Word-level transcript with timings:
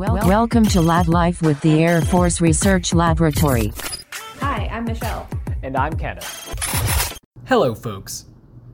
Well, 0.00 0.14
welcome 0.26 0.64
to 0.68 0.80
Lab 0.80 1.08
Life 1.08 1.42
with 1.42 1.60
the 1.60 1.84
Air 1.84 2.00
Force 2.00 2.40
Research 2.40 2.94
Laboratory. 2.94 3.70
Hi, 4.40 4.66
I'm 4.72 4.86
Michelle. 4.86 5.28
And 5.62 5.76
I'm 5.76 5.94
Kenneth. 5.94 7.18
Hello, 7.46 7.74
folks. 7.74 8.24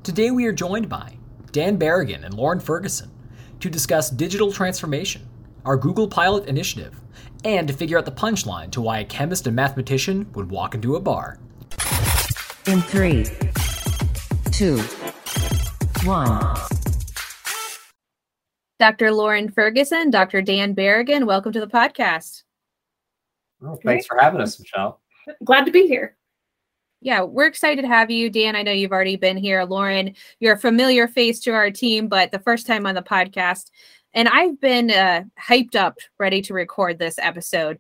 Today 0.05 0.31
we 0.31 0.47
are 0.47 0.53
joined 0.53 0.89
by 0.89 1.19
Dan 1.51 1.81
Berrigan 1.81 2.25
and 2.25 2.33
Lauren 2.33 2.61
Ferguson 2.61 3.11
to 3.59 3.69
discuss 3.69 4.09
digital 4.09 4.53
transformation, 4.53 5.29
our 5.65 5.77
Google 5.77 6.07
Pilot 6.07 6.47
initiative, 6.47 6.95
and 7.45 7.67
to 7.67 7.75
figure 7.75 7.99
out 7.99 8.05
the 8.05 8.13
punchline 8.13 8.71
to 8.71 8.81
why 8.81 9.01
a 9.01 9.05
chemist 9.05 9.49
and 9.49 9.57
mathematician 9.57 10.31
would 10.35 10.49
walk 10.49 10.77
into 10.77 10.95
a 10.95 11.01
bar. 11.01 11.41
In 12.69 12.81
three, 12.83 13.27
two, 14.53 14.79
one. 16.05 16.76
Dr. 18.79 19.11
Lauren 19.11 19.51
Ferguson, 19.51 20.11
Dr. 20.11 20.43
Dan 20.43 20.75
Berrigan, 20.75 21.27
welcome 21.27 21.53
to 21.53 21.61
the 21.61 21.67
podcast. 21.67 22.43
Well, 23.61 23.81
thanks 23.83 24.07
for 24.07 24.19
having 24.21 24.41
us, 24.41 24.61
Michelle. 24.61 25.01
Glad 25.45 25.65
to 25.65 25.73
be 25.73 25.87
here. 25.87 26.17
Yeah, 27.01 27.23
we're 27.23 27.47
excited 27.47 27.83
to 27.83 27.89
have 27.89 28.11
you. 28.11 28.29
Dan, 28.29 28.55
I 28.55 28.63
know 28.63 28.73
you've 28.73 28.93
already 28.93 29.17
been 29.17 29.37
here. 29.37 29.65
Lauren, 29.65 30.15
you're 30.41 30.55
a 30.55 30.59
familiar 30.59 31.09
face 31.09 31.41
to 31.41 31.53
our 31.53 31.71
team, 31.71 32.09
but 32.09 32.33
the 32.33 32.39
first 32.39 32.67
time 32.67 32.87
on 32.87 32.95
the 32.95 33.03
podcast. 33.03 33.71
And 34.13 34.29
I've 34.29 34.61
been 34.61 34.91
uh, 34.91 35.25
hyped 35.41 35.75
up, 35.75 35.99
ready 36.19 36.43
to 36.43 36.55
record 36.55 36.99
this 36.99 37.19
episode. 37.19 37.79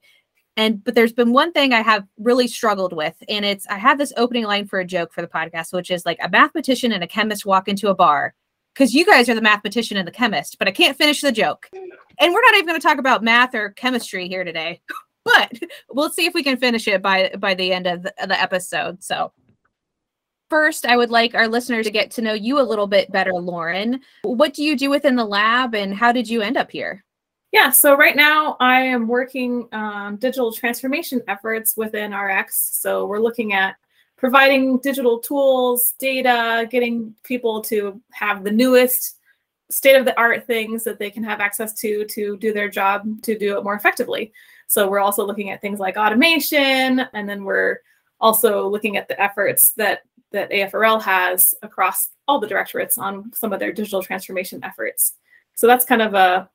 And 0.57 0.83
but 0.83 0.95
there's 0.95 1.13
been 1.13 1.35
one 1.35 1.53
thing 1.53 1.75
I 1.75 1.83
have 1.83 2.07
really 2.19 2.49
struggled 2.49 2.95
with, 2.95 3.15
and 3.29 3.45
it's 3.45 3.67
I 3.67 3.77
have 3.77 3.99
this 3.99 4.15
opening 4.17 4.45
line 4.45 4.67
for 4.67 4.79
a 4.79 4.87
joke 4.87 5.13
for 5.13 5.21
the 5.21 5.29
podcast, 5.29 5.75
which 5.75 5.91
is 5.91 6.07
like 6.07 6.19
a 6.23 6.31
mathematician 6.31 6.93
and 6.93 7.05
a 7.05 7.07
chemist 7.07 7.45
walk 7.45 7.69
into 7.69 7.89
a 7.89 7.95
bar 7.95 8.35
because 8.77 8.95
you 8.95 9.07
guys 9.07 9.29
are 9.29 9.35
the 9.35 9.41
mathematician 9.41 9.97
and 9.97 10.07
the 10.07 10.13
chemist, 10.13 10.59
but 10.59 10.69
I 10.69 10.71
can't 10.71 10.99
finish 10.99 11.23
the 11.23 11.33
joke. 11.33 11.69
And 11.73 12.33
we're 12.33 12.43
not 12.43 12.55
even 12.55 12.67
going 12.67 12.81
to 12.81 12.87
talk 12.87 12.99
about 12.99 13.25
math 13.25 13.55
or 13.55 13.71
chemistry 13.71 14.29
here 14.29 14.45
today, 14.45 14.81
but 15.25 15.53
we'll 15.91 16.11
see 16.11 16.27
if 16.27 16.35
we 16.35 16.43
can 16.43 16.57
finish 16.57 16.87
it 16.87 17.03
by 17.03 17.33
by 17.39 17.55
the 17.55 17.73
end 17.73 17.87
of 17.87 18.03
the, 18.03 18.41
episode. 18.41 19.03
So, 19.03 19.33
first, 20.51 20.85
I 20.85 20.97
would 20.97 21.11
like 21.11 21.35
our 21.35 21.49
listeners 21.49 21.87
to 21.87 21.93
get 21.93 22.11
to 22.13 22.23
know 22.23 22.35
you 22.35 22.61
a 22.61 22.63
little 22.63 22.87
bit 22.87 23.11
better, 23.11 23.33
Lauren. 23.33 24.01
What 24.23 24.53
do 24.53 24.63
you 24.63 24.77
do 24.77 24.91
within 24.91 25.17
the 25.17 25.25
lab, 25.25 25.75
and 25.75 25.95
how 25.95 26.13
did 26.13 26.29
you 26.29 26.43
end 26.43 26.57
up 26.57 26.71
here? 26.71 27.03
Yeah, 27.53 27.71
so 27.71 27.97
right 27.97 28.17
now 28.17 28.57
I 28.61 28.83
am 28.83 29.09
working 29.09 29.69
on 29.73 30.17
digital 30.17 30.53
transformation 30.53 31.23
efforts 31.29 31.77
within 31.77 32.15
RX. 32.15 32.77
So 32.77 33.07
we're 33.07 33.21
looking 33.21 33.55
at 33.55 33.77
providing 34.17 34.79
digital 34.79 35.19
tools, 35.19 35.95
data, 35.99 36.67
getting 36.71 37.15
people 37.23 37.61
to 37.63 38.01
have 38.13 38.45
the 38.45 38.51
newest 38.51 39.19
state 39.71 39.97
of 39.97 40.05
the 40.05 40.19
art 40.19 40.47
things 40.47 40.85
that 40.85 40.99
they 40.99 41.11
can 41.11 41.25
have 41.25 41.41
access 41.41 41.73
to 41.75 42.05
to 42.07 42.37
do 42.39 42.53
their 42.53 42.69
job 42.69 43.05
to 43.23 43.37
do 43.39 43.57
it 43.59 43.65
more 43.65 43.75
effectively. 43.75 44.33
So 44.69 44.89
we're 44.89 45.01
also 45.01 45.27
looking 45.27 45.51
at 45.51 45.61
things 45.61 45.79
like 45.79 45.97
automation 45.97 47.01
and 47.13 47.29
then 47.29 47.45
we're 47.45 47.81
also 48.21 48.69
looking 48.69 48.97
at 48.97 49.09
the 49.09 49.21
efforts 49.21 49.71
that 49.73 50.03
that 50.33 50.51
AFRL 50.51 51.01
has 51.03 51.55
across 51.63 52.11
all 52.27 52.41
the 52.41 52.47
directorates 52.49 52.99
on 52.99 53.33
some 53.33 53.53
of 53.53 53.61
their 53.61 53.73
digital 53.73 54.03
transformation 54.03 54.63
efforts. 54.65 55.15
So 55.55 55.67
that's 55.67 55.85
kind 55.85 56.03
of 56.03 56.15
a 56.15 56.49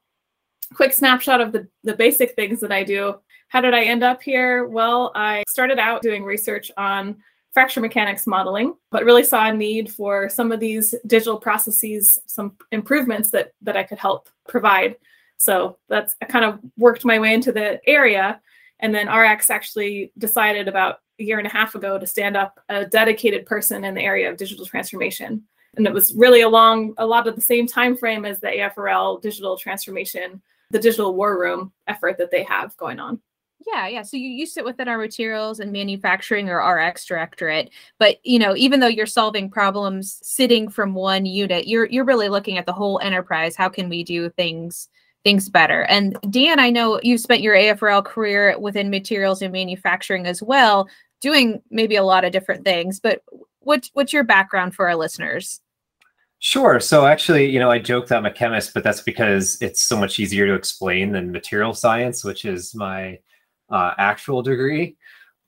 quick 0.73 0.93
snapshot 0.93 1.41
of 1.41 1.51
the, 1.51 1.67
the 1.83 1.95
basic 1.95 2.35
things 2.35 2.59
that 2.59 2.71
I 2.71 2.83
do. 2.83 3.15
How 3.47 3.61
did 3.61 3.73
I 3.73 3.83
end 3.83 4.03
up 4.03 4.21
here? 4.21 4.67
Well, 4.67 5.11
I 5.15 5.43
started 5.47 5.79
out 5.79 6.01
doing 6.01 6.23
research 6.23 6.71
on 6.77 7.17
fracture 7.53 7.81
mechanics 7.81 8.27
modeling, 8.27 8.75
but 8.91 9.03
really 9.03 9.23
saw 9.23 9.49
a 9.49 9.53
need 9.53 9.91
for 9.91 10.29
some 10.29 10.51
of 10.51 10.59
these 10.59 10.95
digital 11.07 11.37
processes, 11.37 12.19
some 12.25 12.55
improvements 12.71 13.29
that 13.31 13.53
that 13.61 13.77
I 13.77 13.83
could 13.83 13.99
help 13.99 14.29
provide. 14.47 14.95
So 15.37 15.77
that's 15.89 16.15
I 16.21 16.25
kind 16.25 16.45
of 16.45 16.59
worked 16.77 17.05
my 17.05 17.19
way 17.19 17.33
into 17.33 17.51
the 17.51 17.81
area. 17.87 18.39
And 18.79 18.93
then 18.95 19.11
RX 19.11 19.49
actually 19.49 20.11
decided 20.17 20.67
about 20.67 20.99
a 21.19 21.23
year 21.23 21.37
and 21.37 21.47
a 21.47 21.51
half 21.51 21.75
ago 21.75 21.99
to 21.99 22.07
stand 22.07 22.35
up 22.35 22.59
a 22.69 22.85
dedicated 22.85 23.45
person 23.45 23.83
in 23.83 23.93
the 23.93 24.01
area 24.01 24.29
of 24.29 24.37
digital 24.37 24.65
transformation. 24.65 25.43
And 25.75 25.87
it 25.87 25.93
was 25.93 26.13
really 26.15 26.41
along 26.41 26.95
a 26.97 27.05
lot 27.05 27.27
of 27.27 27.35
the 27.35 27.41
same 27.41 27.67
time 27.67 27.95
frame 27.95 28.25
as 28.25 28.39
the 28.39 28.47
AFRL 28.47 29.21
digital 29.21 29.57
transformation, 29.57 30.41
the 30.71 30.79
digital 30.79 31.13
war 31.13 31.39
room 31.39 31.71
effort 31.87 32.17
that 32.17 32.31
they 32.31 32.43
have 32.43 32.75
going 32.77 32.99
on. 32.99 33.21
Yeah, 33.67 33.87
yeah. 33.87 34.01
So 34.01 34.17
you, 34.17 34.29
you 34.29 34.45
sit 34.45 34.65
within 34.65 34.87
our 34.87 34.97
materials 34.97 35.59
and 35.59 35.71
manufacturing 35.71 36.49
or 36.49 36.57
RX 36.57 37.05
directorate, 37.05 37.69
but 37.99 38.17
you 38.25 38.39
know, 38.39 38.55
even 38.55 38.79
though 38.79 38.87
you're 38.87 39.05
solving 39.05 39.49
problems 39.49 40.19
sitting 40.23 40.69
from 40.69 40.93
one 40.93 41.25
unit, 41.25 41.67
you're 41.67 41.85
you're 41.85 42.05
really 42.05 42.29
looking 42.29 42.57
at 42.57 42.65
the 42.65 42.73
whole 42.73 42.99
enterprise. 43.03 43.55
How 43.55 43.69
can 43.69 43.89
we 43.89 44.03
do 44.03 44.29
things 44.31 44.89
things 45.23 45.49
better? 45.49 45.83
And 45.83 46.17
Dan, 46.29 46.59
I 46.59 46.69
know 46.69 46.99
you've 47.03 47.21
spent 47.21 47.41
your 47.41 47.55
AFRL 47.55 48.03
career 48.03 48.57
within 48.57 48.89
materials 48.89 49.41
and 49.41 49.51
manufacturing 49.51 50.25
as 50.25 50.41
well, 50.41 50.87
doing 51.19 51.61
maybe 51.69 51.97
a 51.97 52.03
lot 52.03 52.25
of 52.25 52.31
different 52.31 52.65
things. 52.65 52.99
But 52.99 53.21
what 53.59 53.89
what's 53.93 54.13
your 54.13 54.23
background 54.23 54.73
for 54.75 54.87
our 54.87 54.95
listeners? 54.95 55.61
Sure. 56.39 56.79
So 56.79 57.05
actually, 57.05 57.47
you 57.47 57.59
know, 57.59 57.69
I 57.69 57.77
joke 57.77 58.07
that 58.07 58.17
I'm 58.17 58.25
a 58.25 58.31
chemist, 58.31 58.73
but 58.73 58.83
that's 58.83 59.01
because 59.01 59.61
it's 59.61 59.81
so 59.81 59.95
much 59.95 60.19
easier 60.19 60.47
to 60.47 60.55
explain 60.55 61.11
than 61.11 61.31
material 61.31 61.75
science, 61.75 62.23
which 62.23 62.45
is 62.45 62.73
my 62.73 63.19
uh, 63.71 63.93
actual 63.97 64.41
degree. 64.41 64.97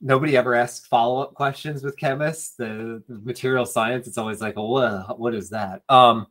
Nobody 0.02 0.36
ever 0.36 0.56
asks 0.56 0.88
follow 0.88 1.22
up 1.22 1.34
questions 1.34 1.84
with 1.84 1.98
chemists. 1.98 2.56
The, 2.56 3.04
the, 3.08 3.20
material 3.20 3.66
science, 3.66 4.08
it's 4.08 4.18
always 4.18 4.42
like, 4.42 4.56
what, 4.56 5.20
what 5.20 5.34
is 5.34 5.50
that? 5.52 5.82
Um, 5.88 6.28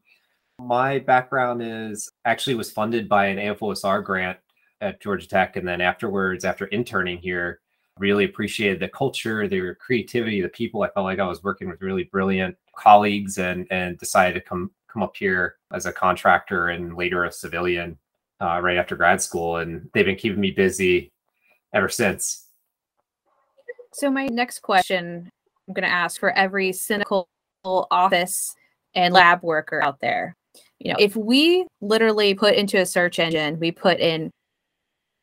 my 0.58 0.98
background 0.98 1.62
is 1.62 2.10
actually 2.25 2.54
was 2.54 2.70
funded 2.70 3.08
by 3.08 3.26
an 3.26 3.38
AFOSR 3.38 4.04
grant 4.04 4.38
at 4.81 5.00
Georgia 5.00 5.26
Tech. 5.26 5.56
And 5.56 5.66
then 5.66 5.81
afterwards, 5.81 6.44
after 6.44 6.66
interning 6.66 7.19
here, 7.19 7.60
really 7.98 8.25
appreciated 8.25 8.81
the 8.81 8.88
culture, 8.88 9.48
the 9.48 9.75
creativity, 9.78 10.41
the 10.41 10.48
people. 10.48 10.82
I 10.82 10.91
felt 10.91 11.04
like 11.04 11.19
I 11.19 11.26
was 11.26 11.42
working 11.42 11.69
with 11.69 11.82
really 11.82 12.04
brilliant 12.04 12.56
colleagues 12.76 13.38
and, 13.38 13.66
and 13.70 13.98
decided 13.98 14.34
to 14.34 14.41
come, 14.41 14.70
come 14.88 15.02
up 15.02 15.16
here 15.16 15.56
as 15.72 15.86
a 15.86 15.92
contractor 15.92 16.69
and 16.69 16.97
later 16.97 17.25
a 17.25 17.32
civilian 17.32 17.98
uh, 18.41 18.60
right 18.60 18.76
after 18.76 18.97
grad 18.97 19.20
school. 19.20 19.58
And 19.58 19.88
they've 19.92 20.06
been 20.06 20.16
keeping 20.16 20.41
me 20.41 20.50
busy 20.50 21.11
ever 21.72 21.88
since. 21.88 22.46
So, 23.92 24.10
my 24.10 24.26
next 24.26 24.60
question 24.60 25.30
I'm 25.68 25.74
going 25.74 25.88
to 25.88 25.94
ask 25.94 26.18
for 26.18 26.30
every 26.32 26.72
cynical 26.72 27.28
office 27.64 28.54
and 28.94 29.14
lab 29.14 29.42
worker 29.42 29.82
out 29.82 30.00
there. 30.00 30.36
You 30.78 30.92
know, 30.92 30.98
if 30.98 31.14
we 31.14 31.66
literally 31.80 32.34
put 32.34 32.54
into 32.54 32.78
a 32.78 32.86
search 32.86 33.18
engine, 33.18 33.58
we 33.60 33.70
put 33.70 34.00
in 34.00 34.30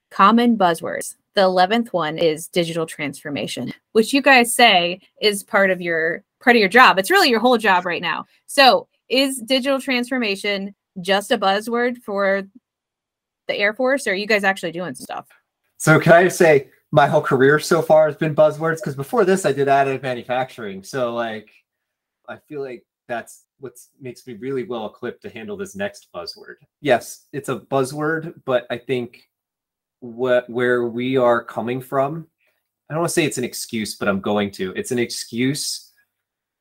common 0.09 0.57
buzzwords. 0.57 1.15
The 1.35 1.41
11th 1.41 1.89
one 1.89 2.17
is 2.17 2.47
digital 2.47 2.85
transformation, 2.85 3.73
which 3.91 4.13
you 4.13 4.21
guys 4.21 4.53
say 4.53 4.99
is 5.21 5.43
part 5.43 5.69
of 5.69 5.81
your 5.81 6.23
part 6.41 6.55
of 6.55 6.59
your 6.59 6.69
job. 6.69 6.97
It's 6.97 7.11
really 7.11 7.29
your 7.29 7.39
whole 7.39 7.57
job 7.57 7.85
right 7.85 8.01
now. 8.01 8.25
So, 8.45 8.87
is 9.09 9.37
digital 9.37 9.81
transformation 9.81 10.75
just 11.01 11.31
a 11.31 11.37
buzzword 11.37 11.97
for 11.97 12.43
the 13.47 13.55
Air 13.55 13.73
Force 13.73 14.07
or 14.07 14.11
are 14.11 14.15
you 14.15 14.27
guys 14.27 14.43
actually 14.43 14.71
doing 14.71 14.95
stuff? 14.95 15.27
So 15.79 15.97
can 15.97 16.11
I 16.11 16.25
just 16.25 16.37
say 16.37 16.69
my 16.91 17.07
whole 17.07 17.21
career 17.21 17.57
so 17.57 17.81
far 17.81 18.07
has 18.07 18.17
been 18.17 18.35
buzzwords? 18.35 18.77
Because 18.77 18.95
before 18.95 19.23
this, 19.23 19.45
I 19.45 19.53
did 19.53 19.69
additive 19.69 20.03
manufacturing. 20.03 20.83
So 20.83 21.13
like, 21.15 21.49
I 22.27 22.35
feel 22.47 22.61
like 22.61 22.85
that's 23.07 23.45
what 23.59 23.73
makes 23.99 24.27
me 24.27 24.33
really 24.33 24.63
well 24.63 24.85
equipped 24.85 25.21
to 25.21 25.29
handle 25.29 25.55
this 25.55 25.75
next 25.75 26.09
buzzword. 26.13 26.55
Yes, 26.81 27.27
it's 27.31 27.47
a 27.47 27.59
buzzword, 27.59 28.33
but 28.45 28.67
I 28.69 28.77
think 28.77 29.23
what 30.01 30.49
where 30.49 30.85
we 30.85 31.15
are 31.15 31.43
coming 31.43 31.81
from, 31.81 32.27
I 32.89 32.93
don't 32.93 33.01
want 33.01 33.09
to 33.09 33.13
say 33.13 33.25
it's 33.25 33.37
an 33.37 33.43
excuse, 33.45 33.95
but 33.95 34.09
I'm 34.09 34.21
going 34.21 34.51
to. 34.51 34.73
It's 34.75 34.91
an 34.91 34.99
excuse 34.99 35.93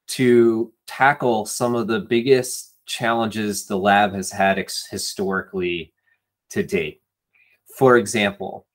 to 0.08 0.72
tackle 0.86 1.44
some 1.44 1.74
of 1.74 1.88
the 1.88 2.00
biggest 2.00 2.76
challenges 2.86 3.66
the 3.66 3.76
lab 3.76 4.14
has 4.14 4.30
had 4.30 4.60
ex- 4.60 4.86
historically 4.88 5.92
to 6.50 6.62
date. 6.62 7.02
For 7.76 7.96
example, 7.98 8.67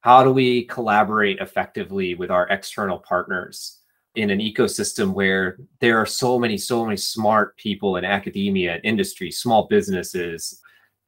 how 0.00 0.24
do 0.24 0.32
we 0.32 0.64
collaborate 0.64 1.38
effectively 1.38 2.14
with 2.14 2.30
our 2.30 2.48
external 2.48 2.98
partners 2.98 3.78
in 4.16 4.30
an 4.30 4.40
ecosystem 4.40 5.12
where 5.12 5.58
there 5.80 5.96
are 5.98 6.06
so 6.06 6.38
many 6.38 6.58
so 6.58 6.84
many 6.84 6.96
smart 6.96 7.56
people 7.56 7.96
in 7.96 8.04
academia 8.04 8.80
industry 8.82 9.30
small 9.30 9.66
businesses 9.68 10.60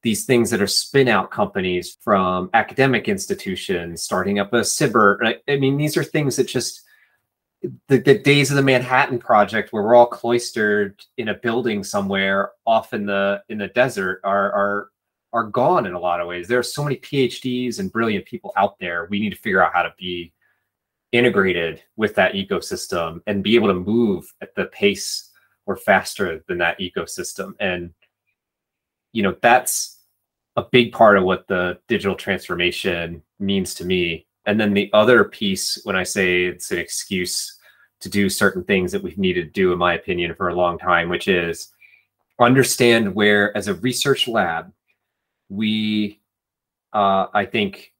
these 0.03 0.25
things 0.25 0.51
that 0.51 0.63
are 0.63 0.67
spin 0.67 1.09
out 1.09 1.31
companies 1.31 1.97
from 2.01 2.49
academic 2.55 3.09
institutions 3.09 4.03
starting 4.03 4.39
up 4.39 4.53
a 4.53 4.61
cyber 4.61 5.37
i 5.49 5.57
mean 5.57 5.77
these 5.77 5.97
are 5.97 6.05
things 6.05 6.37
that 6.37 6.47
just 6.47 6.83
the, 7.89 7.99
the 7.99 8.19
days 8.19 8.51
of 8.51 8.57
the 8.57 8.63
manhattan 8.63 9.19
project 9.19 9.73
where 9.73 9.83
we're 9.83 9.97
all 9.97 10.07
cloistered 10.07 11.01
in 11.17 11.29
a 11.29 11.35
building 11.35 11.83
somewhere 11.83 12.53
off 12.67 12.93
in 12.93 13.05
the 13.07 13.43
in 13.49 13.59
the 13.59 13.69
desert 13.69 14.21
are 14.23 14.53
are 14.53 14.89
are 15.33 15.45
gone 15.45 15.87
in 15.87 15.95
a 15.95 16.01
lot 16.01 16.21
of 16.21 16.27
ways. 16.27 16.47
There 16.47 16.59
are 16.59 16.63
so 16.63 16.85
many 16.85 16.97
PhDs 16.97 17.79
and 17.79 17.93
brilliant 17.93 18.27
people 18.27 18.53
out 18.57 18.79
there. 18.79 19.07
We 19.11 19.19
need 19.19 19.31
to 19.31 19.41
figure 19.41 19.65
out 19.65 19.73
how 19.73 19.83
to 19.83 19.95
be 19.99 20.33
integrated 21.13 21.83
with 21.97 22.15
that 22.15 22.35
ecosystem 22.35 23.21
and 23.27 23.43
be 23.43 23.55
able 23.55 23.69
to 23.69 23.75
move 23.75 24.33
at 24.41 24.55
the 24.55 24.67
pace 24.67 25.31
or 25.67 25.77
faster 25.77 26.45
than 26.49 26.59
that 26.59 26.79
ecosystem. 26.81 27.55
And 27.61 27.93
you 29.13 29.23
know, 29.23 29.37
that's 29.43 30.01
a 30.57 30.65
big 30.71 30.93
part 30.93 31.17
of 31.17 31.25
what 31.25 31.47
the 31.49 31.79
digital 31.89 32.15
transformation 32.15 33.23
means 33.39 33.75
to 33.75 33.85
me. 33.85 34.27
And 34.47 34.61
then 34.61 34.75
the 34.75 34.91
other 34.93 35.25
piece, 35.25 35.81
when 35.85 35.97
I 35.97 36.03
say 36.03 36.45
it's 36.45 36.71
an 36.71 36.79
excuse 36.79 37.59
to 38.01 38.09
do 38.09 38.29
certain 38.29 38.65
things 38.65 38.91
that 38.93 39.03
we've 39.03 39.19
needed 39.19 39.45
to 39.47 39.51
do, 39.53 39.73
in 39.73 39.79
my 39.79 39.95
opinion, 39.95 40.35
for 40.35 40.49
a 40.49 40.55
long 40.55 40.79
time, 40.79 41.09
which 41.09 41.29
is 41.29 41.73
understand 42.41 43.15
where, 43.15 43.57
as 43.57 43.69
a 43.69 43.75
research 43.75 44.27
lab, 44.27 44.73
we, 45.53 46.21
uh, 46.93 47.27
I 47.35 47.45
think 47.45 47.93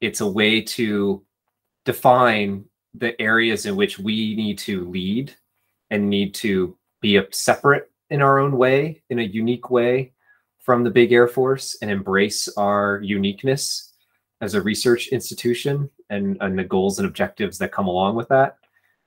it's 0.00 0.20
a 0.20 0.26
way 0.26 0.60
to 0.60 1.24
define 1.84 2.64
the 2.94 3.20
areas 3.20 3.66
in 3.66 3.74
which 3.76 3.98
we 3.98 4.34
need 4.36 4.58
to 4.58 4.88
lead 4.88 5.34
and 5.90 6.10
need 6.10 6.34
to 6.34 6.76
be 7.00 7.16
a 7.16 7.26
separate 7.32 7.90
in 8.10 8.20
our 8.20 8.38
own 8.38 8.56
way, 8.56 9.02
in 9.08 9.18
a 9.18 9.22
unique 9.22 9.70
way 9.70 10.12
from 10.58 10.84
the 10.84 10.90
big 10.90 11.12
Air 11.12 11.26
Force 11.26 11.78
and 11.80 11.90
embrace 11.90 12.48
our 12.56 13.00
uniqueness 13.02 13.94
as 14.40 14.54
a 14.54 14.62
research 14.62 15.08
institution 15.08 15.88
and, 16.10 16.36
and 16.40 16.58
the 16.58 16.64
goals 16.64 16.98
and 16.98 17.08
objectives 17.08 17.56
that 17.58 17.72
come 17.72 17.86
along 17.86 18.14
with 18.16 18.28
that. 18.28 18.56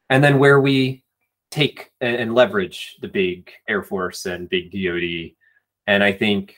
And 0.10 0.24
then 0.24 0.40
where 0.40 0.62
we 0.62 1.04
take 1.52 1.92
and, 2.02 2.16
and 2.16 2.36
leverage 2.36 2.98
the 3.02 3.08
big 3.08 3.52
Air 3.68 3.84
Force 3.84 4.26
and 4.26 4.50
big 4.50 4.72
DoD. 4.72 5.36
And 5.86 6.04
I 6.04 6.12
think 6.12 6.56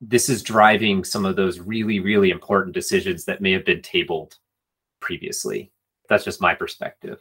this 0.00 0.28
is 0.28 0.42
driving 0.42 1.04
some 1.04 1.24
of 1.24 1.36
those 1.36 1.58
really, 1.58 2.00
really 2.00 2.30
important 2.30 2.74
decisions 2.74 3.24
that 3.24 3.40
may 3.40 3.52
have 3.52 3.64
been 3.64 3.82
tabled 3.82 4.36
previously. 5.00 5.72
That's 6.08 6.24
just 6.24 6.40
my 6.40 6.54
perspective. 6.54 7.20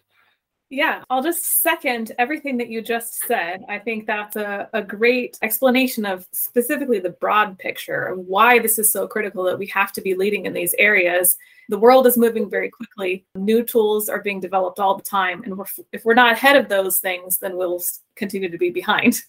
Yeah, 0.69 1.03
I'll 1.09 1.24
just 1.24 1.62
second 1.62 2.12
everything 2.19 2.57
that 2.57 2.68
you 2.68 2.81
just 2.81 3.24
said. 3.25 3.63
I 3.69 3.79
think 3.79 4.06
that's 4.06 4.35
a, 4.35 4.69
a 4.74 4.81
great 4.81 5.38
explanation 5.41 6.06
of 6.06 6.27
specifically 6.33 7.00
the 7.00 7.12
broad 7.12 7.57
picture 7.57 8.03
of 8.03 8.19
why 8.19 8.59
this 8.59 8.77
is 8.77 8.91
so 8.91 9.07
critical 9.07 9.45
that 9.45 9.57
we 9.57 9.68
have 9.68 9.94
to 9.94 10.01
be 10.01 10.13
leading 10.13 10.45
in 10.45 10.51
these 10.51 10.75
areas. 10.77 11.38
The 11.69 11.79
world 11.79 12.06
is 12.06 12.18
moving 12.18 12.50
very 12.50 12.69
quickly. 12.69 13.25
New 13.35 13.63
tools 13.63 14.09
are 14.09 14.21
being 14.21 14.41
developed 14.41 14.79
all 14.79 14.97
the 14.97 15.03
time. 15.03 15.41
And 15.44 15.57
we're, 15.57 15.65
if 15.94 16.03
we're 16.03 16.13
not 16.13 16.33
ahead 16.33 16.57
of 16.57 16.68
those 16.68 17.00
things, 17.00 17.38
then 17.38 17.56
we'll 17.56 17.81
continue 18.15 18.50
to 18.50 18.57
be 18.57 18.69
behind. 18.69 19.21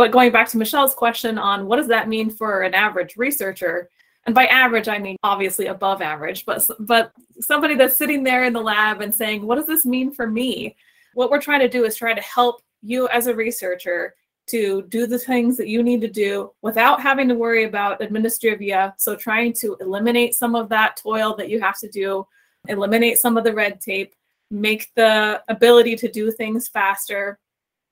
But 0.00 0.12
going 0.12 0.32
back 0.32 0.48
to 0.48 0.56
Michelle's 0.56 0.94
question 0.94 1.36
on 1.36 1.66
what 1.66 1.76
does 1.76 1.88
that 1.88 2.08
mean 2.08 2.30
for 2.30 2.62
an 2.62 2.72
average 2.72 3.18
researcher? 3.18 3.90
and 4.26 4.34
by 4.34 4.46
average 4.46 4.86
i 4.86 4.98
mean 4.98 5.16
obviously 5.22 5.66
above 5.68 6.02
average 6.02 6.44
but 6.44 6.68
but 6.80 7.10
somebody 7.40 7.74
that's 7.74 7.96
sitting 7.96 8.22
there 8.22 8.44
in 8.44 8.52
the 8.52 8.60
lab 8.60 9.00
and 9.00 9.14
saying 9.14 9.46
what 9.46 9.56
does 9.56 9.66
this 9.66 9.86
mean 9.86 10.12
for 10.12 10.26
me 10.26 10.76
what 11.14 11.30
we're 11.30 11.40
trying 11.40 11.60
to 11.60 11.70
do 11.70 11.86
is 11.86 11.96
try 11.96 12.12
to 12.12 12.20
help 12.20 12.60
you 12.82 13.08
as 13.08 13.28
a 13.28 13.34
researcher 13.34 14.14
to 14.46 14.82
do 14.88 15.06
the 15.06 15.18
things 15.18 15.56
that 15.56 15.68
you 15.68 15.82
need 15.82 16.02
to 16.02 16.06
do 16.06 16.52
without 16.60 17.00
having 17.00 17.28
to 17.28 17.34
worry 17.34 17.64
about 17.64 18.00
administrivia 18.00 18.92
so 18.98 19.16
trying 19.16 19.54
to 19.54 19.74
eliminate 19.80 20.34
some 20.34 20.54
of 20.54 20.68
that 20.68 20.98
toil 20.98 21.34
that 21.34 21.48
you 21.48 21.58
have 21.58 21.78
to 21.78 21.88
do 21.88 22.26
eliminate 22.68 23.16
some 23.16 23.38
of 23.38 23.44
the 23.44 23.54
red 23.54 23.80
tape 23.80 24.14
make 24.50 24.90
the 24.96 25.42
ability 25.48 25.96
to 25.96 26.10
do 26.10 26.30
things 26.30 26.68
faster 26.68 27.38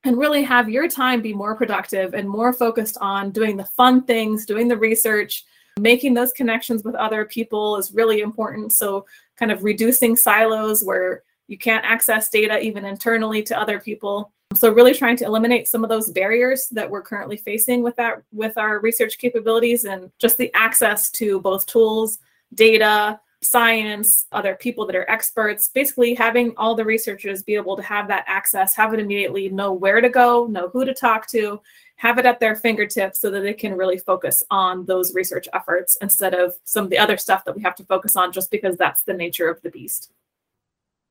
and 0.04 0.16
really 0.16 0.42
have 0.42 0.68
your 0.68 0.88
time 0.88 1.20
be 1.20 1.34
more 1.34 1.54
productive 1.54 2.14
and 2.14 2.28
more 2.28 2.52
focused 2.52 2.96
on 3.00 3.30
doing 3.30 3.56
the 3.56 3.64
fun 3.64 4.02
things 4.02 4.46
doing 4.46 4.68
the 4.68 4.76
research 4.76 5.44
making 5.78 6.14
those 6.14 6.32
connections 6.32 6.82
with 6.84 6.94
other 6.94 7.24
people 7.24 7.76
is 7.76 7.92
really 7.92 8.20
important. 8.20 8.72
So, 8.72 9.06
kind 9.36 9.52
of 9.52 9.64
reducing 9.64 10.16
silos 10.16 10.82
where 10.82 11.22
you 11.46 11.56
can't 11.56 11.84
access 11.84 12.28
data 12.28 12.58
even 12.60 12.84
internally 12.84 13.42
to 13.44 13.58
other 13.58 13.78
people. 13.80 14.32
So, 14.54 14.72
really 14.72 14.94
trying 14.94 15.16
to 15.18 15.24
eliminate 15.24 15.68
some 15.68 15.84
of 15.84 15.90
those 15.90 16.10
barriers 16.10 16.68
that 16.72 16.90
we're 16.90 17.02
currently 17.02 17.36
facing 17.36 17.82
with 17.82 17.96
that 17.96 18.22
with 18.32 18.58
our 18.58 18.80
research 18.80 19.18
capabilities 19.18 19.84
and 19.84 20.10
just 20.18 20.36
the 20.36 20.52
access 20.54 21.10
to 21.12 21.40
both 21.40 21.66
tools, 21.66 22.18
data, 22.54 23.20
science, 23.42 24.26
other 24.32 24.56
people 24.56 24.86
that 24.86 24.96
are 24.96 25.08
experts, 25.10 25.68
basically 25.68 26.14
having 26.14 26.52
all 26.56 26.74
the 26.74 26.84
researchers 26.84 27.42
be 27.42 27.54
able 27.54 27.76
to 27.76 27.82
have 27.82 28.08
that 28.08 28.24
access, 28.26 28.74
have 28.74 28.92
it 28.92 29.00
immediately, 29.00 29.48
know 29.48 29.72
where 29.72 30.00
to 30.00 30.08
go, 30.08 30.46
know 30.46 30.68
who 30.68 30.84
to 30.84 30.94
talk 30.94 31.26
to, 31.28 31.60
have 31.96 32.18
it 32.18 32.26
at 32.26 32.40
their 32.40 32.56
fingertips 32.56 33.20
so 33.20 33.30
that 33.30 33.40
they 33.40 33.54
can 33.54 33.76
really 33.76 33.98
focus 33.98 34.42
on 34.50 34.84
those 34.86 35.14
research 35.14 35.48
efforts 35.52 35.96
instead 36.00 36.34
of 36.34 36.54
some 36.64 36.84
of 36.84 36.90
the 36.90 36.98
other 36.98 37.16
stuff 37.16 37.44
that 37.44 37.56
we 37.56 37.62
have 37.62 37.74
to 37.74 37.84
focus 37.84 38.16
on 38.16 38.32
just 38.32 38.50
because 38.50 38.76
that's 38.76 39.02
the 39.02 39.14
nature 39.14 39.48
of 39.48 39.60
the 39.62 39.70
beast. 39.70 40.12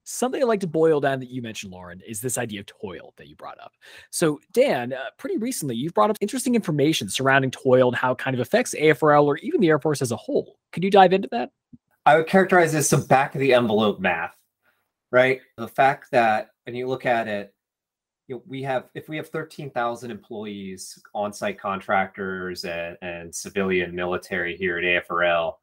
Something 0.10 0.42
I'd 0.42 0.48
like 0.48 0.62
to 0.62 0.68
boil 0.68 1.02
down 1.02 1.20
that 1.20 1.30
you 1.30 1.42
mentioned, 1.42 1.74
Lauren, 1.74 2.00
is 2.08 2.22
this 2.22 2.38
idea 2.38 2.62
of 2.62 2.66
toil 2.66 3.14
that 3.18 3.28
you 3.28 3.36
brought 3.36 3.60
up. 3.60 3.74
So, 4.10 4.40
Dan, 4.54 4.94
uh, 4.94 5.10
pretty 5.18 5.36
recently, 5.36 5.76
you've 5.76 5.94
brought 5.94 6.10
up 6.10 6.18
interesting 6.22 6.56
information 6.56 7.10
surrounding 7.10 7.52
toil 7.52 7.90
and 7.90 7.98
how 7.98 8.14
it 8.14 8.18
kind 8.18 8.34
of 8.34 8.40
affects 8.40 8.74
AFRL 8.74 9.26
or 9.26 9.36
even 9.40 9.60
the 9.60 9.68
Air 9.68 9.80
Force 9.80 10.02
as 10.02 10.14
a 10.14 10.16
whole. 10.16 10.56
Could 10.72 10.86
you 10.86 10.92
dive 10.92 11.12
into 11.12 11.28
that? 11.34 11.52
I 12.08 12.16
would 12.16 12.28
characterize 12.28 12.72
this 12.72 12.86
as 12.86 12.88
some 12.90 13.06
back 13.06 13.36
of 13.36 13.42
the 13.42 13.54
envelope 13.54 14.00
math, 14.00 14.38
right? 15.12 15.42
The 15.58 15.68
fact 15.68 16.10
that, 16.12 16.52
and 16.66 16.76
you 16.76 16.88
look 16.88 17.06
at 17.06 17.28
it, 17.28 17.54
you 18.30 18.36
know, 18.36 18.44
we 18.48 18.64
have 18.64 18.86
if 18.96 19.10
we 19.10 19.18
have 19.18 19.28
13,000 19.28 20.10
employees, 20.10 21.04
on-site 21.14 21.60
contractors 21.60 22.64
and, 22.64 22.98
and 23.02 23.36
civilian 23.36 23.94
military 23.94 24.56
here 24.56 24.78
at 24.78 25.06
AFRL, 25.10 25.56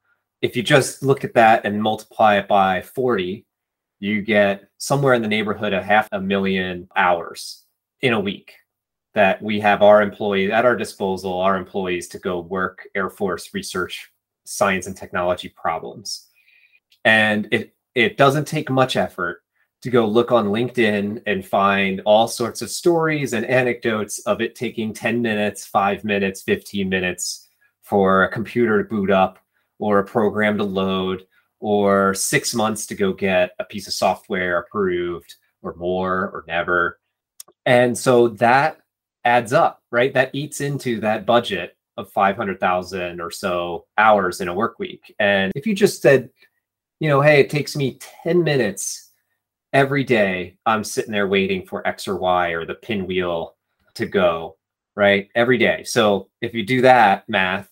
if 0.43 0.55
you 0.55 0.61
just 0.61 1.01
look 1.01 1.23
at 1.23 1.33
that 1.33 1.65
and 1.65 1.81
multiply 1.81 2.35
it 2.35 2.47
by 2.47 2.79
40, 2.79 3.43
you 3.99 4.21
get 4.21 4.69
somewhere 4.77 5.15
in 5.15 5.23
the 5.23 5.27
neighborhood 5.27 5.73
of 5.73 5.83
half 5.83 6.07
a 6.11 6.21
million 6.21 6.87
hours 6.95 7.63
in 8.01 8.13
a 8.13 8.19
week 8.19 8.53
that 9.15 9.41
we 9.41 9.59
have 9.61 9.81
our 9.81 10.03
employees 10.03 10.51
at 10.51 10.63
our 10.63 10.75
disposal, 10.75 11.39
our 11.39 11.57
employees 11.57 12.07
to 12.09 12.19
go 12.19 12.39
work 12.39 12.87
Air 12.93 13.09
Force 13.09 13.51
research, 13.55 14.11
science 14.43 14.85
and 14.85 14.95
technology 14.95 15.49
problems. 15.49 16.27
And 17.05 17.47
it 17.51 17.73
it 17.95 18.17
doesn't 18.17 18.45
take 18.45 18.69
much 18.69 18.97
effort 18.97 19.41
to 19.81 19.89
go 19.89 20.05
look 20.05 20.31
on 20.31 20.47
LinkedIn 20.47 21.21
and 21.27 21.45
find 21.45 22.01
all 22.05 22.27
sorts 22.27 22.61
of 22.61 22.69
stories 22.69 23.33
and 23.33 23.45
anecdotes 23.45 24.19
of 24.21 24.41
it 24.41 24.55
taking 24.55 24.93
10 24.93 25.21
minutes, 25.21 25.65
five 25.65 26.03
minutes, 26.03 26.41
15 26.41 26.89
minutes 26.89 27.47
for 27.83 28.23
a 28.23 28.31
computer 28.31 28.81
to 28.81 28.89
boot 28.89 29.11
up 29.11 29.39
or 29.79 29.99
a 29.99 30.05
program 30.05 30.57
to 30.57 30.63
load 30.63 31.25
or 31.59 32.13
six 32.13 32.53
months 32.53 32.85
to 32.87 32.95
go 32.95 33.13
get 33.13 33.51
a 33.59 33.63
piece 33.63 33.87
of 33.87 33.93
software 33.93 34.57
approved 34.57 35.35
or 35.61 35.75
more 35.75 36.29
or 36.33 36.43
never. 36.47 36.99
And 37.65 37.97
so 37.97 38.29
that 38.29 38.79
adds 39.23 39.53
up, 39.53 39.81
right? 39.91 40.13
That 40.13 40.33
eats 40.33 40.61
into 40.61 40.99
that 41.01 41.25
budget 41.25 41.77
of 41.97 42.11
500,000 42.11 43.21
or 43.21 43.31
so 43.31 43.85
hours 43.97 44.41
in 44.41 44.47
a 44.47 44.53
work 44.53 44.79
week. 44.79 45.15
And 45.19 45.51
if 45.55 45.65
you 45.65 45.73
just 45.73 46.01
said, 46.01 46.29
you 47.05 47.11
know, 47.11 47.21
hey, 47.21 47.39
it 47.39 47.51
takes 47.51 47.75
me 47.75 47.99
10 48.23 48.43
minutes 48.43 49.11
every 49.73 50.03
day 50.03 50.57
I'm 50.65 50.83
sitting 50.83 51.11
there 51.11 51.27
waiting 51.27 51.63
for 51.63 51.87
X 51.87 52.07
or 52.07 52.17
Y 52.17 52.49
or 52.49 52.65
the 52.65 52.73
pinwheel 52.73 53.57
to 53.93 54.07
go, 54.07 54.57
right? 54.95 55.29
Every 55.35 55.59
day. 55.59 55.83
So 55.83 56.29
if 56.41 56.55
you 56.55 56.65
do 56.65 56.81
that 56.81 57.29
math 57.29 57.69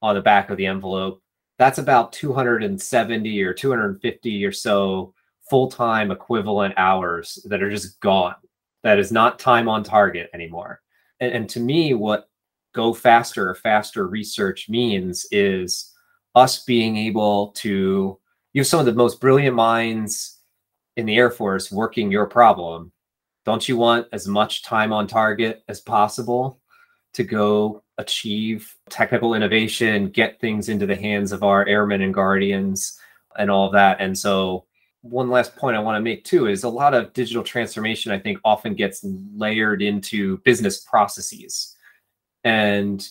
on 0.00 0.14
the 0.14 0.22
back 0.22 0.48
of 0.48 0.56
the 0.56 0.64
envelope, 0.64 1.22
that's 1.58 1.76
about 1.76 2.14
270 2.14 3.42
or 3.42 3.52
250 3.52 4.44
or 4.46 4.52
so 4.52 5.12
full-time 5.50 6.10
equivalent 6.10 6.72
hours 6.78 7.38
that 7.50 7.62
are 7.62 7.70
just 7.70 8.00
gone. 8.00 8.36
That 8.82 8.98
is 8.98 9.12
not 9.12 9.38
time 9.38 9.68
on 9.68 9.84
target 9.84 10.30
anymore. 10.32 10.80
And, 11.20 11.34
and 11.34 11.50
to 11.50 11.60
me, 11.60 11.92
what 11.92 12.30
go 12.74 12.94
faster 12.94 13.50
or 13.50 13.54
faster 13.56 14.06
research 14.06 14.70
means 14.70 15.26
is 15.30 15.92
us 16.34 16.64
being 16.64 16.96
able 16.96 17.48
to 17.56 18.16
use 18.52 18.68
some 18.68 18.80
of 18.80 18.86
the 18.86 18.92
most 18.92 19.20
brilliant 19.20 19.54
minds 19.54 20.38
in 20.96 21.06
the 21.06 21.16
Air 21.16 21.30
Force 21.30 21.70
working 21.70 22.10
your 22.10 22.26
problem, 22.26 22.92
don't 23.44 23.68
you 23.68 23.76
want 23.76 24.06
as 24.12 24.26
much 24.26 24.62
time 24.62 24.92
on 24.92 25.06
target 25.06 25.62
as 25.68 25.80
possible 25.80 26.60
to 27.14 27.24
go 27.24 27.82
achieve 27.98 28.74
technical 28.88 29.34
innovation, 29.34 30.08
get 30.10 30.40
things 30.40 30.68
into 30.68 30.86
the 30.86 30.96
hands 30.96 31.32
of 31.32 31.42
our 31.42 31.66
airmen 31.66 32.02
and 32.02 32.14
guardians, 32.14 32.98
and 33.38 33.50
all 33.50 33.66
of 33.66 33.72
that? 33.72 34.00
And 34.00 34.16
so, 34.16 34.66
one 35.02 35.30
last 35.30 35.56
point 35.56 35.76
I 35.76 35.80
want 35.80 35.96
to 35.96 36.02
make 36.02 36.24
too 36.24 36.46
is 36.46 36.62
a 36.62 36.68
lot 36.68 36.92
of 36.92 37.14
digital 37.14 37.42
transformation, 37.42 38.12
I 38.12 38.18
think, 38.18 38.38
often 38.44 38.74
gets 38.74 39.02
layered 39.02 39.80
into 39.80 40.36
business 40.38 40.80
processes. 40.80 41.74
And 42.44 43.08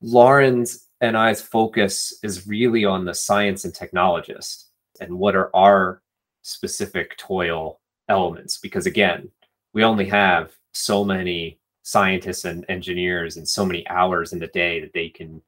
Lauren's 0.00 0.86
and 1.00 1.16
I's 1.16 1.42
focus 1.42 2.16
is 2.22 2.46
really 2.46 2.84
on 2.84 3.04
the 3.04 3.14
science 3.14 3.64
and 3.64 3.74
technologist 3.74 4.66
and 5.00 5.18
what 5.18 5.36
are 5.36 5.54
our 5.54 6.02
specific 6.42 7.16
toil 7.16 7.80
elements? 8.08 8.58
Because 8.58 8.86
again 8.86 9.30
we 9.72 9.84
only 9.84 10.06
have 10.06 10.52
so 10.72 11.04
many 11.04 11.58
scientists 11.82 12.44
and 12.44 12.64
engineers 12.68 13.36
and 13.36 13.46
so 13.46 13.64
many 13.64 13.86
hours 13.88 14.32
in 14.32 14.38
the 14.38 14.46
day 14.48 14.80
that 14.80 14.92
they 14.92 15.08
can 15.08 15.42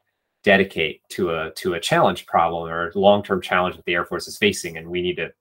dedicate 0.44 1.00
to 1.08 1.30
a 1.30 1.50
to 1.52 1.74
a 1.74 1.80
challenge 1.80 2.26
problem 2.26 2.70
or 2.70 2.92
long-term 2.94 3.40
challenge 3.40 3.76
that 3.76 3.84
the 3.84 3.94
air 3.94 4.04
force 4.04 4.28
is 4.28 4.38
facing 4.38 4.76
and 4.76 4.88
we 4.88 5.02
need 5.02 5.16
to 5.16 5.32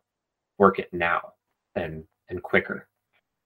work 0.57 0.79
it 0.79 0.91
now 0.93 1.33
and 1.75 2.03
and 2.29 2.41
quicker. 2.41 2.87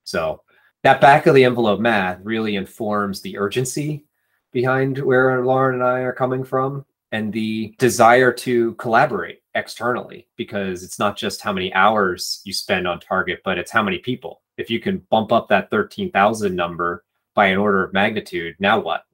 So 0.04 0.42
that 0.82 1.00
back 1.00 1.26
of 1.26 1.34
the 1.34 1.44
envelope 1.44 1.80
math 1.80 2.20
really 2.22 2.56
informs 2.56 3.20
the 3.20 3.36
urgency 3.38 4.04
behind 4.52 4.98
where 4.98 5.44
lauren 5.44 5.76
and 5.76 5.84
i 5.84 6.00
are 6.00 6.12
coming 6.12 6.42
from 6.42 6.84
and 7.12 7.32
the 7.32 7.74
desire 7.78 8.32
to 8.32 8.74
collaborate 8.74 9.42
externally 9.54 10.28
because 10.36 10.82
it's 10.82 10.98
not 10.98 11.16
just 11.16 11.40
how 11.40 11.52
many 11.52 11.72
hours 11.74 12.40
you 12.44 12.52
spend 12.52 12.86
on 12.86 13.00
target, 13.00 13.40
but 13.44 13.58
it's 13.58 13.70
how 13.70 13.82
many 13.82 13.98
people. 13.98 14.42
If 14.56 14.70
you 14.70 14.80
can 14.80 14.98
bump 15.10 15.32
up 15.32 15.48
that 15.48 15.70
13,000 15.70 16.54
number 16.54 17.04
by 17.34 17.46
an 17.46 17.58
order 17.58 17.84
of 17.84 17.92
magnitude, 17.92 18.54
now 18.58 18.78
what? 18.78 19.04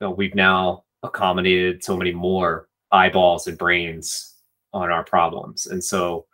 So 0.00 0.10
we've 0.10 0.34
now 0.34 0.84
accommodated 1.02 1.82
so 1.82 1.96
many 1.96 2.12
more 2.12 2.68
eyeballs 2.92 3.46
and 3.46 3.58
brains 3.58 4.34
on 4.72 4.90
our 4.90 5.04
problems. 5.04 5.66
And 5.66 5.82
so, 5.82 6.26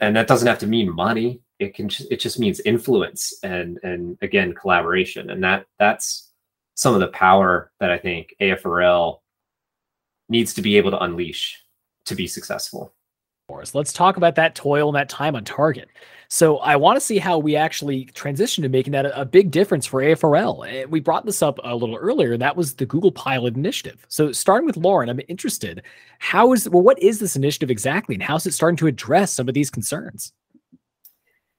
and 0.00 0.14
that 0.16 0.26
doesn't 0.26 0.46
have 0.46 0.58
to 0.60 0.66
mean 0.66 0.94
money. 0.94 1.40
It 1.58 1.74
can, 1.74 1.88
it 2.10 2.20
just 2.20 2.38
means 2.38 2.60
influence 2.60 3.32
and, 3.42 3.78
and 3.82 4.18
again, 4.22 4.54
collaboration. 4.54 5.30
And 5.30 5.42
that, 5.42 5.66
that's 5.78 6.30
some 6.74 6.94
of 6.94 7.00
the 7.00 7.08
power 7.08 7.72
that 7.80 7.90
I 7.90 7.98
think 7.98 8.34
AFRL 8.40 9.20
needs 10.28 10.54
to 10.54 10.62
be 10.62 10.76
able 10.76 10.90
to 10.90 11.02
unleash 11.02 11.62
to 12.06 12.14
be 12.14 12.26
successful. 12.26 12.94
Let's 13.74 13.92
talk 13.92 14.16
about 14.16 14.34
that 14.34 14.56
toil 14.56 14.88
and 14.88 14.96
that 14.96 15.08
time 15.08 15.36
on 15.36 15.44
target. 15.44 15.88
So 16.28 16.58
I 16.58 16.74
want 16.74 16.96
to 16.96 17.00
see 17.00 17.18
how 17.18 17.38
we 17.38 17.54
actually 17.54 18.06
transition 18.06 18.62
to 18.62 18.68
making 18.68 18.92
that 18.92 19.06
a, 19.06 19.20
a, 19.20 19.24
big 19.24 19.52
difference 19.52 19.86
for 19.86 20.02
AFRL. 20.02 20.66
And 20.66 20.76
eh, 20.76 20.84
we 20.88 20.98
brought 20.98 21.24
this 21.24 21.42
up 21.42 21.60
a 21.62 21.76
little 21.76 21.94
earlier, 21.94 22.32
and 22.32 22.42
that 22.42 22.56
was 22.56 22.74
the 22.74 22.86
Google 22.86 23.12
Pilot 23.12 23.54
Initiative. 23.54 24.04
So 24.08 24.32
starting 24.32 24.66
with 24.66 24.76
Lauren, 24.76 25.08
I'm 25.08 25.20
interested. 25.28 25.82
How 26.18 26.52
is 26.52 26.68
well, 26.68 26.82
what 26.82 27.00
is 27.00 27.20
this 27.20 27.36
initiative 27.36 27.70
exactly, 27.70 28.16
and 28.16 28.22
how 28.22 28.34
is 28.34 28.46
it 28.46 28.54
starting 28.54 28.76
to 28.78 28.88
address 28.88 29.32
some 29.32 29.48
of 29.48 29.54
these 29.54 29.70
concerns? 29.70 30.32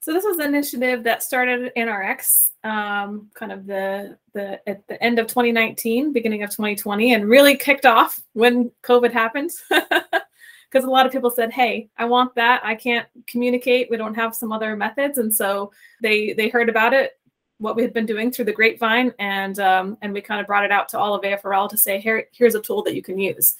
So 0.08 0.14
this 0.14 0.24
was 0.24 0.38
an 0.38 0.46
initiative 0.46 1.04
that 1.04 1.22
started 1.22 1.66
at 1.66 1.76
NRX, 1.76 2.48
um, 2.64 3.28
kind 3.34 3.52
of 3.52 3.66
the 3.66 4.16
the 4.32 4.66
at 4.66 4.88
the 4.88 5.02
end 5.02 5.18
of 5.18 5.26
2019, 5.26 6.14
beginning 6.14 6.42
of 6.42 6.48
2020, 6.48 7.12
and 7.12 7.28
really 7.28 7.54
kicked 7.58 7.84
off 7.84 8.18
when 8.32 8.72
COVID 8.82 9.12
happened. 9.12 9.50
because 9.68 10.84
a 10.86 10.90
lot 10.90 11.04
of 11.04 11.12
people 11.12 11.30
said, 11.30 11.52
"Hey, 11.52 11.90
I 11.98 12.06
want 12.06 12.34
that. 12.36 12.62
I 12.64 12.74
can't 12.74 13.06
communicate. 13.26 13.90
We 13.90 13.98
don't 13.98 14.14
have 14.14 14.34
some 14.34 14.50
other 14.50 14.76
methods." 14.76 15.18
And 15.18 15.34
so 15.34 15.72
they 16.00 16.32
they 16.32 16.48
heard 16.48 16.70
about 16.70 16.94
it, 16.94 17.20
what 17.58 17.76
we 17.76 17.82
had 17.82 17.92
been 17.92 18.06
doing 18.06 18.30
through 18.30 18.46
the 18.46 18.52
grapevine, 18.54 19.12
and 19.18 19.58
um, 19.58 19.98
and 20.00 20.14
we 20.14 20.22
kind 20.22 20.40
of 20.40 20.46
brought 20.46 20.64
it 20.64 20.72
out 20.72 20.88
to 20.88 20.98
all 20.98 21.14
of 21.14 21.22
AFRL 21.22 21.68
to 21.68 21.76
say, 21.76 22.00
"Here, 22.00 22.28
here's 22.32 22.54
a 22.54 22.62
tool 22.62 22.82
that 22.84 22.94
you 22.94 23.02
can 23.02 23.18
use." 23.18 23.56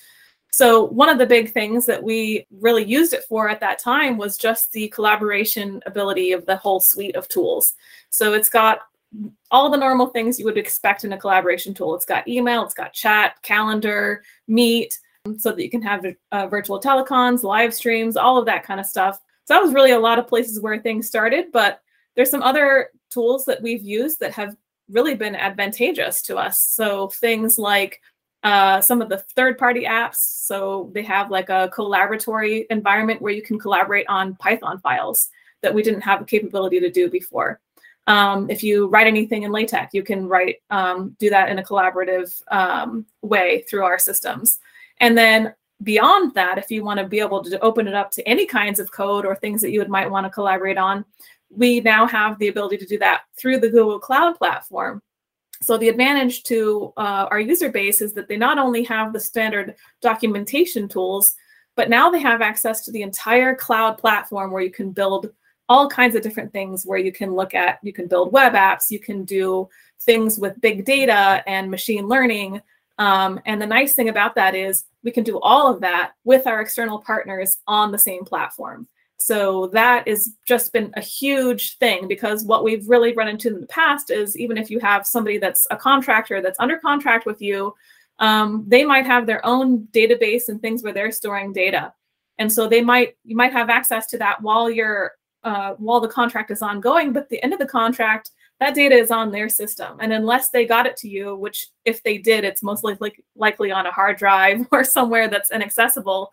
So 0.51 0.85
one 0.85 1.09
of 1.09 1.19
the 1.19 1.27
big 1.27 1.53
things 1.53 1.87
that 1.87 2.03
we 2.03 2.47
really 2.51 2.85
used 2.85 3.13
it 3.13 3.25
for 3.29 3.49
at 3.49 3.61
that 3.61 3.79
time 3.79 4.17
was 4.17 4.37
just 4.37 4.73
the 4.73 4.89
collaboration 4.89 5.83
ability 5.87 6.33
of 6.33 6.47
the 6.47 6.57
whole 6.57 6.81
suite 6.81 7.17
of 7.17 7.29
tools. 7.29 7.75
So 8.11 8.33
it's 8.33 8.49
got 8.49 8.81
all 9.51 9.71
the 9.71 9.77
normal 9.77 10.09
things 10.09 10.39
you 10.39 10.45
would 10.45 10.59
expect 10.59 11.05
in 11.05 11.13
a 11.13 11.19
collaboration 11.19 11.75
tool. 11.75 11.95
It's 11.95 12.05
got 12.05 12.29
email, 12.29 12.65
it's 12.65 12.75
got 12.75 12.93
chat, 12.93 13.41
calendar, 13.43 14.23
meet, 14.47 14.99
so 15.39 15.53
that 15.53 15.63
you 15.63 15.71
can 15.71 15.83
have 15.83 16.05
uh, 16.33 16.47
virtual 16.47 16.81
telecons, 16.81 17.43
live 17.43 17.75
streams, 17.75 18.17
all 18.17 18.39
of 18.39 18.47
that 18.47 18.65
kind 18.65 18.81
of 18.81 18.87
stuff. 18.87 19.21
So 19.45 19.55
that 19.55 19.63
was 19.63 19.73
really 19.73 19.93
a 19.93 19.99
lot 19.99 20.19
of 20.19 20.27
places 20.27 20.61
where 20.61 20.79
things 20.79 21.07
started, 21.07 21.47
but 21.53 21.81
there's 22.17 22.31
some 22.31 22.43
other 22.43 22.91
tools 23.11 23.45
that 23.47 23.63
we've 23.63 23.83
used 23.83 24.21
that 24.21 24.33
have 24.33 24.57
really 24.91 25.15
been 25.15 25.35
advantageous 25.35 26.23
to 26.23 26.37
us. 26.37 26.61
So 26.61 27.09
things 27.09 27.59
like 27.59 28.01
uh, 28.43 28.81
some 28.81 29.03
of 29.03 29.09
the 29.09 29.19
third-party 29.19 29.85
apps. 29.85 30.17
So 30.17 30.91
they 30.95 31.03
have 31.03 31.31
like 31.31 31.49
a 31.49 31.71
Colaboratory 31.75 32.67
environment 32.71 33.21
where 33.21 33.33
you 33.33 33.43
can 33.43 33.59
collaborate 33.59 34.07
on 34.09 34.37
Python 34.37 34.79
files 34.79 35.29
that 35.63 35.75
we 35.75 35.83
didn't 35.83 36.03
have 36.03 36.21
the 36.21 36.27
capability 36.27 36.81
to 36.81 36.91
do 36.91 37.11
before. 37.11 37.61
Um, 38.07 38.49
if 38.49 38.63
you 38.63 38.87
write 38.89 39.07
anything 39.07 39.43
in 39.43 39.53
LaTeX, 39.53 39.93
you 39.93 40.03
can 40.03 40.27
write 40.27 40.57
um, 40.71 41.15
do 41.19 41.29
that 41.29 41.51
in 41.51 41.59
a 41.59 41.63
collaborative 41.63 42.41
um, 42.51 43.05
way 43.23 43.65
through 43.69 43.85
our 43.85 43.99
systems. 43.99 44.59
And 45.01 45.17
then 45.17 45.55
beyond 45.83 46.35
that, 46.35 46.57
if 46.59 46.71
you 46.71 46.83
want 46.85 47.01
to 47.01 47.07
be 47.07 47.21
able 47.21 47.45
to 47.45 47.61
open 47.61 47.87
it 47.87 47.95
up 47.95 48.11
to 48.13 48.27
any 48.27 48.47
kinds 48.47 48.81
of 48.81 48.91
code 48.91 49.27
or 49.27 49.37
things 49.37 49.61
that 49.61 49.73
you 49.73 49.81
would, 49.81 49.91
might 49.91 50.11
want 50.11 50.25
to 50.25 50.31
collaborate 50.31 50.79
on, 50.79 51.05
we 51.51 51.81
now 51.81 52.07
have 52.07 52.39
the 52.39 52.49
ability 52.49 52.79
to 52.79 52.87
do 52.87 52.99
that 52.99 53.23
through 53.37 53.61
the 53.61 53.69
Google 53.69 53.99
Cloud 53.99 54.37
Platform. 54.39 55.03
So 55.61 55.77
the 55.77 55.89
advantage 55.89 56.45
to 56.45 56.93
uh, 56.97 57.27
our 57.31 57.41
user 57.41 57.71
base 57.71 58.01
is 58.01 58.13
that 58.15 58.29
they 58.29 58.37
not 58.37 58.59
only 58.59 58.85
have 58.85 59.13
the 59.13 59.21
standard 59.21 59.75
documentation 60.01 60.89
tools, 60.89 61.35
but 61.75 61.91
now 61.91 62.11
they 62.11 62.21
have 62.21 62.43
access 62.43 62.85
to 62.85 62.93
the 62.93 63.03
entire 63.03 63.55
cloud 63.55 63.99
platform 63.99 64.51
where 64.51 64.63
you 64.63 64.71
can 64.71 64.93
build 64.93 65.31
all 65.69 65.89
kinds 65.89 66.15
of 66.15 66.23
different 66.23 66.53
things 66.53 66.85
where 66.87 66.99
you 66.99 67.13
can 67.13 67.35
look 67.35 67.55
at, 67.55 67.79
you 67.83 67.93
can 67.93 68.09
build 68.09 68.33
web 68.33 68.55
apps, 68.55 68.91
you 68.91 68.99
can 68.99 69.25
do 69.25 69.69
things 70.01 70.39
with 70.39 70.61
big 70.61 70.85
data 70.85 71.43
and 71.47 71.71
machine 71.71 72.09
learning, 72.09 72.63
um, 72.99 73.41
and 73.47 73.63
the 73.63 73.67
nice 73.67 73.95
thing 73.95 74.09
about 74.09 74.35
that 74.35 74.55
is 74.55 74.85
we 75.05 75.13
can 75.13 75.25
do 75.25 75.39
all 75.41 75.73
of 75.73 75.81
that 75.81 76.13
with 76.25 76.47
our 76.47 76.61
external 76.61 76.99
partners 76.99 77.59
on 77.67 77.93
the 77.93 77.99
same 77.99 78.25
platform. 78.25 78.89
So 79.19 79.67
that 79.73 80.07
has 80.07 80.31
just 80.47 80.73
been 80.73 80.93
a 80.97 81.01
huge 81.01 81.77
thing 81.79 82.07
because 82.07 82.45
what 82.45 82.63
we've 82.63 82.89
really 82.89 83.13
run 83.15 83.29
into 83.29 83.49
in 83.49 83.61
the 83.61 83.67
past 83.67 84.11
is 84.11 84.39
even 84.39 84.57
if 84.57 84.71
you 84.71 84.79
have 84.79 85.07
somebody 85.07 85.39
that's 85.39 85.67
a 85.71 85.77
contractor 85.77 86.41
that's 86.41 86.61
under 86.61 86.79
contract 86.79 87.27
with 87.27 87.43
you, 87.43 87.75
um, 88.21 88.65
they 88.67 88.85
might 88.85 89.07
have 89.07 89.27
their 89.27 89.45
own 89.45 89.89
database 89.93 90.49
and 90.49 90.61
things 90.61 90.83
where 90.83 90.93
they're 90.93 91.13
storing 91.13 91.53
data. 91.53 91.93
And 92.39 92.53
so 92.53 92.69
they 92.69 92.81
might 92.81 93.17
you 93.25 93.37
might 93.37 93.53
have 93.53 93.71
access 93.71 94.07
to 94.09 94.19
that 94.19 94.41
while 94.41 94.71
you're 94.71 95.13
uh, 95.45 95.75
while 95.75 96.01
the 96.01 96.09
contract 96.09 96.51
is 96.51 96.63
ongoing, 96.63 97.13
but 97.13 97.29
the 97.29 97.43
end 97.43 97.53
of 97.53 97.59
the 97.59 97.67
contract, 97.67 98.31
that 98.61 98.75
data 98.75 98.95
is 98.95 99.11
on 99.11 99.31
their 99.31 99.49
system. 99.49 99.99
And 100.01 100.13
unless 100.13 100.51
they 100.51 100.67
got 100.67 100.87
it 100.87 100.97
to 100.99 101.09
you, 101.09 101.37
which 101.37 101.69
if 101.85 102.03
they 102.03 102.19
did, 102.19 102.45
it's 102.45 102.63
most 102.63 102.85
likely 102.85 103.13
likely 103.37 103.71
on 103.71 103.87
a 103.87 103.91
hard 103.93 104.17
drive 104.17 104.67
or 104.73 104.85
somewhere 104.85 105.29
that's 105.29 105.51
inaccessible, 105.51 106.31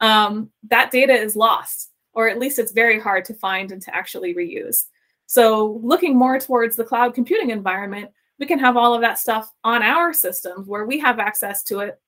um, 0.00 0.50
that 0.68 0.90
data 0.90 1.12
is 1.12 1.36
lost, 1.36 1.90
or 2.14 2.28
at 2.28 2.38
least 2.38 2.58
it's 2.58 2.72
very 2.72 2.98
hard 2.98 3.24
to 3.26 3.34
find 3.34 3.72
and 3.72 3.82
to 3.82 3.94
actually 3.94 4.34
reuse. 4.34 4.86
So 5.26 5.80
looking 5.82 6.16
more 6.16 6.38
towards 6.38 6.76
the 6.76 6.84
cloud 6.84 7.14
computing 7.14 7.50
environment, 7.50 8.10
we 8.38 8.46
can 8.46 8.58
have 8.58 8.76
all 8.76 8.94
of 8.94 9.00
that 9.00 9.18
stuff 9.18 9.52
on 9.62 9.82
our 9.82 10.12
systems 10.12 10.66
where 10.66 10.86
we 10.86 10.98
have 10.98 11.18
access 11.18 11.62
to 11.64 11.80
it. 11.80 12.00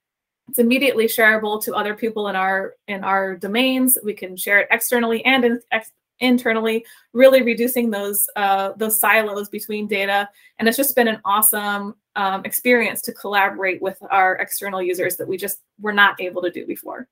It's 0.48 0.58
immediately 0.58 1.06
shareable 1.06 1.62
to 1.64 1.74
other 1.74 1.94
people 1.94 2.28
in 2.28 2.36
our 2.36 2.74
in 2.86 3.02
our 3.02 3.36
domains. 3.36 3.98
We 4.04 4.14
can 4.14 4.36
share 4.36 4.60
it 4.60 4.68
externally 4.70 5.24
and 5.24 5.44
in, 5.44 5.60
ex, 5.72 5.90
internally, 6.20 6.84
really 7.12 7.42
reducing 7.42 7.90
those 7.90 8.28
uh, 8.36 8.72
those 8.76 9.00
silos 9.00 9.48
between 9.48 9.88
data. 9.88 10.28
And 10.58 10.68
it's 10.68 10.76
just 10.76 10.94
been 10.94 11.08
an 11.08 11.20
awesome 11.24 11.96
um, 12.14 12.42
experience 12.44 13.02
to 13.02 13.12
collaborate 13.12 13.82
with 13.82 13.98
our 14.10 14.36
external 14.36 14.82
users 14.82 15.16
that 15.16 15.28
we 15.28 15.36
just 15.36 15.60
were 15.80 15.92
not 15.92 16.20
able 16.20 16.42
to 16.42 16.50
do 16.50 16.66
before. 16.66 17.08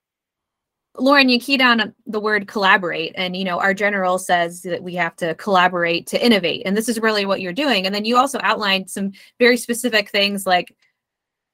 Lauren, 0.96 1.28
you 1.28 1.40
keyed 1.40 1.60
on 1.60 1.92
the 2.06 2.20
word 2.20 2.46
collaborate, 2.46 3.12
and 3.16 3.36
you 3.36 3.44
know 3.44 3.58
our 3.58 3.74
general 3.74 4.18
says 4.18 4.62
that 4.62 4.82
we 4.82 4.94
have 4.94 5.16
to 5.16 5.34
collaborate 5.34 6.06
to 6.08 6.24
innovate, 6.24 6.62
and 6.64 6.76
this 6.76 6.88
is 6.88 7.00
really 7.00 7.26
what 7.26 7.40
you're 7.40 7.52
doing. 7.52 7.86
And 7.86 7.94
then 7.94 8.04
you 8.04 8.16
also 8.16 8.38
outlined 8.42 8.88
some 8.88 9.12
very 9.38 9.56
specific 9.56 10.10
things 10.10 10.46
like 10.46 10.76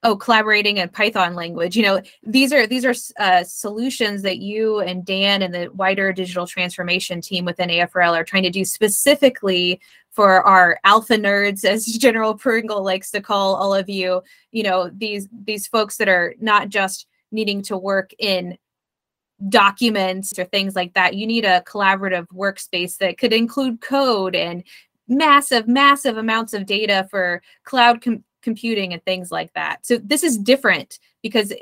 oh 0.02 0.16
collaborating 0.16 0.78
in 0.78 0.88
python 0.88 1.34
language 1.34 1.76
you 1.76 1.82
know 1.82 2.00
these 2.22 2.52
are 2.52 2.66
these 2.66 2.84
are 2.84 2.94
uh, 3.18 3.44
solutions 3.44 4.22
that 4.22 4.38
you 4.38 4.80
and 4.80 5.04
dan 5.04 5.42
and 5.42 5.52
the 5.52 5.68
wider 5.74 6.12
digital 6.12 6.46
transformation 6.46 7.20
team 7.20 7.44
within 7.44 7.68
afrl 7.68 8.16
are 8.16 8.24
trying 8.24 8.42
to 8.42 8.50
do 8.50 8.64
specifically 8.64 9.80
for 10.10 10.42
our 10.44 10.78
alpha 10.84 11.16
nerds 11.16 11.64
as 11.64 11.84
general 11.98 12.34
pringle 12.34 12.82
likes 12.82 13.10
to 13.10 13.20
call 13.20 13.54
all 13.54 13.74
of 13.74 13.88
you 13.88 14.22
you 14.52 14.62
know 14.62 14.90
these 14.94 15.28
these 15.44 15.66
folks 15.66 15.96
that 15.96 16.08
are 16.08 16.34
not 16.40 16.68
just 16.68 17.06
needing 17.30 17.62
to 17.62 17.76
work 17.76 18.12
in 18.18 18.56
documents 19.48 20.38
or 20.38 20.44
things 20.44 20.76
like 20.76 20.92
that 20.92 21.14
you 21.14 21.26
need 21.26 21.44
a 21.44 21.62
collaborative 21.62 22.26
workspace 22.28 22.98
that 22.98 23.16
could 23.16 23.32
include 23.32 23.80
code 23.80 24.36
and 24.36 24.62
massive 25.08 25.66
massive 25.66 26.16
amounts 26.16 26.52
of 26.52 26.66
data 26.66 27.06
for 27.10 27.42
cloud 27.64 28.02
com- 28.02 28.22
computing 28.42 28.92
and 28.92 29.04
things 29.04 29.30
like 29.30 29.52
that. 29.54 29.84
So 29.84 29.98
this 29.98 30.22
is 30.22 30.38
different 30.38 30.98
because 31.22 31.52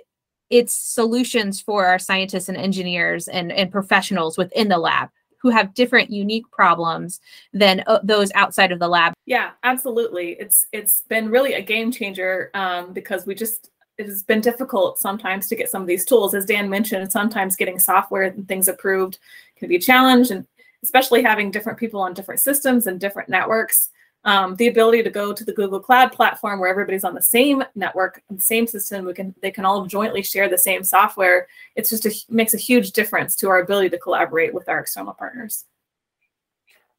it's 0.50 0.72
solutions 0.72 1.60
for 1.60 1.86
our 1.86 1.98
scientists 1.98 2.48
and 2.48 2.56
engineers 2.56 3.28
and, 3.28 3.52
and 3.52 3.70
professionals 3.70 4.38
within 4.38 4.68
the 4.68 4.78
lab 4.78 5.10
who 5.40 5.50
have 5.50 5.74
different 5.74 6.10
unique 6.10 6.50
problems 6.50 7.20
than 7.52 7.84
uh, 7.86 8.00
those 8.02 8.32
outside 8.34 8.72
of 8.72 8.80
the 8.80 8.88
lab. 8.88 9.12
Yeah, 9.24 9.50
absolutely. 9.62 10.32
It's 10.32 10.66
it's 10.72 11.02
been 11.02 11.28
really 11.28 11.54
a 11.54 11.62
game 11.62 11.92
changer 11.92 12.50
um, 12.54 12.92
because 12.92 13.24
we 13.24 13.34
just 13.34 13.70
it 13.98 14.06
has 14.06 14.22
been 14.22 14.40
difficult 14.40 14.98
sometimes 14.98 15.48
to 15.48 15.56
get 15.56 15.70
some 15.70 15.82
of 15.82 15.88
these 15.88 16.04
tools. 16.04 16.34
As 16.34 16.44
Dan 16.44 16.70
mentioned, 16.70 17.10
sometimes 17.12 17.56
getting 17.56 17.78
software 17.78 18.22
and 18.22 18.46
things 18.48 18.68
approved 18.68 19.18
can 19.56 19.68
be 19.68 19.76
a 19.76 19.80
challenge, 19.80 20.30
and 20.30 20.46
especially 20.82 21.22
having 21.22 21.50
different 21.50 21.78
people 21.78 22.00
on 22.00 22.14
different 22.14 22.40
systems 22.40 22.86
and 22.86 23.00
different 23.00 23.28
networks 23.28 23.90
um, 24.24 24.56
the 24.56 24.68
ability 24.68 25.02
to 25.02 25.10
go 25.10 25.32
to 25.32 25.44
the 25.44 25.52
Google 25.52 25.80
Cloud 25.80 26.12
platform 26.12 26.58
where 26.58 26.68
everybody's 26.68 27.04
on 27.04 27.14
the 27.14 27.22
same 27.22 27.62
network, 27.74 28.22
and 28.28 28.38
the 28.38 28.42
same 28.42 28.66
system, 28.66 29.04
we 29.04 29.14
can 29.14 29.34
they 29.40 29.50
can 29.50 29.64
all 29.64 29.86
jointly 29.86 30.22
share 30.22 30.48
the 30.48 30.58
same 30.58 30.84
software. 30.84 31.46
It's 31.76 31.90
just 31.90 32.06
a, 32.06 32.12
makes 32.28 32.54
a 32.54 32.58
huge 32.58 32.92
difference 32.92 33.36
to 33.36 33.48
our 33.48 33.60
ability 33.60 33.90
to 33.90 33.98
collaborate 33.98 34.52
with 34.52 34.68
our 34.68 34.80
external 34.80 35.14
partners. 35.14 35.64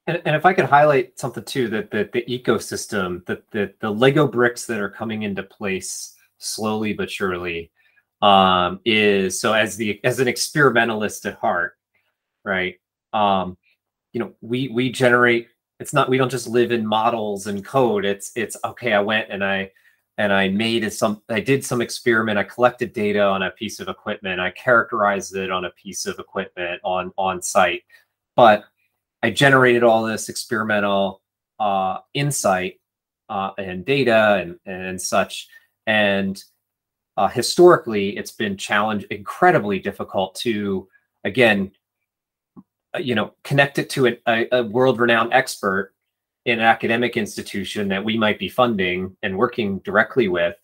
And, 0.07 0.21
and 0.25 0.35
if 0.35 0.45
I 0.45 0.53
could 0.53 0.65
highlight 0.65 1.19
something 1.19 1.43
too, 1.43 1.67
that 1.69 1.91
the, 1.91 2.09
the 2.11 2.23
ecosystem, 2.27 3.23
that 3.25 3.49
the, 3.51 3.73
the 3.79 3.91
Lego 3.91 4.25
bricks 4.25 4.65
that 4.65 4.79
are 4.79 4.89
coming 4.89 5.23
into 5.23 5.43
place 5.43 6.15
slowly 6.39 6.93
but 6.93 7.11
surely 7.11 7.71
um, 8.21 8.79
is 8.85 9.39
so 9.39 9.53
as 9.53 9.77
the 9.77 9.99
as 10.03 10.19
an 10.19 10.27
experimentalist 10.27 11.25
at 11.25 11.35
heart, 11.35 11.77
right? 12.43 12.75
Um, 13.13 13.57
you 14.13 14.19
know, 14.19 14.33
we 14.41 14.69
we 14.69 14.91
generate. 14.91 15.47
It's 15.79 15.93
not 15.93 16.09
we 16.09 16.17
don't 16.17 16.31
just 16.31 16.47
live 16.47 16.71
in 16.71 16.85
models 16.85 17.47
and 17.47 17.63
code. 17.63 18.05
It's 18.05 18.31
it's 18.35 18.57
okay. 18.65 18.93
I 18.93 18.99
went 18.99 19.27
and 19.29 19.43
I 19.43 19.71
and 20.17 20.33
I 20.33 20.49
made 20.49 20.91
some. 20.91 21.21
I 21.29 21.39
did 21.39 21.63
some 21.63 21.81
experiment. 21.81 22.37
I 22.37 22.43
collected 22.43 22.91
data 22.91 23.21
on 23.21 23.43
a 23.43 23.51
piece 23.51 23.79
of 23.79 23.87
equipment. 23.87 24.41
I 24.41 24.51
characterized 24.51 25.35
it 25.35 25.51
on 25.51 25.65
a 25.65 25.71
piece 25.71 26.05
of 26.05 26.19
equipment 26.19 26.81
on 26.83 27.13
on 27.17 27.41
site, 27.41 27.83
but 28.35 28.65
I 29.23 29.29
generated 29.29 29.83
all 29.83 30.03
this 30.03 30.27
experimental 30.27 31.21
uh, 31.59 31.99
insight 32.13 32.81
uh, 33.29 33.51
and 33.57 33.85
data 33.85 34.35
and 34.41 34.59
and 34.65 35.01
such 35.01 35.47
and 35.89 36.43
uh, 37.17 37.27
historically 37.27 38.17
it's 38.17 38.31
been 38.31 38.55
challenged 38.55 39.05
incredibly 39.09 39.79
difficult 39.79 40.35
to 40.35 40.87
again 41.23 41.71
uh, 42.95 42.99
you 42.99 43.15
know 43.15 43.33
connect 43.43 43.79
it 43.79 43.89
to 43.89 44.07
a, 44.07 44.47
a 44.51 44.63
world-renowned 44.63 45.33
expert 45.33 45.93
in 46.45 46.59
an 46.59 46.65
academic 46.65 47.17
institution 47.17 47.87
that 47.87 48.03
we 48.03 48.17
might 48.17 48.39
be 48.39 48.47
funding 48.47 49.15
and 49.23 49.37
working 49.37 49.79
directly 49.79 50.27
with 50.27 50.55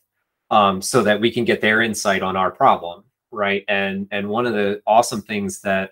um, 0.51 0.82
so 0.82 1.03
that 1.03 1.20
we 1.20 1.32
can 1.32 1.44
get 1.44 1.62
their 1.62 1.82
insight 1.82 2.22
on 2.22 2.36
our 2.36 2.51
problem 2.51 3.03
right? 3.36 3.63
And 3.67 4.08
and 4.12 4.27
one 4.27 4.46
of 4.46 4.53
the 4.53 4.82
awesome 4.88 5.22
things 5.22 5.62
that 5.62 5.91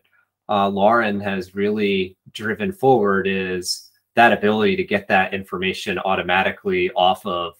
uh, 0.49 0.67
lauren 0.67 1.19
has 1.19 1.55
really 1.55 2.17
driven 2.31 2.71
forward 2.71 3.27
is 3.27 3.89
that 4.15 4.33
ability 4.33 4.75
to 4.77 4.83
get 4.83 5.07
that 5.07 5.33
information 5.33 5.99
automatically 5.99 6.91
off 6.91 7.25
of 7.25 7.55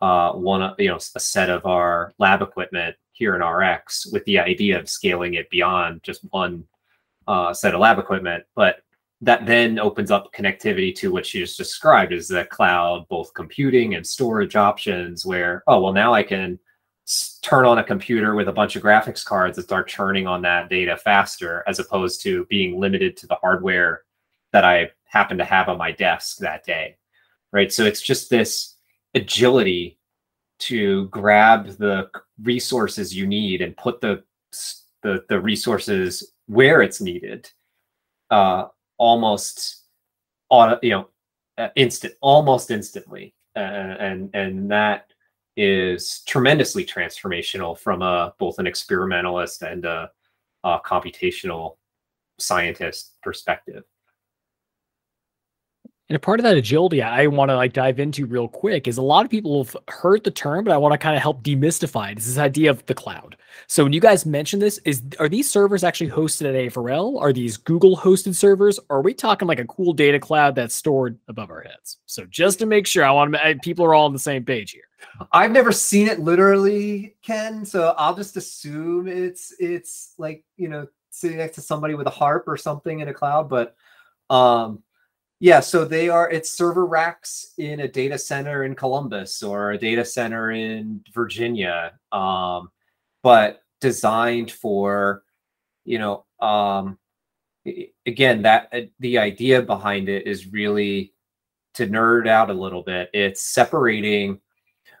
uh, 0.00 0.32
one, 0.32 0.74
you 0.78 0.88
know, 0.88 0.96
a 0.96 1.20
set 1.20 1.50
of 1.50 1.64
our 1.66 2.12
lab 2.18 2.42
equipment 2.42 2.96
here 3.12 3.34
in 3.34 3.42
RX 3.42 4.06
with 4.12 4.24
the 4.24 4.38
idea 4.38 4.78
of 4.78 4.88
scaling 4.88 5.34
it 5.34 5.48
beyond 5.50 6.02
just 6.02 6.22
one 6.30 6.64
uh, 7.26 7.52
set 7.54 7.74
of 7.74 7.80
lab 7.80 7.98
equipment. 7.98 8.44
But 8.54 8.82
that 9.22 9.46
then 9.46 9.78
opens 9.78 10.10
up 10.10 10.32
connectivity 10.34 10.94
to 10.96 11.10
what 11.10 11.32
you 11.32 11.40
just 11.40 11.56
described 11.56 12.12
as 12.12 12.28
the 12.28 12.44
cloud, 12.44 13.08
both 13.08 13.32
computing 13.32 13.94
and 13.94 14.06
storage 14.06 14.56
options. 14.56 15.24
Where 15.24 15.62
oh 15.66 15.80
well, 15.80 15.92
now 15.92 16.12
I 16.12 16.22
can 16.22 16.58
turn 17.42 17.64
on 17.64 17.78
a 17.78 17.84
computer 17.84 18.34
with 18.34 18.48
a 18.48 18.52
bunch 18.52 18.76
of 18.76 18.82
graphics 18.82 19.24
cards 19.24 19.56
and 19.56 19.64
start 19.64 19.88
churning 19.88 20.26
on 20.26 20.42
that 20.42 20.68
data 20.68 20.96
faster, 20.96 21.64
as 21.66 21.78
opposed 21.78 22.20
to 22.22 22.44
being 22.46 22.78
limited 22.78 23.16
to 23.16 23.26
the 23.26 23.36
hardware 23.36 24.02
that 24.52 24.64
I 24.64 24.90
happen 25.04 25.38
to 25.38 25.44
have 25.44 25.68
on 25.68 25.78
my 25.78 25.92
desk 25.92 26.38
that 26.38 26.64
day. 26.64 26.96
Right. 27.52 27.72
So 27.72 27.84
it's 27.84 28.02
just 28.02 28.28
this 28.28 28.75
agility 29.16 29.98
to 30.58 31.06
grab 31.08 31.66
the 31.78 32.08
resources 32.42 33.14
you 33.14 33.26
need 33.26 33.62
and 33.62 33.76
put 33.76 34.00
the 34.00 34.22
the, 35.02 35.24
the 35.28 35.40
resources 35.40 36.32
where 36.46 36.82
it's 36.82 37.00
needed 37.00 37.50
uh, 38.30 38.66
almost 38.98 39.84
on 40.50 40.78
you 40.82 40.90
know 40.90 41.08
uh, 41.58 41.68
instant 41.76 42.14
almost 42.20 42.70
instantly. 42.70 43.34
Uh, 43.54 43.96
and 43.98 44.30
and 44.34 44.70
that 44.70 45.06
is 45.56 46.22
tremendously 46.26 46.84
transformational 46.84 47.78
from 47.78 48.02
a 48.02 48.34
both 48.38 48.58
an 48.58 48.66
experimentalist 48.66 49.62
and 49.62 49.86
a, 49.86 50.10
a 50.64 50.78
computational 50.80 51.76
scientist 52.38 53.16
perspective 53.22 53.84
and 56.08 56.16
a 56.16 56.20
part 56.20 56.38
of 56.38 56.44
that 56.44 56.56
agility 56.56 57.02
I 57.02 57.26
want 57.26 57.48
to 57.48 57.56
like 57.56 57.72
dive 57.72 57.98
into 57.98 58.26
real 58.26 58.46
quick 58.46 58.86
is 58.86 58.96
a 58.96 59.02
lot 59.02 59.24
of 59.24 59.30
people 59.30 59.64
have 59.64 59.76
heard 59.88 60.22
the 60.22 60.30
term, 60.30 60.64
but 60.64 60.72
I 60.72 60.76
want 60.76 60.92
to 60.92 60.98
kind 60.98 61.16
of 61.16 61.22
help 61.22 61.42
demystify 61.42 62.12
it. 62.12 62.18
It's 62.18 62.26
this 62.26 62.38
idea 62.38 62.70
of 62.70 62.84
the 62.86 62.94
cloud. 62.94 63.36
So 63.66 63.82
when 63.82 63.92
you 63.92 64.00
guys 64.00 64.24
mention 64.24 64.60
this, 64.60 64.78
is 64.84 65.02
are 65.18 65.28
these 65.28 65.50
servers 65.50 65.82
actually 65.82 66.10
hosted 66.10 66.48
at 66.48 66.72
AFRL? 66.72 67.20
Are 67.20 67.32
these 67.32 67.56
Google 67.56 67.96
hosted 67.96 68.36
servers? 68.36 68.78
Or 68.88 68.98
are 68.98 69.02
we 69.02 69.14
talking 69.14 69.48
like 69.48 69.58
a 69.58 69.64
cool 69.64 69.92
data 69.92 70.20
cloud 70.20 70.54
that's 70.54 70.76
stored 70.76 71.18
above 71.26 71.50
our 71.50 71.62
heads? 71.62 71.98
So 72.06 72.24
just 72.26 72.60
to 72.60 72.66
make 72.66 72.86
sure, 72.86 73.04
I 73.04 73.10
want 73.10 73.34
to 73.34 73.58
people 73.62 73.84
are 73.84 73.94
all 73.94 74.06
on 74.06 74.12
the 74.12 74.18
same 74.18 74.44
page 74.44 74.70
here. 74.70 74.84
I've 75.32 75.50
never 75.50 75.72
seen 75.72 76.06
it 76.06 76.20
literally, 76.20 77.16
Ken. 77.22 77.64
So 77.64 77.94
I'll 77.98 78.14
just 78.14 78.36
assume 78.36 79.08
it's 79.08 79.54
it's 79.58 80.14
like 80.18 80.44
you 80.56 80.68
know 80.68 80.86
sitting 81.10 81.38
next 81.38 81.56
to 81.56 81.62
somebody 81.62 81.94
with 81.94 82.06
a 82.06 82.10
harp 82.10 82.44
or 82.46 82.56
something 82.56 83.00
in 83.00 83.08
a 83.08 83.14
cloud, 83.14 83.48
but 83.48 83.74
um 84.28 84.82
yeah, 85.40 85.60
so 85.60 85.84
they 85.84 86.08
are 86.08 86.30
it's 86.30 86.50
server 86.50 86.86
racks 86.86 87.52
in 87.58 87.80
a 87.80 87.88
data 87.88 88.18
center 88.18 88.64
in 88.64 88.74
Columbus 88.74 89.42
or 89.42 89.72
a 89.72 89.78
data 89.78 90.04
center 90.04 90.50
in 90.50 91.02
Virginia. 91.12 91.92
Um, 92.12 92.70
but 93.22 93.60
designed 93.80 94.50
for, 94.50 95.22
you 95.84 95.98
know, 95.98 96.24
um 96.40 96.98
again, 98.06 98.42
that 98.42 98.68
uh, 98.72 98.80
the 99.00 99.18
idea 99.18 99.62
behind 99.62 100.08
it 100.08 100.26
is 100.26 100.52
really 100.52 101.12
to 101.74 101.86
nerd 101.86 102.28
out 102.28 102.50
a 102.50 102.54
little 102.54 102.82
bit. 102.82 103.10
It's 103.12 103.42
separating 103.42 104.40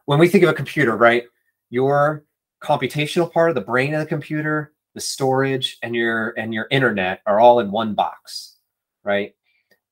when 0.04 0.18
we 0.18 0.28
think 0.28 0.44
of 0.44 0.50
a 0.50 0.54
computer, 0.54 0.96
right? 0.96 1.24
Your 1.70 2.24
computational 2.62 3.32
part 3.32 3.50
of 3.50 3.54
the 3.54 3.60
brain 3.60 3.94
of 3.94 4.00
the 4.00 4.06
computer, 4.06 4.72
the 4.94 5.00
storage, 5.00 5.78
and 5.82 5.94
your 5.94 6.34
and 6.36 6.52
your 6.52 6.66
internet 6.70 7.22
are 7.26 7.40
all 7.40 7.60
in 7.60 7.70
one 7.70 7.94
box, 7.94 8.56
right? 9.04 9.34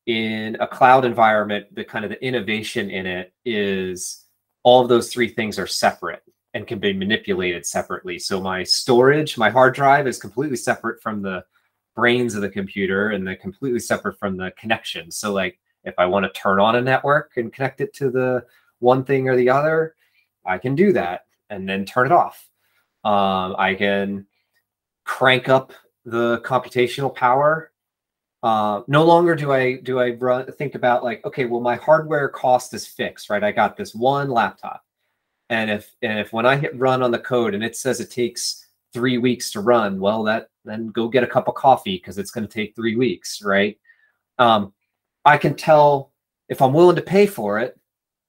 In 0.06 0.56
a 0.60 0.66
cloud 0.66 1.04
environment, 1.04 1.74
the 1.74 1.84
kind 1.84 2.04
of 2.04 2.10
the 2.10 2.22
innovation 2.24 2.90
in 2.90 3.06
it 3.06 3.32
is 3.44 4.24
all 4.62 4.82
of 4.82 4.88
those 4.88 5.12
three 5.12 5.28
things 5.28 5.58
are 5.58 5.66
separate 5.66 6.22
and 6.52 6.66
can 6.66 6.78
be 6.78 6.92
manipulated 6.92 7.66
separately. 7.66 8.18
So 8.18 8.40
my 8.40 8.62
storage, 8.62 9.36
my 9.36 9.50
hard 9.50 9.74
drive 9.74 10.06
is 10.06 10.18
completely 10.18 10.56
separate 10.56 11.02
from 11.02 11.22
the 11.22 11.44
brains 11.94 12.34
of 12.34 12.42
the 12.42 12.48
computer 12.48 13.10
and 13.10 13.26
they're 13.26 13.36
completely 13.36 13.80
separate 13.80 14.18
from 14.18 14.36
the 14.36 14.52
connection. 14.58 15.10
So 15.10 15.32
like 15.32 15.58
if 15.84 15.94
I 15.98 16.06
want 16.06 16.24
to 16.24 16.40
turn 16.40 16.60
on 16.60 16.76
a 16.76 16.80
network 16.80 17.32
and 17.36 17.52
connect 17.52 17.80
it 17.80 17.92
to 17.94 18.10
the 18.10 18.44
one 18.78 19.04
thing 19.04 19.28
or 19.28 19.36
the 19.36 19.50
other, 19.50 19.94
I 20.46 20.58
can 20.58 20.74
do 20.74 20.92
that 20.92 21.22
and 21.50 21.68
then 21.68 21.84
turn 21.84 22.06
it 22.06 22.12
off. 22.12 22.48
Um, 23.04 23.54
I 23.58 23.74
can 23.74 24.26
crank 25.04 25.48
up 25.48 25.72
the 26.04 26.40
computational 26.40 27.14
power 27.14 27.70
uh, 28.44 28.82
no 28.88 29.02
longer 29.02 29.34
do 29.34 29.52
I 29.52 29.76
do 29.76 29.98
I 29.98 30.10
run, 30.10 30.44
think 30.52 30.74
about 30.74 31.02
like 31.02 31.24
okay, 31.24 31.46
well 31.46 31.62
my 31.62 31.76
hardware 31.76 32.28
cost 32.28 32.74
is 32.74 32.86
fixed, 32.86 33.30
right? 33.30 33.42
I 33.42 33.50
got 33.50 33.74
this 33.74 33.94
one 33.94 34.28
laptop, 34.28 34.84
and 35.48 35.70
if 35.70 35.90
and 36.02 36.18
if 36.18 36.30
when 36.30 36.44
I 36.44 36.56
hit 36.56 36.78
run 36.78 37.02
on 37.02 37.10
the 37.10 37.18
code 37.18 37.54
and 37.54 37.64
it 37.64 37.74
says 37.74 38.00
it 38.00 38.10
takes 38.10 38.66
three 38.92 39.16
weeks 39.16 39.50
to 39.52 39.60
run, 39.60 39.98
well 39.98 40.22
that 40.24 40.50
then 40.66 40.88
go 40.88 41.08
get 41.08 41.24
a 41.24 41.26
cup 41.26 41.48
of 41.48 41.54
coffee 41.54 41.96
because 41.96 42.18
it's 42.18 42.30
going 42.30 42.46
to 42.46 42.52
take 42.52 42.74
three 42.74 42.96
weeks, 42.96 43.42
right? 43.42 43.78
Um, 44.38 44.74
I 45.24 45.38
can 45.38 45.54
tell 45.54 46.12
if 46.50 46.60
I'm 46.60 46.74
willing 46.74 46.96
to 46.96 47.02
pay 47.02 47.26
for 47.26 47.58
it, 47.60 47.80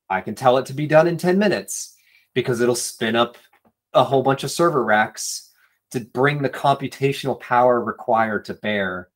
I 0.09 0.21
can 0.21 0.33
tell 0.33 0.57
it 0.57 0.65
to 0.67 0.73
be 0.73 0.87
done 0.87 1.07
in 1.07 1.17
ten 1.17 1.37
minutes 1.37 1.93
because 2.33 2.61
it'll 2.61 2.73
spin 2.73 3.17
up 3.17 3.37
a 3.93 4.03
whole 4.05 4.23
bunch 4.23 4.45
of 4.45 4.51
server 4.51 4.85
racks 4.85 5.51
to 5.91 5.99
bring 5.99 6.41
the 6.41 6.49
computational 6.49 7.37
power 7.41 7.83
required 7.83 8.45
to 8.45 8.53
bear 8.53 9.09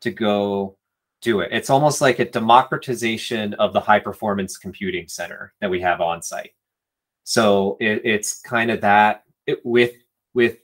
to 0.00 0.10
go 0.10 0.76
do 1.22 1.40
it. 1.40 1.50
It's 1.52 1.70
almost 1.70 2.00
like 2.00 2.18
a 2.18 2.30
democratization 2.30 3.54
of 3.54 3.72
the 3.72 3.80
high 3.80 3.98
performance 3.98 4.56
computing 4.56 5.08
center 5.08 5.52
that 5.60 5.70
we 5.70 5.80
have 5.80 6.00
on 6.00 6.22
site. 6.22 6.52
So 7.24 7.76
it, 7.80 8.02
it's 8.04 8.40
kind 8.40 8.70
of 8.70 8.80
that 8.82 9.24
it, 9.46 9.60
with 9.64 9.94
with 10.34 10.58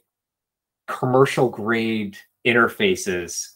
commercial 0.86 1.48
grade 1.48 2.16
interfaces 2.46 3.54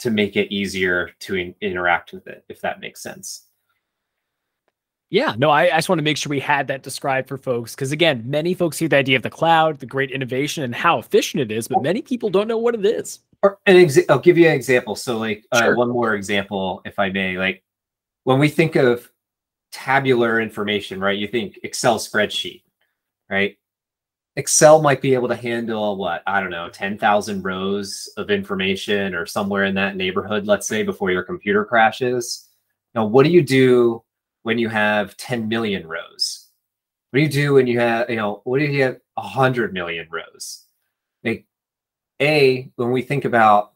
to 0.00 0.10
make 0.10 0.36
it 0.36 0.52
easier 0.52 1.10
to 1.20 1.36
in, 1.36 1.54
interact 1.60 2.12
with 2.12 2.26
it, 2.26 2.44
if 2.48 2.60
that 2.62 2.80
makes 2.80 3.02
sense. 3.02 3.46
Yeah, 5.10 5.34
no, 5.36 5.50
I, 5.50 5.64
I 5.64 5.76
just 5.76 5.90
want 5.90 5.98
to 5.98 6.04
make 6.04 6.16
sure 6.16 6.30
we 6.30 6.40
had 6.40 6.68
that 6.68 6.82
described 6.82 7.28
for 7.28 7.36
folks 7.36 7.74
because 7.74 7.92
again, 7.92 8.22
many 8.24 8.54
folks 8.54 8.78
hear 8.78 8.88
the 8.88 8.96
idea 8.96 9.16
of 9.16 9.22
the 9.22 9.30
cloud, 9.30 9.78
the 9.78 9.86
great 9.86 10.10
innovation, 10.10 10.64
and 10.64 10.74
how 10.74 10.98
efficient 10.98 11.42
it 11.42 11.52
is, 11.52 11.68
but 11.68 11.82
many 11.82 12.00
people 12.00 12.30
don't 12.30 12.48
know 12.48 12.56
what 12.56 12.74
it 12.74 12.86
is. 12.86 13.20
Or 13.42 13.58
an 13.66 13.76
exa- 13.76 14.04
I'll 14.08 14.18
give 14.18 14.38
you 14.38 14.46
an 14.48 14.54
example. 14.54 14.94
So, 14.94 15.18
like 15.18 15.44
uh, 15.52 15.62
sure. 15.62 15.76
one 15.76 15.90
more 15.90 16.14
example, 16.14 16.82
if 16.84 16.98
I 16.98 17.10
may. 17.10 17.38
Like 17.38 17.62
when 18.24 18.38
we 18.38 18.48
think 18.48 18.76
of 18.76 19.10
tabular 19.72 20.40
information, 20.40 21.00
right? 21.00 21.18
You 21.18 21.28
think 21.28 21.58
Excel 21.64 21.98
spreadsheet, 21.98 22.62
right? 23.28 23.56
Excel 24.36 24.80
might 24.80 25.02
be 25.02 25.14
able 25.14 25.28
to 25.28 25.36
handle 25.36 25.96
what 25.96 26.22
I 26.26 26.40
don't 26.40 26.50
know, 26.50 26.68
ten 26.68 26.96
thousand 26.96 27.42
rows 27.42 28.08
of 28.16 28.30
information 28.30 29.14
or 29.14 29.26
somewhere 29.26 29.64
in 29.64 29.74
that 29.74 29.96
neighborhood. 29.96 30.46
Let's 30.46 30.66
say 30.68 30.82
before 30.82 31.10
your 31.10 31.24
computer 31.24 31.64
crashes. 31.64 32.48
Now, 32.94 33.06
what 33.06 33.24
do 33.24 33.30
you 33.30 33.42
do 33.42 34.02
when 34.42 34.58
you 34.58 34.68
have 34.68 35.16
10 35.16 35.48
million 35.48 35.86
rows? 35.86 36.48
What 37.10 37.18
do 37.18 37.22
you 37.22 37.28
do 37.28 37.54
when 37.54 37.66
you 37.66 37.80
have, 37.80 38.10
you 38.10 38.16
know, 38.16 38.40
what 38.44 38.58
do 38.58 38.64
you 38.64 38.82
have 38.82 38.98
100 39.14 39.72
million 39.72 40.08
rows? 40.10 40.64
Like, 41.24 41.46
A, 42.22 42.70
when 42.76 42.90
we 42.90 43.02
think 43.02 43.24
about 43.24 43.72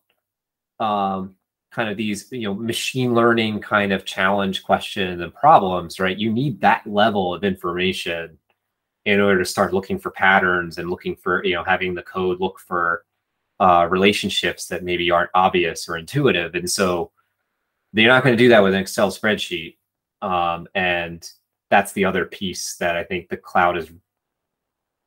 um, 0.81 1.35
kind 1.71 1.91
of 1.91 1.97
these, 1.97 2.31
you 2.31 2.49
know, 2.49 2.55
machine 2.55 3.15
learning 3.15 3.61
kind 3.61 3.93
of 3.93 4.05
challenge 4.05 4.63
questions 4.63 5.21
and 5.21 5.35
problems, 5.35 6.01
right? 6.01 6.17
You 6.17 6.33
need 6.33 6.61
that 6.61 6.87
level 6.87 7.35
of 7.35 7.45
information 7.45 8.39
in 9.07 9.21
order 9.21 9.39
to 9.39 9.45
start 9.45 9.73
looking 9.73 9.99
for 9.99 10.11
patterns 10.11 10.79
and 10.79 10.91
looking 10.91 11.17
for 11.17 11.43
you 11.45 11.55
know 11.55 11.65
having 11.65 11.95
the 11.95 12.03
code 12.03 12.39
look 12.41 12.59
for 12.59 13.05
uh, 13.59 13.87
relationships 13.89 14.67
that 14.67 14.85
maybe 14.85 15.11
aren't 15.11 15.31
obvious 15.35 15.89
or 15.89 15.97
intuitive 15.97 16.55
and 16.55 16.71
so 16.71 17.11
you're 17.95 18.09
not 18.09 18.23
going 18.23 18.37
to 18.37 18.43
do 18.43 18.51
that 18.51 18.63
with 18.63 18.75
an 18.75 18.81
excel 18.81 19.11
spreadsheet 19.11 19.77
um, 20.21 20.69
and 20.75 21.31
that's 21.71 21.93
the 21.93 22.05
other 22.05 22.27
piece 22.27 22.77
that 22.77 22.97
i 22.97 23.03
think 23.03 23.29
the 23.29 23.37
cloud 23.37 23.79
is 23.79 23.91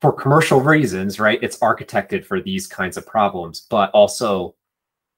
for 0.02 0.12
commercial 0.14 0.62
reasons 0.62 1.20
right 1.20 1.40
it's 1.42 1.58
architected 1.60 2.26
for 2.26 2.42
these 2.42 2.68
kinds 2.68 2.98
of 2.98 3.06
problems 3.06 3.68
but 3.70 3.92
also 3.92 4.56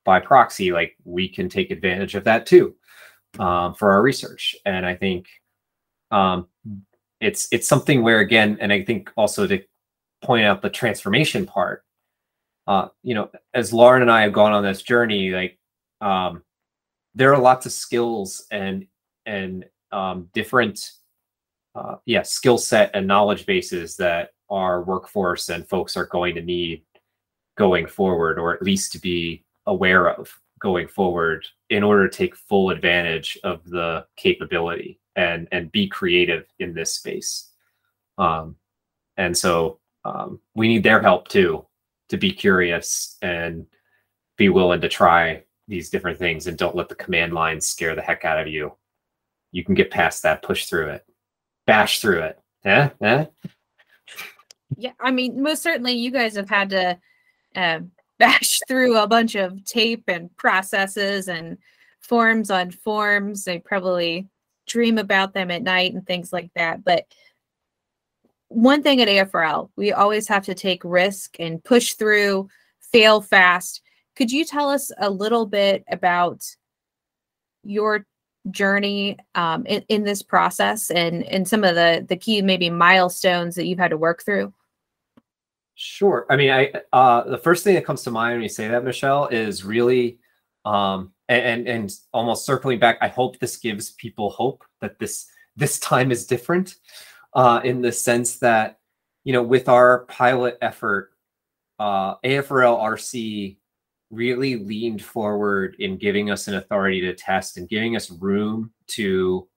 by 0.05 0.19
proxy 0.19 0.71
like 0.71 0.95
we 1.03 1.27
can 1.27 1.47
take 1.47 1.71
advantage 1.71 2.15
of 2.15 2.23
that 2.23 2.45
too 2.45 2.75
um, 3.39 3.73
for 3.75 3.91
our 3.91 4.01
research 4.01 4.55
and 4.65 4.85
i 4.85 4.95
think 4.95 5.27
um, 6.11 6.47
it's 7.21 7.47
it's 7.51 7.67
something 7.67 8.01
where 8.01 8.19
again, 8.19 8.57
and 8.59 8.73
I 8.73 8.83
think 8.83 9.11
also 9.15 9.47
to 9.47 9.61
point 10.21 10.45
out 10.45 10.61
the 10.61 10.69
transformation 10.69 11.45
part. 11.45 11.83
Uh, 12.67 12.89
you 13.03 13.15
know, 13.15 13.29
as 13.53 13.73
Lauren 13.73 14.01
and 14.01 14.11
I 14.11 14.21
have 14.21 14.33
gone 14.33 14.51
on 14.51 14.63
this 14.63 14.81
journey, 14.81 15.31
like 15.31 15.57
um, 16.01 16.43
there 17.15 17.33
are 17.33 17.39
lots 17.39 17.65
of 17.65 17.71
skills 17.71 18.45
and 18.51 18.87
and 19.25 19.65
um, 19.91 20.29
different 20.33 20.91
uh, 21.75 21.95
yeah 22.05 22.23
skill 22.23 22.57
set 22.57 22.91
and 22.93 23.07
knowledge 23.07 23.45
bases 23.45 23.95
that 23.97 24.31
our 24.51 24.83
workforce 24.83 25.49
and 25.49 25.67
folks 25.67 25.97
are 25.97 26.05
going 26.05 26.35
to 26.35 26.41
need 26.41 26.83
going 27.57 27.87
forward 27.87 28.37
or 28.37 28.53
at 28.53 28.61
least 28.61 28.91
to 28.91 28.99
be 28.99 29.43
aware 29.65 30.09
of 30.09 30.31
going 30.59 30.87
forward 30.87 31.45
in 31.69 31.83
order 31.83 32.07
to 32.07 32.15
take 32.15 32.35
full 32.35 32.69
advantage 32.69 33.37
of 33.43 33.63
the 33.69 34.05
capability 34.15 34.99
and 35.15 35.47
and 35.51 35.71
be 35.71 35.87
creative 35.87 36.45
in 36.59 36.73
this 36.73 36.93
space. 36.93 37.51
Um, 38.17 38.55
and 39.17 39.35
so 39.35 39.79
um, 40.05 40.39
we 40.55 40.67
need 40.67 40.83
their 40.83 41.01
help 41.01 41.27
too 41.27 41.65
to 42.09 42.17
be 42.17 42.31
curious 42.31 43.17
and 43.21 43.65
be 44.37 44.49
willing 44.49 44.81
to 44.81 44.89
try 44.89 45.43
these 45.67 45.89
different 45.89 46.19
things 46.19 46.47
and 46.47 46.57
don't 46.57 46.75
let 46.75 46.89
the 46.89 46.95
command 46.95 47.33
line 47.33 47.61
scare 47.61 47.95
the 47.95 48.01
heck 48.01 48.25
out 48.25 48.39
of 48.39 48.47
you. 48.47 48.73
You 49.51 49.63
can 49.63 49.75
get 49.75 49.91
past 49.91 50.23
that 50.23 50.41
push 50.41 50.65
through 50.65 50.89
it 50.89 51.05
bash 51.65 52.01
through 52.01 52.21
it 52.21 52.39
yeah 52.65 52.89
yeah 52.99 53.25
yeah 54.77 54.91
i 54.99 55.11
mean 55.11 55.41
most 55.41 55.61
certainly 55.61 55.93
you 55.93 56.11
guys 56.11 56.35
have 56.35 56.49
had 56.49 56.69
to 56.69 56.97
uh, 57.55 57.79
bash 58.19 58.59
through 58.67 58.97
a 58.97 59.07
bunch 59.07 59.35
of 59.35 59.63
tape 59.65 60.03
and 60.07 60.35
processes 60.37 61.27
and 61.27 61.57
forms 61.99 62.51
on 62.51 62.69
forms 62.69 63.43
they 63.43 63.57
probably 63.57 64.27
dream 64.71 64.97
about 64.97 65.33
them 65.33 65.51
at 65.51 65.63
night 65.63 65.93
and 65.93 66.05
things 66.05 66.31
like 66.31 66.49
that. 66.55 66.83
But 66.83 67.05
one 68.47 68.83
thing 68.83 69.01
at 69.01 69.07
AFRL, 69.07 69.69
we 69.75 69.91
always 69.91 70.27
have 70.27 70.45
to 70.45 70.53
take 70.53 70.83
risk 70.83 71.35
and 71.39 71.63
push 71.63 71.93
through, 71.93 72.49
fail 72.79 73.21
fast. 73.21 73.81
Could 74.15 74.31
you 74.31 74.45
tell 74.45 74.69
us 74.69 74.91
a 74.97 75.09
little 75.09 75.45
bit 75.45 75.83
about 75.89 76.43
your 77.63 78.05
journey 78.49 79.17
um, 79.35 79.65
in, 79.65 79.83
in 79.87 80.03
this 80.03 80.23
process 80.23 80.89
and, 80.89 81.23
and 81.23 81.47
some 81.47 81.63
of 81.63 81.75
the, 81.75 82.05
the 82.07 82.17
key 82.17 82.41
maybe 82.41 82.69
milestones 82.69 83.55
that 83.55 83.65
you've 83.65 83.79
had 83.79 83.91
to 83.91 83.97
work 83.97 84.23
through? 84.23 84.53
Sure. 85.83 86.27
I 86.29 86.35
mean, 86.35 86.51
I 86.51 86.71
uh, 86.93 87.23
the 87.23 87.37
first 87.37 87.63
thing 87.63 87.73
that 87.75 87.85
comes 87.85 88.03
to 88.03 88.11
mind 88.11 88.35
when 88.35 88.43
you 88.43 88.49
say 88.49 88.67
that, 88.67 88.83
Michelle, 88.83 89.27
is 89.27 89.65
really 89.65 90.19
um, 90.63 91.11
and, 91.27 91.67
and 91.67 91.91
almost 92.13 92.45
circling 92.45 92.77
back 92.79 92.97
i 93.01 93.07
hope 93.07 93.39
this 93.39 93.57
gives 93.57 93.91
people 93.91 94.29
hope 94.29 94.63
that 94.81 94.99
this 94.99 95.27
this 95.55 95.79
time 95.79 96.11
is 96.11 96.25
different 96.25 96.75
uh, 97.33 97.61
in 97.63 97.81
the 97.81 97.91
sense 97.91 98.37
that 98.39 98.79
you 99.23 99.33
know 99.33 99.41
with 99.43 99.69
our 99.69 100.05
pilot 100.05 100.57
effort 100.61 101.11
uh, 101.79 102.15
afrl 102.17 102.79
rc 102.79 103.57
really 104.11 104.57
leaned 104.57 105.01
forward 105.03 105.75
in 105.79 105.97
giving 105.97 106.29
us 106.29 106.47
an 106.47 106.55
authority 106.55 106.99
to 106.99 107.13
test 107.13 107.57
and 107.57 107.69
giving 107.69 107.95
us 107.95 108.11
room 108.11 108.71
to 108.87 109.47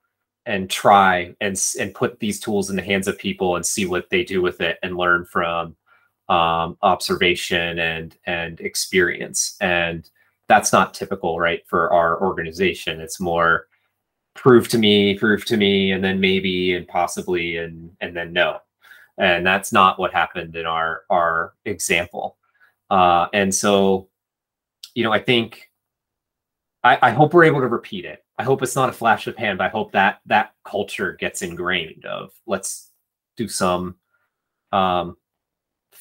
and 0.46 0.70
try 0.70 1.34
and 1.40 1.60
and 1.80 1.94
put 1.94 2.20
these 2.20 2.38
tools 2.38 2.70
in 2.70 2.76
the 2.76 2.82
hands 2.82 3.08
of 3.08 3.18
people 3.18 3.56
and 3.56 3.66
see 3.66 3.84
what 3.84 4.08
they 4.10 4.22
do 4.22 4.40
with 4.40 4.60
it 4.60 4.78
and 4.82 4.96
learn 4.96 5.24
from 5.24 5.74
um, 6.28 6.76
observation 6.82 7.78
and 7.78 8.16
and 8.26 8.60
experience 8.60 9.56
and 9.60 10.10
that's 10.48 10.72
not 10.72 10.94
typical, 10.94 11.38
right, 11.38 11.66
for 11.66 11.92
our 11.92 12.20
organization. 12.20 13.00
It's 13.00 13.20
more 13.20 13.66
prove 14.34 14.68
to 14.68 14.78
me, 14.78 15.18
prove 15.18 15.44
to 15.46 15.56
me, 15.56 15.92
and 15.92 16.02
then 16.02 16.20
maybe 16.20 16.74
and 16.74 16.86
possibly 16.86 17.56
and 17.58 17.90
and 18.00 18.16
then 18.16 18.32
no. 18.32 18.58
And 19.18 19.46
that's 19.46 19.72
not 19.72 19.98
what 19.98 20.12
happened 20.12 20.56
in 20.56 20.66
our 20.66 21.02
our 21.10 21.54
example. 21.64 22.36
Uh, 22.90 23.28
and 23.32 23.54
so, 23.54 24.08
you 24.94 25.04
know, 25.04 25.12
I 25.12 25.20
think 25.20 25.70
I, 26.82 26.98
I 27.02 27.10
hope 27.10 27.32
we're 27.32 27.44
able 27.44 27.60
to 27.60 27.68
repeat 27.68 28.04
it. 28.04 28.24
I 28.38 28.42
hope 28.44 28.62
it's 28.62 28.76
not 28.76 28.88
a 28.88 28.92
flash 28.92 29.26
of 29.28 29.36
hand 29.36 29.58
but 29.58 29.64
I 29.64 29.68
hope 29.68 29.92
that 29.92 30.20
that 30.26 30.54
culture 30.64 31.12
gets 31.12 31.42
ingrained 31.42 32.04
of 32.04 32.32
let's 32.46 32.90
do 33.36 33.46
some 33.48 33.94
um, 34.72 35.16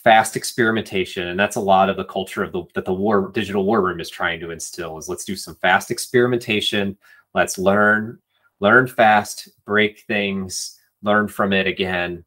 fast 0.04 0.36
experimentation 0.36 1.30
and 1.30 1.39
that's 1.39 1.56
a 1.56 1.62
lot 1.62 1.89
of 1.89 1.96
the 1.96 2.04
culture 2.04 2.44
of 2.44 2.52
the 2.52 2.63
that 2.76 2.84
the 2.84 2.94
war 2.94 3.32
digital 3.34 3.63
war 3.63 3.82
room 3.82 4.02
is 4.02 4.10
trying 4.10 4.39
to 4.39 4.52
instill 4.52 4.98
is 4.98 5.08
let's 5.08 5.24
do 5.24 5.36
some 5.36 5.56
fast 5.56 5.92
experimentation 5.92 6.98
let's 7.34 7.58
learn 7.58 8.20
learn 8.60 8.86
fast 8.86 9.50
break 9.66 10.02
things 10.02 10.80
learn 11.04 11.28
from 11.28 11.54
it 11.54 11.68
again 11.68 12.24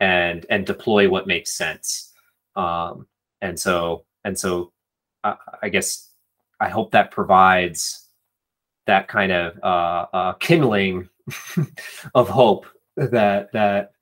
and 0.00 0.46
and 0.50 0.66
deploy 0.66 1.08
what 1.08 1.26
makes 1.26 1.52
sense. 1.52 2.12
Um 2.54 3.06
and 3.40 3.58
so 3.58 4.04
and 4.24 4.38
so 4.38 4.72
I, 5.24 5.36
I 5.62 5.68
guess 5.68 6.10
i 6.60 6.68
hope 6.68 6.90
that 6.92 7.10
provides 7.10 8.08
that 8.86 9.08
kind 9.08 9.32
of 9.32 9.58
uh, 9.62 10.06
uh 10.12 10.32
kindling 10.34 11.08
of 12.14 12.28
hope 12.28 12.66
that 12.96 13.52
that 13.52 13.92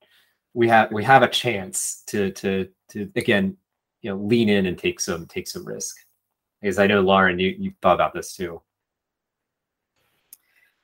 we 0.55 0.69
have 0.69 0.91
we 0.93 1.05
have 1.05 1.23
a 1.23 1.29
chance 1.29 2.03
to 2.07 2.31
to 2.31 2.69
to 2.89 3.11
again 3.17 3.57
you 4.01 4.11
know 4.11 4.17
lean 4.17 4.49
in 4.49 4.67
and 4.67 4.79
take 4.79 5.01
some 5.01 5.27
take 5.27 5.49
some 5.49 5.65
risk. 5.65 5.97
Because 6.63 6.79
i 6.79 6.87
know 6.87 7.03
lauren 7.03 7.39
you 7.39 7.55
you 7.59 7.73
thought 7.83 7.97
about 7.97 8.15
this 8.15 8.35
too. 8.35 8.63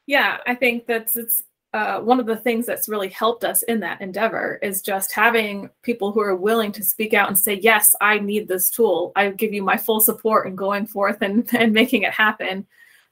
Yeah 0.06 0.38
i 0.46 0.54
think 0.54 0.86
that's 0.86 1.16
it's 1.16 1.42
uh, 1.72 2.00
one 2.00 2.18
of 2.18 2.26
the 2.26 2.36
things 2.36 2.66
that's 2.66 2.88
really 2.88 3.08
helped 3.08 3.44
us 3.44 3.62
in 3.62 3.78
that 3.78 4.00
endeavor 4.00 4.58
is 4.60 4.82
just 4.82 5.12
having 5.12 5.70
people 5.82 6.10
who 6.10 6.20
are 6.20 6.34
willing 6.34 6.72
to 6.72 6.84
speak 6.84 7.14
out 7.14 7.28
and 7.28 7.38
say 7.38 7.54
yes 7.54 7.94
i 8.00 8.18
need 8.18 8.48
this 8.48 8.70
tool. 8.70 9.12
I 9.14 9.30
give 9.30 9.52
you 9.52 9.62
my 9.62 9.76
full 9.76 10.00
support 10.00 10.48
in 10.48 10.56
going 10.56 10.86
forth 10.86 11.18
and, 11.22 11.48
and 11.54 11.72
making 11.72 12.02
it 12.02 12.12
happen. 12.12 12.66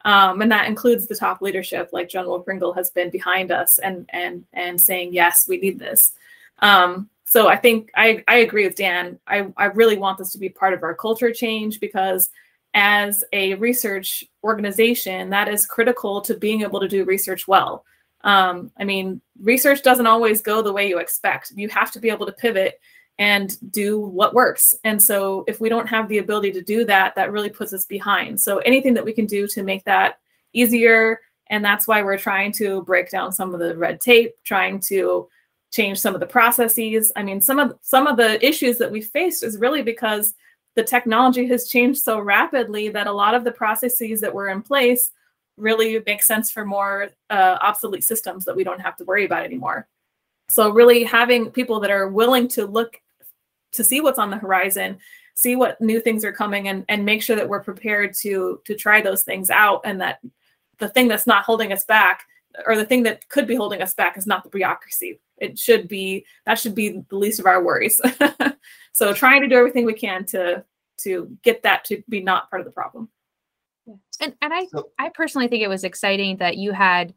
Um, 0.05 0.43
and 0.43 0.51
that 0.51 0.67
includes 0.67 1.07
the 1.07 1.15
top 1.15 1.41
leadership 1.41 1.91
like 1.93 2.09
general 2.09 2.41
pringle 2.41 2.73
has 2.73 2.91
been 2.91 3.11
behind 3.11 3.53
us 3.53 3.79
and 3.79 4.09
and 4.13 4.45
and 4.53 4.81
saying 4.81 5.13
yes 5.13 5.47
we 5.49 5.59
need 5.59 5.79
this 5.79 6.13
um, 6.61 7.09
so 7.25 7.49
I 7.49 7.57
think 7.57 7.91
I, 7.95 8.25
I 8.27 8.39
agree 8.39 8.67
with 8.67 8.77
Dan. 8.77 9.19
I, 9.27 9.53
I 9.57 9.67
really 9.67 9.99
want 9.99 10.19
this 10.19 10.33
to 10.33 10.39
be 10.39 10.49
part 10.49 10.73
of 10.73 10.83
our 10.83 10.95
culture 10.95 11.33
change 11.33 11.79
because 11.79 12.31
as 12.75 13.25
a 13.33 13.55
research 13.55 14.25
organization, 14.45 15.31
that 15.31 15.49
is 15.49 15.67
critical 15.67 16.21
to 16.23 16.35
being 16.35 16.63
able 16.63 16.81
to 16.81 16.89
do 16.89 17.05
research 17.05 17.47
well. 17.47 17.85
Um, 18.23 18.73
I 18.79 18.85
mean, 18.85 19.21
research 19.41 19.83
doesn't 19.83 20.07
always 20.07 20.41
go 20.41 20.63
the 20.63 20.73
way 20.73 20.89
you 20.89 20.99
expect. 20.99 21.53
You 21.55 21.69
have 21.69 21.93
to 21.93 22.01
be 22.01 22.11
able 22.11 22.27
to 22.27 22.33
pivot 22.33 22.81
and 23.19 23.57
do 23.73 24.01
what 24.01 24.35
works. 24.35 24.75
And 24.85 25.03
so 25.03 25.45
if 25.49 25.61
we 25.61 25.69
don't 25.69 25.89
have 25.89 26.09
the 26.09 26.19
ability 26.19 26.53
to 26.53 26.63
do 26.63 26.85
that, 26.85 27.15
that 27.17 27.33
really 27.33 27.51
puts 27.51 27.73
us 27.73 27.85
behind. 27.85 28.41
So 28.41 28.59
anything 28.59 28.95
that 28.95 29.05
we 29.05 29.13
can 29.13 29.27
do 29.27 29.47
to 29.49 29.63
make 29.63 29.85
that 29.85 30.19
easier, 30.53 31.21
and 31.51 31.65
that's 31.65 31.89
why 31.89 32.03
we're 32.03 32.19
trying 32.19 32.53
to 32.53 32.83
break 32.83 33.11
down 33.11 33.33
some 33.33 33.55
of 33.55 33.61
the 33.61 33.77
red 33.77 34.01
tape, 34.01 34.33
trying 34.45 34.81
to 34.81 35.29
change 35.73 35.99
some 35.99 36.15
of 36.15 36.21
the 36.21 36.27
processes. 36.27 37.13
I 37.17 37.23
mean, 37.23 37.41
some 37.41 37.59
of 37.59 37.79
some 37.83 38.07
of 38.07 38.17
the 38.17 38.45
issues 38.45 38.79
that 38.79 38.91
we 38.91 39.01
faced 39.01 39.43
is 39.43 39.59
really 39.59 39.83
because 39.83 40.35
the 40.77 40.83
technology 40.83 41.47
has 41.49 41.69
changed 41.69 42.01
so 42.01 42.21
rapidly 42.21 42.89
that 42.91 43.07
a 43.07 43.13
lot 43.13 43.35
of 43.35 43.45
the 43.45 43.53
processes 43.53 44.21
that 44.21 44.33
were 44.33 44.49
in 44.49 44.63
place 44.63 45.11
really 45.57 46.01
make 46.07 46.23
sense 46.23 46.51
for 46.51 46.65
more 46.65 47.09
uh, 47.31 47.59
obsolete 47.61 48.05
systems 48.05 48.45
that 48.45 48.55
we 48.55 48.65
don't 48.65 48.81
have 48.81 48.97
to 48.97 49.05
worry 49.05 49.25
about 49.25 49.45
anymore. 49.45 49.89
So 50.49 50.71
really 50.71 51.05
having 51.05 51.51
people 51.51 51.81
that 51.81 51.91
are 51.91 52.09
willing 52.09 52.49
to 52.49 52.65
look 52.65 53.01
to 53.73 53.85
see 53.85 54.01
what's 54.01 54.19
on 54.19 54.31
the 54.31 54.39
horizon, 54.39 54.99
see 55.35 55.57
what 55.57 55.81
new 55.81 56.01
things 56.01 56.25
are 56.25 56.33
coming 56.33 56.69
and, 56.69 56.85
and 56.89 57.05
make 57.05 57.23
sure 57.23 57.37
that 57.37 57.49
we're 57.49 57.63
prepared 57.63 58.15
to 58.15 58.61
to 58.65 58.75
try 58.75 59.01
those 59.01 59.25
things 59.25 59.51
out 59.51 59.83
and 59.85 60.01
that 60.01 60.21
the 60.79 60.89
thing 60.89 61.09
that's 61.09 61.27
not 61.27 61.45
holding 61.45 61.73
us 61.73 61.85
back 61.85 62.25
or 62.67 62.77
the 62.77 62.85
thing 62.85 63.03
that 63.05 63.29
could 63.29 63.47
be 63.47 63.55
holding 63.55 63.83
us 63.83 63.95
back 63.95 64.17
is 64.17 64.27
not 64.27 64.43
the 64.43 64.51
bureaucracy. 64.51 65.21
It 65.37 65.59
should 65.59 65.89
be 65.89 66.27
that 66.47 66.59
should 66.59 66.75
be 66.75 67.03
the 67.09 67.17
least 67.17 67.41
of 67.41 67.47
our 67.47 67.63
worries. 67.63 68.01
So 68.99 69.13
trying 69.13 69.43
to 69.43 69.49
do 69.49 69.55
everything 69.55 69.85
we 69.85 69.95
can 69.95 70.25
to 70.27 70.65
to 71.03 71.39
get 71.45 71.63
that 71.63 71.85
to 71.85 72.03
be 72.09 72.21
not 72.21 72.51
part 72.51 72.61
of 72.61 72.67
the 72.67 72.73
problem. 72.73 73.09
And 74.21 74.35
and 74.43 74.53
i 74.53 74.67
i 74.99 75.09
personally 75.11 75.47
think 75.47 75.63
it 75.63 75.69
was 75.69 75.85
exciting 75.85 76.39
that 76.39 76.57
you 76.57 76.73
had 76.73 77.15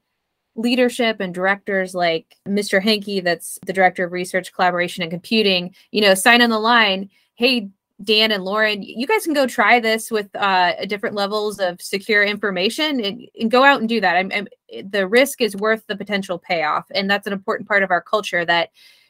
leadership 0.53 1.19
and 1.19 1.33
directors 1.33 1.95
like 1.95 2.37
Mr. 2.47 2.83
Henke, 2.83 3.23
that's 3.23 3.57
the 3.65 3.73
director 3.73 4.05
of 4.05 4.11
research, 4.11 4.53
collaboration, 4.53 5.01
and 5.01 5.09
computing, 5.09 5.73
you 5.91 6.01
know, 6.01 6.13
sign 6.13 6.41
on 6.43 6.51
the 6.51 6.59
line, 6.59 7.09
hey, 7.33 7.69
Dan 8.03 8.31
and 8.31 8.43
Lauren, 8.43 8.81
you 8.81 9.05
guys 9.05 9.23
can 9.23 9.33
go 9.33 9.45
try 9.45 9.79
this 9.79 10.09
with 10.09 10.33
uh, 10.35 10.85
different 10.85 11.15
levels 11.15 11.59
of 11.59 11.81
secure 11.81 12.23
information 12.23 13.03
and, 13.03 13.27
and 13.39 13.51
go 13.51 13.63
out 13.63 13.79
and 13.79 13.89
do 13.89 14.01
that. 14.01 14.15
I'm, 14.15 14.31
I'm, 14.33 14.47
the 14.89 15.07
risk 15.07 15.41
is 15.41 15.55
worth 15.55 15.85
the 15.87 15.95
potential 15.95 16.39
payoff. 16.39 16.85
And 16.93 17.09
that's 17.09 17.27
an 17.27 17.33
important 17.33 17.67
part 17.67 17.83
of 17.83 17.91
our 17.91 18.01
culture 18.01 18.45
that 18.45 18.69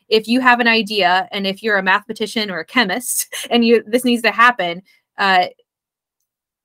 if 0.09 0.27
you 0.27 0.41
have 0.41 0.59
an 0.59 0.67
idea 0.67 1.27
and 1.31 1.47
if 1.47 1.63
you're 1.63 1.77
a 1.77 1.83
mathematician 1.83 2.51
or 2.51 2.59
a 2.59 2.65
chemist 2.65 3.33
and 3.49 3.65
you 3.65 3.83
this 3.87 4.05
needs 4.05 4.21
to 4.23 4.31
happen, 4.31 4.81
uh, 5.17 5.47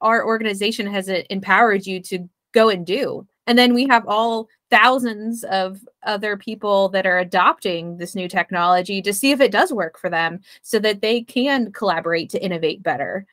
our 0.01 0.27
organization 0.27 0.87
has 0.87 1.09
uh, 1.09 1.23
empowered 1.31 1.87
you 1.87 2.01
to 2.01 2.29
go 2.53 2.69
and 2.69 2.85
do. 2.87 3.27
And 3.47 3.59
then 3.59 3.75
we 3.75 3.87
have 3.87 4.07
all 4.07 4.49
thousands 4.71 5.45
of 5.45 5.81
other 6.03 6.37
people 6.37 6.89
that 6.89 7.07
are 7.07 7.19
adopting 7.19 7.97
this 7.97 8.15
new 8.15 8.29
technology 8.29 9.01
to 9.03 9.13
see 9.13 9.31
if 9.31 9.41
it 9.41 9.53
does 9.53 9.73
work 9.73 9.99
for 9.99 10.11
them 10.11 10.41
so 10.63 10.79
that 10.81 11.01
they 11.01 11.23
can 11.23 11.73
collaborate 11.73 12.31
to 12.31 12.43
innovate 12.43 12.83
better. 12.83 13.27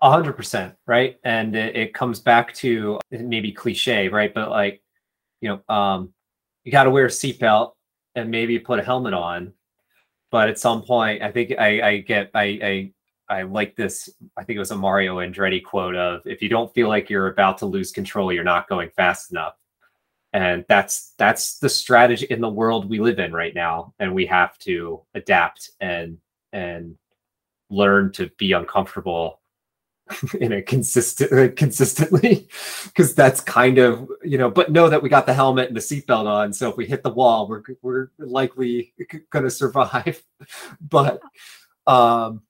A 0.00 0.10
hundred 0.10 0.32
percent, 0.32 0.74
right? 0.86 1.18
And 1.22 1.54
it, 1.54 1.76
it, 1.76 1.94
comes 1.94 2.18
back 2.18 2.52
to 2.54 2.98
maybe 3.12 3.52
cliche, 3.52 4.08
right? 4.08 4.34
But 4.34 4.50
like, 4.50 4.82
you 5.40 5.48
know, 5.48 5.74
um, 5.74 6.12
you 6.64 6.72
got 6.72 6.84
to 6.84 6.90
wear 6.90 7.06
a 7.06 7.08
seatbelt 7.08 7.72
and 8.16 8.28
maybe 8.28 8.58
put 8.58 8.80
a 8.80 8.82
helmet 8.82 9.14
on. 9.14 9.52
But 10.32 10.48
at 10.48 10.58
some 10.58 10.82
point, 10.82 11.22
I 11.22 11.30
think 11.30 11.52
I, 11.56 11.82
I 11.82 11.96
get 11.98 12.30
I, 12.34 12.42
I 12.42 12.92
I 13.28 13.42
like 13.42 13.76
this. 13.76 14.10
I 14.36 14.44
think 14.44 14.56
it 14.56 14.60
was 14.60 14.72
a 14.72 14.76
Mario 14.76 15.18
Andretti 15.18 15.62
quote 15.62 15.96
of 15.96 16.26
if 16.26 16.42
you 16.42 16.48
don't 16.48 16.72
feel 16.74 16.88
like 16.88 17.08
you're 17.08 17.28
about 17.28 17.58
to 17.58 17.66
lose 17.66 17.92
control, 17.92 18.32
you're 18.32 18.44
not 18.44 18.68
going 18.68 18.90
fast 18.90 19.30
enough 19.30 19.54
and 20.32 20.64
that's 20.68 21.12
that's 21.18 21.58
the 21.58 21.68
strategy 21.68 22.26
in 22.30 22.40
the 22.40 22.48
world 22.48 22.88
we 22.88 22.98
live 22.98 23.18
in 23.18 23.32
right 23.32 23.54
now 23.54 23.92
and 23.98 24.14
we 24.14 24.26
have 24.26 24.56
to 24.58 25.00
adapt 25.14 25.70
and 25.80 26.18
and 26.52 26.96
learn 27.70 28.10
to 28.12 28.30
be 28.38 28.52
uncomfortable 28.52 29.40
in 30.40 30.52
a 30.52 30.62
consistent 30.62 31.56
consistently 31.56 32.48
because 32.84 33.14
that's 33.14 33.40
kind 33.40 33.78
of 33.78 34.08
you 34.22 34.38
know 34.38 34.50
but 34.50 34.72
know 34.72 34.88
that 34.88 35.02
we 35.02 35.08
got 35.08 35.26
the 35.26 35.34
helmet 35.34 35.68
and 35.68 35.76
the 35.76 35.80
seatbelt 35.80 36.26
on 36.26 36.52
so 36.52 36.70
if 36.70 36.76
we 36.76 36.86
hit 36.86 37.02
the 37.02 37.12
wall 37.12 37.46
we're 37.46 37.62
we're 37.82 38.10
likely 38.18 38.92
going 39.30 39.44
to 39.44 39.50
survive 39.50 40.22
but 40.80 41.20
um 41.86 42.42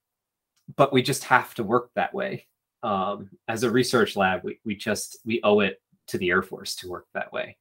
but 0.76 0.92
we 0.92 1.02
just 1.02 1.24
have 1.24 1.54
to 1.54 1.64
work 1.64 1.90
that 1.94 2.14
way. 2.14 2.46
Um 2.82 3.30
as 3.48 3.62
a 3.62 3.70
research 3.70 4.16
lab 4.16 4.40
we, 4.42 4.58
we 4.64 4.74
just 4.74 5.18
we 5.24 5.40
owe 5.44 5.60
it 5.60 5.80
to 6.08 6.18
the 6.18 6.30
air 6.30 6.42
force 6.42 6.74
to 6.76 6.88
work 6.88 7.06
that 7.14 7.32
way. 7.32 7.56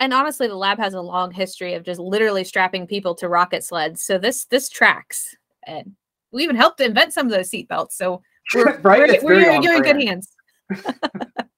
And 0.00 0.12
honestly 0.12 0.48
the 0.48 0.56
lab 0.56 0.78
has 0.78 0.94
a 0.94 1.00
long 1.00 1.30
history 1.30 1.74
of 1.74 1.84
just 1.84 2.00
literally 2.00 2.44
strapping 2.44 2.86
people 2.86 3.14
to 3.16 3.28
rocket 3.28 3.64
sleds. 3.64 4.02
So 4.02 4.18
this 4.18 4.46
this 4.46 4.68
tracks. 4.68 5.36
And 5.66 5.94
we 6.32 6.42
even 6.42 6.56
helped 6.56 6.80
invent 6.80 7.12
some 7.12 7.26
of 7.26 7.32
those 7.32 7.50
seatbelts 7.50 7.92
so 7.92 8.22
we're, 8.54 8.78
right? 8.80 9.22
we're, 9.22 9.36
we're 9.36 9.62
you're 9.62 9.76
in 9.76 9.82
good 9.82 10.02
hands. 10.02 10.34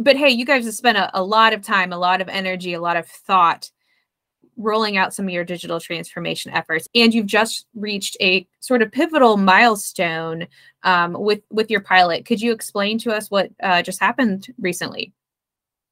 But 0.00 0.16
hey 0.16 0.30
you 0.30 0.46
guys 0.46 0.64
have 0.64 0.74
spent 0.74 0.96
a, 0.96 1.10
a 1.18 1.22
lot 1.22 1.52
of 1.52 1.62
time 1.62 1.92
a 1.92 1.98
lot 1.98 2.20
of 2.20 2.28
energy 2.28 2.72
a 2.72 2.80
lot 2.80 2.96
of 2.96 3.06
thought 3.06 3.70
rolling 4.60 4.96
out 4.96 5.14
some 5.14 5.26
of 5.26 5.30
your 5.32 5.44
digital 5.44 5.80
transformation 5.80 6.52
efforts. 6.52 6.88
And 6.94 7.12
you've 7.12 7.26
just 7.26 7.66
reached 7.74 8.16
a 8.20 8.46
sort 8.60 8.82
of 8.82 8.92
pivotal 8.92 9.36
milestone 9.36 10.46
um, 10.82 11.14
with 11.18 11.42
with 11.50 11.70
your 11.70 11.80
pilot. 11.80 12.24
Could 12.24 12.40
you 12.40 12.52
explain 12.52 12.98
to 12.98 13.12
us 13.12 13.30
what 13.30 13.50
uh, 13.62 13.82
just 13.82 14.00
happened 14.00 14.48
recently? 14.60 15.12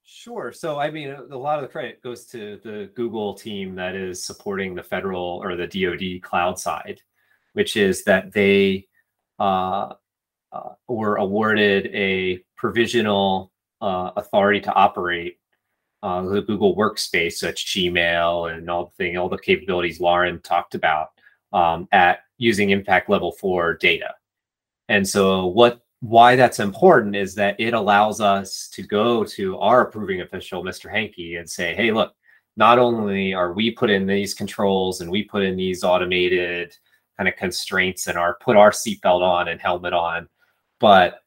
Sure. 0.05 0.53
So, 0.53 0.79
I 0.79 0.91
mean, 0.91 1.11
a 1.11 1.37
lot 1.37 1.59
of 1.59 1.63
the 1.63 1.69
credit 1.69 2.03
goes 2.03 2.25
to 2.27 2.59
the 2.65 2.91
Google 2.95 3.35
team 3.35 3.75
that 3.77 3.95
is 3.95 4.25
supporting 4.25 4.75
the 4.75 4.83
federal 4.83 5.41
or 5.43 5.55
the 5.55 5.67
DoD 5.67 6.23
cloud 6.23 6.59
side, 6.59 7.01
which 7.53 7.77
is 7.77 8.05
that 8.05 8.33
they 8.33 8.89
uh, 9.39 9.93
uh, 10.51 10.71
were 10.89 11.17
awarded 11.17 11.87
a 11.95 12.39
provisional 12.57 13.53
uh, 13.81 14.11
authority 14.17 14.61
to 14.61 14.73
operate 14.73 15.39
uh, 16.03 16.23
the 16.23 16.43
Google 16.43 16.77
Workspace, 16.77 17.35
such 17.35 17.67
Gmail 17.67 18.53
and 18.53 18.69
all 18.71 18.87
the 18.87 18.91
thing, 18.93 19.17
all 19.17 19.29
the 19.29 19.39
capabilities 19.39 20.01
Lauren 20.01 20.41
talked 20.41 20.75
about 20.75 21.09
um, 21.53 21.89
at 21.93 22.21
using 22.39 22.71
impact 22.71 23.11
level 23.11 23.33
four 23.33 23.75
data. 23.75 24.15
And 24.89 25.07
so, 25.07 25.47
what 25.47 25.83
why 26.01 26.37
that's 26.37 26.61
important 26.61 27.17
is 27.17 27.35
that 27.35 27.59
it 27.59 27.75
allows 27.75 28.21
us 28.21 28.69
to 28.69 28.83
go 28.83 29.25
to 29.25 29.59
our 29.59 29.83
approving 29.83 30.21
official, 30.21 30.63
Mr. 30.63 30.89
Henke, 30.89 31.37
and 31.39 31.51
say, 31.51 31.75
hey, 31.75 31.91
look, 31.91 32.15
not 32.57 32.79
only 32.79 33.35
are 33.35 33.53
we 33.53 33.73
put 33.73 33.91
in 33.91 34.07
these 34.07 34.35
controls 34.35 35.01
and 35.01 35.11
we 35.11 35.25
put 35.25 35.43
in 35.43 35.57
these 35.57 35.83
automated 35.83 36.77
kind 37.17 37.29
of 37.29 37.35
constraints 37.37 38.07
and 38.07 38.17
our 38.17 38.37
put 38.41 38.57
our 38.57 38.71
seatbelt 38.71 39.23
on 39.23 39.49
and 39.49 39.61
helmet 39.61 39.93
on, 39.93 40.29
but 40.79 41.21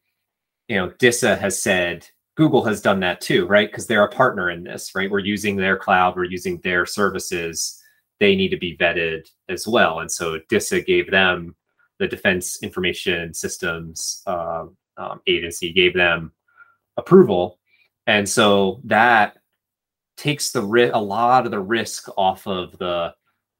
you 0.67 0.77
know, 0.77 0.89
DISA 0.99 1.35
has 1.35 1.61
said 1.61 2.07
Google 2.35 2.63
has 2.63 2.81
done 2.81 2.99
that 3.01 3.21
too, 3.21 3.45
right? 3.45 3.69
Because 3.69 3.87
they're 3.87 4.05
a 4.05 4.09
partner 4.09 4.49
in 4.49 4.63
this, 4.63 4.95
right? 4.95 5.11
We're 5.11 5.19
using 5.19 5.55
their 5.55 5.77
cloud, 5.77 6.15
we're 6.15 6.23
using 6.25 6.59
their 6.59 6.85
services. 6.85 7.77
They 8.19 8.35
need 8.35 8.49
to 8.49 8.57
be 8.57 8.77
vetted 8.77 9.27
as 9.49 9.67
well. 9.67 9.99
And 9.99 10.11
so 10.11 10.39
DISA 10.49 10.81
gave 10.81 11.09
them 11.09 11.55
the 12.01 12.07
Defense 12.07 12.61
Information 12.63 13.31
Systems 13.31 14.23
uh, 14.25 14.65
um, 14.97 15.21
Agency 15.27 15.71
gave 15.71 15.93
them 15.93 16.31
approval, 16.97 17.59
and 18.07 18.27
so 18.27 18.81
that 18.85 19.37
takes 20.17 20.51
the 20.51 20.63
ri- 20.63 20.89
a 20.89 20.97
lot 20.97 21.45
of 21.45 21.51
the 21.51 21.59
risk 21.59 22.09
off 22.17 22.47
of 22.47 22.75
the 22.79 23.13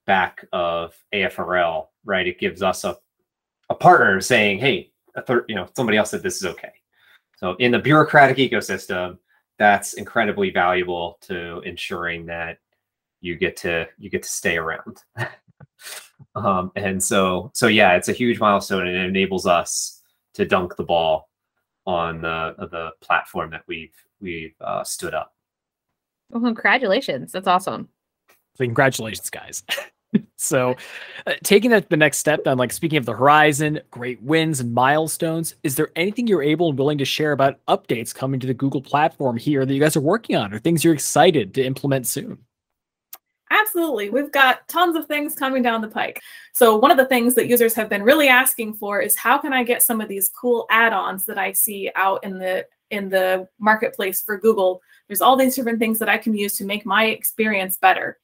back 0.07 0.43
of 0.51 0.95
AFRL. 1.13 1.87
Right, 2.03 2.27
it 2.27 2.39
gives 2.39 2.63
us 2.63 2.83
a 2.83 2.97
a 3.69 3.75
partner 3.75 4.19
saying, 4.21 4.57
"Hey, 4.57 4.91
a 5.15 5.23
you 5.47 5.53
know, 5.53 5.69
somebody 5.75 5.99
else 5.99 6.09
said 6.09 6.23
this 6.23 6.37
is 6.37 6.45
okay." 6.45 6.73
So 7.41 7.55
in 7.59 7.71
the 7.71 7.79
bureaucratic 7.79 8.37
ecosystem, 8.37 9.17
that's 9.57 9.93
incredibly 9.93 10.51
valuable 10.51 11.17
to 11.21 11.59
ensuring 11.61 12.25
that 12.27 12.59
you 13.19 13.35
get 13.35 13.57
to 13.57 13.87
you 13.97 14.09
get 14.09 14.23
to 14.23 14.29
stay 14.29 14.57
around. 14.57 15.03
Um, 16.35 16.71
and 16.75 17.03
so, 17.03 17.51
so 17.53 17.67
yeah, 17.67 17.93
it's 17.93 18.09
a 18.09 18.13
huge 18.13 18.39
milestone, 18.39 18.87
and 18.87 18.95
it 18.95 19.05
enables 19.05 19.45
us 19.45 20.01
to 20.33 20.45
dunk 20.45 20.75
the 20.75 20.83
ball 20.83 21.29
on 21.85 22.21
the 22.21 22.55
the 22.71 22.91
platform 23.01 23.51
that 23.51 23.63
we've 23.67 23.95
we've 24.19 24.55
uh, 24.61 24.83
stood 24.83 25.13
up. 25.13 25.33
Well, 26.29 26.41
congratulations! 26.41 27.31
That's 27.31 27.47
awesome. 27.47 27.89
So 28.55 28.65
congratulations, 28.65 29.29
guys. 29.29 29.63
so, 30.37 30.75
uh, 31.25 31.33
taking 31.43 31.71
that 31.71 31.89
the 31.89 31.97
next 31.97 32.17
step, 32.17 32.43
then, 32.43 32.57
like 32.57 32.71
speaking 32.71 32.97
of 32.97 33.05
the 33.05 33.13
horizon, 33.13 33.79
great 33.91 34.21
wins 34.21 34.59
and 34.59 34.73
milestones, 34.73 35.55
is 35.63 35.75
there 35.75 35.91
anything 35.95 36.27
you're 36.27 36.43
able 36.43 36.69
and 36.69 36.77
willing 36.77 36.97
to 36.97 37.05
share 37.05 37.31
about 37.31 37.59
updates 37.67 38.13
coming 38.13 38.39
to 38.39 38.47
the 38.47 38.53
Google 38.53 38.81
platform 38.81 39.37
here 39.37 39.65
that 39.65 39.73
you 39.73 39.79
guys 39.79 39.95
are 39.95 40.01
working 40.01 40.35
on, 40.35 40.53
or 40.53 40.59
things 40.59 40.83
you're 40.83 40.93
excited 40.93 41.53
to 41.53 41.63
implement 41.63 42.07
soon? 42.07 42.37
Absolutely. 43.51 44.09
We've 44.09 44.31
got 44.31 44.65
tons 44.69 44.95
of 44.95 45.07
things 45.07 45.35
coming 45.35 45.61
down 45.61 45.81
the 45.81 45.87
pike. 45.89 46.21
So, 46.53 46.77
one 46.77 46.91
of 46.91 46.97
the 46.97 47.05
things 47.05 47.35
that 47.35 47.47
users 47.47 47.73
have 47.75 47.89
been 47.89 48.03
really 48.03 48.29
asking 48.29 48.75
for 48.75 49.01
is 49.01 49.17
how 49.17 49.37
can 49.37 49.51
I 49.51 49.63
get 49.63 49.83
some 49.83 49.99
of 49.99 50.07
these 50.07 50.29
cool 50.29 50.65
add-ons 50.69 51.25
that 51.25 51.37
I 51.37 51.51
see 51.51 51.91
out 51.95 52.23
in 52.23 52.37
the 52.37 52.65
in 52.91 53.09
the 53.09 53.47
marketplace 53.59 54.21
for 54.21 54.37
Google? 54.37 54.81
There's 55.07 55.21
all 55.21 55.35
these 55.35 55.55
different 55.55 55.79
things 55.79 55.99
that 55.99 56.07
I 56.07 56.17
can 56.17 56.33
use 56.33 56.55
to 56.57 56.65
make 56.65 56.85
my 56.85 57.05
experience 57.05 57.77
better. 57.77 58.20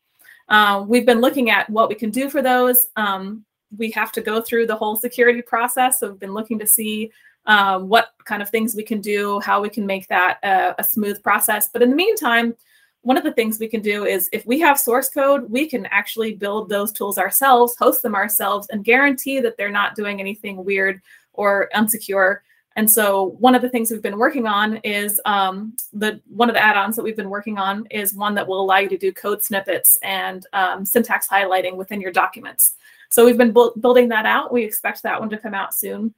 Uh, 0.50 0.86
we've 0.88 1.06
been 1.06 1.22
looking 1.22 1.50
at 1.50 1.70
what 1.70 1.90
we 1.90 1.96
can 1.96 2.10
do 2.10 2.30
for 2.30 2.42
those. 2.42 2.88
Um, 2.96 3.44
we 3.78 3.92
have 3.92 4.12
to 4.14 4.22
go 4.22 4.42
through 4.42 4.68
the 4.68 4.76
whole 4.76 4.96
security 4.96 5.42
process. 5.42 6.00
So, 6.00 6.10
we've 6.10 6.20
been 6.20 6.34
looking 6.34 6.60
to 6.60 6.68
see 6.68 7.12
um, 7.48 7.88
what 7.88 8.10
kind 8.26 8.42
of 8.42 8.50
things 8.50 8.76
we 8.76 8.84
can 8.84 9.02
do, 9.02 9.40
how 9.40 9.62
we 9.62 9.70
can 9.70 9.86
make 9.86 10.08
that 10.10 10.38
a, 10.44 10.76
a 10.80 10.84
smooth 10.84 11.24
process. 11.24 11.70
But 11.70 11.82
in 11.82 11.90
the 11.90 11.96
meantime, 11.96 12.56
one 13.02 13.18
of 13.18 13.24
the 13.24 13.32
things 13.32 13.58
we 13.58 13.70
can 13.70 13.82
do 13.82 14.06
is 14.06 14.30
if 14.34 14.46
we 14.46 14.60
have 14.60 14.78
source 14.78 15.10
code, 15.10 15.50
we 15.50 15.66
can 15.66 15.86
actually 15.88 16.34
build 16.34 16.68
those 16.68 16.92
tools 16.92 17.18
ourselves, 17.18 17.76
host 17.78 18.02
them 18.02 18.16
ourselves, 18.16 18.68
and 18.70 18.84
guarantee 18.84 19.40
that 19.40 19.56
they're 19.56 19.72
not 19.72 19.96
doing 19.96 20.20
anything 20.20 20.66
weird 20.66 21.02
or 21.32 21.70
unsecure. 21.74 22.40
And 22.78 22.90
so 22.90 23.36
one 23.40 23.56
of 23.56 23.64
the 23.64 23.70
things 23.70 23.90
we've 23.90 24.04
been 24.04 24.20
working 24.20 24.46
on 24.46 24.78
is 24.78 25.20
um, 25.26 25.76
the 25.94 26.22
one 26.28 26.48
of 26.48 26.54
the 26.54 26.64
add-ons 26.64 26.96
that 26.96 27.02
we've 27.02 27.16
been 27.16 27.32
working 27.32 27.58
on 27.58 27.88
is 27.90 28.14
one 28.14 28.36
that 28.36 28.48
will 28.48 28.62
allow 28.62 28.78
you 28.78 28.88
to 28.90 28.98
do 28.98 29.12
code 29.12 29.44
snippets 29.44 29.98
and 30.04 30.46
um, 30.54 30.86
syntax 30.86 31.28
highlighting 31.28 31.76
within 31.76 32.00
your 32.00 32.12
documents. 32.12 32.76
So 33.10 33.26
we've 33.26 33.38
been 33.38 33.52
bu- 33.52 33.76
building 33.80 34.10
that 34.10 34.28
out. 34.28 34.54
We 34.54 34.64
expect 34.64 35.02
that 35.04 35.20
one 35.20 35.30
to 35.32 35.38
come 35.38 35.56
out 35.56 35.74
soon. 35.74 36.14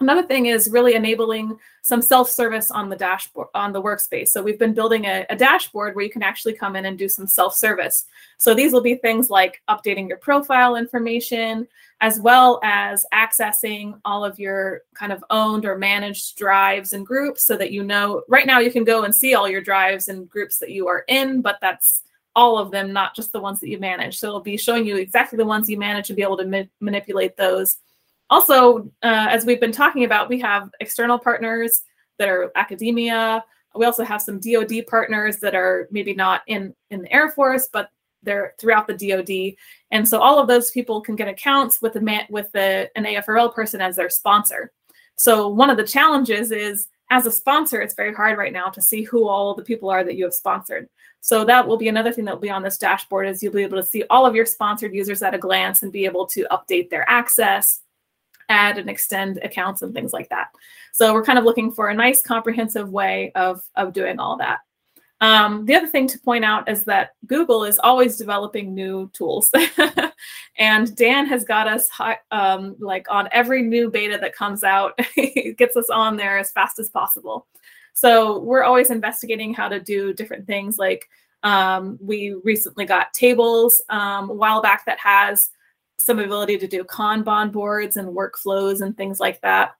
Another 0.00 0.22
thing 0.22 0.46
is 0.46 0.68
really 0.70 0.94
enabling 0.94 1.58
some 1.80 2.02
self-service 2.02 2.70
on 2.70 2.90
the 2.90 2.96
dashboard 2.96 3.48
on 3.54 3.72
the 3.72 3.80
workspace. 3.80 4.28
So 4.28 4.42
we've 4.42 4.58
been 4.58 4.74
building 4.74 5.06
a, 5.06 5.24
a, 5.30 5.36
dashboard 5.36 5.94
where 5.94 6.04
you 6.04 6.10
can 6.10 6.22
actually 6.22 6.52
come 6.52 6.76
in 6.76 6.84
and 6.84 6.98
do 6.98 7.08
some 7.08 7.26
self-service. 7.26 8.04
So 8.36 8.54
these 8.54 8.72
will 8.72 8.82
be 8.82 8.96
things 8.96 9.30
like 9.30 9.62
updating 9.70 10.06
your 10.08 10.18
profile 10.18 10.76
information, 10.76 11.66
as 12.02 12.20
well 12.20 12.60
as 12.62 13.06
accessing 13.14 13.98
all 14.04 14.22
of 14.22 14.38
your 14.38 14.82
kind 14.94 15.12
of 15.12 15.24
owned 15.30 15.64
or 15.64 15.78
managed 15.78 16.36
drives 16.36 16.92
and 16.92 17.06
groups 17.06 17.44
so 17.44 17.56
that 17.56 17.72
you 17.72 17.82
know 17.82 18.22
right 18.28 18.46
now 18.46 18.58
you 18.58 18.70
can 18.70 18.84
go 18.84 19.04
and 19.04 19.14
see 19.14 19.34
all 19.34 19.48
your 19.48 19.62
drives 19.62 20.08
and 20.08 20.28
groups 20.28 20.58
that 20.58 20.70
you 20.70 20.88
are 20.88 21.04
in, 21.08 21.40
but 21.40 21.56
that's 21.62 22.02
all 22.34 22.58
of 22.58 22.70
them, 22.70 22.92
not 22.92 23.16
just 23.16 23.32
the 23.32 23.40
ones 23.40 23.60
that 23.60 23.70
you 23.70 23.78
manage. 23.78 24.18
So 24.18 24.28
it'll 24.28 24.40
be 24.40 24.58
showing 24.58 24.86
you 24.86 24.96
exactly 24.96 25.38
the 25.38 25.46
ones 25.46 25.70
you 25.70 25.78
manage 25.78 26.10
and 26.10 26.16
be 26.16 26.22
able 26.22 26.36
to 26.36 26.44
ma 26.44 26.62
manipulate 26.80 27.36
those 27.38 27.76
also, 28.30 28.90
uh, 29.02 29.28
as 29.30 29.44
we've 29.44 29.60
been 29.60 29.72
talking 29.72 30.04
about, 30.04 30.28
we 30.28 30.40
have 30.40 30.70
external 30.80 31.18
partners 31.18 31.82
that 32.18 32.28
are 32.28 32.50
academia. 32.56 33.44
We 33.74 33.84
also 33.84 34.04
have 34.04 34.22
some 34.22 34.40
DoD 34.40 34.86
partners 34.88 35.36
that 35.38 35.54
are 35.54 35.88
maybe 35.90 36.14
not 36.14 36.42
in 36.46 36.74
in 36.90 37.02
the 37.02 37.12
Air 37.12 37.30
Force, 37.30 37.68
but 37.72 37.90
they're 38.22 38.54
throughout 38.58 38.86
the 38.86 38.94
DoD. 38.94 39.56
And 39.90 40.06
so 40.06 40.20
all 40.20 40.38
of 40.38 40.48
those 40.48 40.70
people 40.70 41.00
can 41.00 41.16
get 41.16 41.28
accounts 41.28 41.80
with 41.80 41.94
the 41.94 42.00
man, 42.00 42.26
with 42.28 42.50
the, 42.52 42.90
an 42.96 43.04
AFRL 43.04 43.54
person 43.54 43.80
as 43.80 43.96
their 43.96 44.10
sponsor. 44.10 44.72
So 45.16 45.48
one 45.48 45.70
of 45.70 45.76
the 45.76 45.86
challenges 45.86 46.50
is 46.50 46.88
as 47.10 47.24
a 47.24 47.30
sponsor, 47.30 47.80
it's 47.80 47.94
very 47.94 48.12
hard 48.12 48.36
right 48.36 48.52
now 48.52 48.68
to 48.68 48.82
see 48.82 49.02
who 49.02 49.28
all 49.28 49.54
the 49.54 49.62
people 49.62 49.88
are 49.88 50.02
that 50.04 50.16
you 50.16 50.24
have 50.24 50.34
sponsored. 50.34 50.88
So 51.20 51.44
that 51.44 51.66
will 51.66 51.76
be 51.76 51.88
another 51.88 52.12
thing 52.12 52.24
that 52.24 52.34
will 52.34 52.40
be 52.40 52.50
on 52.50 52.62
this 52.62 52.78
dashboard 52.78 53.28
is 53.28 53.42
you'll 53.42 53.52
be 53.52 53.62
able 53.62 53.80
to 53.80 53.86
see 53.86 54.04
all 54.10 54.26
of 54.26 54.34
your 54.34 54.46
sponsored 54.46 54.94
users 54.94 55.22
at 55.22 55.34
a 55.34 55.38
glance 55.38 55.82
and 55.82 55.92
be 55.92 56.04
able 56.04 56.26
to 56.26 56.46
update 56.50 56.90
their 56.90 57.08
access, 57.08 57.80
add 58.48 58.78
and 58.78 58.88
extend 58.88 59.38
accounts 59.38 59.82
and 59.82 59.94
things 59.94 60.12
like 60.12 60.28
that. 60.28 60.48
So 60.92 61.12
we're 61.12 61.24
kind 61.24 61.38
of 61.38 61.44
looking 61.44 61.72
for 61.72 61.88
a 61.88 61.94
nice 61.94 62.22
comprehensive 62.22 62.90
way 62.90 63.32
of, 63.34 63.62
of 63.74 63.92
doing 63.92 64.18
all 64.18 64.36
that. 64.38 64.60
Um, 65.20 65.64
the 65.64 65.74
other 65.74 65.86
thing 65.86 66.06
to 66.08 66.18
point 66.18 66.44
out 66.44 66.68
is 66.68 66.84
that 66.84 67.10
Google 67.26 67.64
is 67.64 67.78
always 67.78 68.16
developing 68.16 68.74
new 68.74 69.10
tools. 69.14 69.50
and 70.58 70.94
Dan 70.94 71.26
has 71.26 71.44
got 71.44 71.68
us 71.68 71.88
um, 72.30 72.76
like 72.78 73.06
on 73.10 73.28
every 73.32 73.62
new 73.62 73.90
beta 73.90 74.18
that 74.20 74.34
comes 74.34 74.62
out, 74.62 74.98
gets 75.56 75.76
us 75.76 75.88
on 75.88 76.16
there 76.16 76.38
as 76.38 76.52
fast 76.52 76.78
as 76.78 76.90
possible. 76.90 77.46
So 77.94 78.40
we're 78.40 78.62
always 78.62 78.90
investigating 78.90 79.54
how 79.54 79.68
to 79.68 79.80
do 79.80 80.12
different 80.12 80.46
things. 80.46 80.76
Like 80.76 81.08
um, 81.42 81.98
we 82.00 82.34
recently 82.44 82.84
got 82.84 83.14
tables 83.14 83.80
um, 83.88 84.28
a 84.28 84.34
while 84.34 84.60
back 84.60 84.84
that 84.84 84.98
has 84.98 85.48
some 85.98 86.18
ability 86.18 86.58
to 86.58 86.66
do 86.66 86.84
Kanban 86.84 87.52
boards 87.52 87.96
and 87.96 88.08
workflows 88.08 88.80
and 88.80 88.96
things 88.96 89.20
like 89.20 89.40
that. 89.40 89.74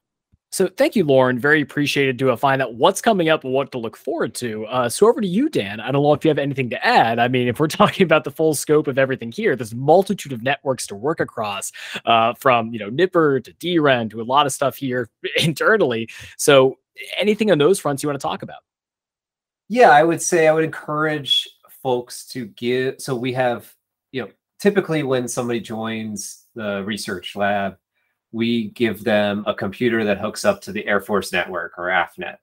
So 0.51 0.67
thank 0.67 0.95
you, 0.95 1.03
Lauren. 1.03 1.37
Very 1.37 1.61
appreciated 1.61 2.17
to 2.19 2.35
find 2.37 2.61
out 2.61 2.75
what's 2.75 3.01
coming 3.01 3.27
up 3.27 3.43
and 3.43 3.53
what 3.53 3.71
to 3.73 3.77
look 3.77 3.97
forward 3.97 4.33
to. 4.35 4.65
Uh, 4.67 4.87
so 4.87 5.07
over 5.07 5.19
to 5.19 5.27
you, 5.27 5.49
Dan. 5.49 5.81
I 5.81 5.91
don't 5.91 6.01
know 6.01 6.13
if 6.13 6.23
you 6.23 6.29
have 6.29 6.37
anything 6.37 6.69
to 6.69 6.85
add. 6.85 7.19
I 7.19 7.27
mean, 7.27 7.49
if 7.49 7.59
we're 7.59 7.67
talking 7.67 8.05
about 8.05 8.23
the 8.23 8.31
full 8.31 8.55
scope 8.55 8.87
of 8.87 8.97
everything 8.97 9.31
here, 9.31 9.55
there's 9.55 9.75
multitude 9.75 10.31
of 10.31 10.41
networks 10.41 10.87
to 10.87 10.95
work 10.95 11.19
across, 11.19 11.71
uh, 12.05 12.33
from 12.35 12.71
you 12.73 12.79
know 12.79 12.89
NIPR 12.89 13.43
to 13.43 13.53
DREN 13.53 14.09
to 14.09 14.21
a 14.21 14.23
lot 14.23 14.45
of 14.45 14.53
stuff 14.53 14.77
here 14.77 15.09
internally. 15.37 16.09
So 16.37 16.77
anything 17.17 17.51
on 17.51 17.57
those 17.57 17.79
fronts 17.79 18.01
you 18.01 18.07
want 18.07 18.19
to 18.19 18.25
talk 18.25 18.41
about? 18.41 18.59
Yeah, 19.67 19.89
I 19.89 20.03
would 20.03 20.21
say 20.21 20.47
I 20.47 20.53
would 20.53 20.63
encourage 20.63 21.47
folks 21.83 22.25
to 22.27 22.47
give. 22.47 23.01
So 23.01 23.15
we 23.15 23.33
have 23.33 23.73
you 23.73 23.73
know 23.73 23.75
typically 24.59 25.03
when 25.03 25.27
somebody 25.27 25.59
joins 25.59 26.45
the 26.55 26.83
research 26.83 27.35
lab, 27.35 27.77
we 28.31 28.69
give 28.71 29.03
them 29.03 29.43
a 29.47 29.53
computer 29.53 30.03
that 30.03 30.19
hooks 30.19 30.45
up 30.45 30.61
to 30.61 30.71
the 30.71 30.85
Air 30.85 30.99
Force 30.99 31.31
network 31.31 31.73
or 31.77 31.85
AFNet, 31.85 32.37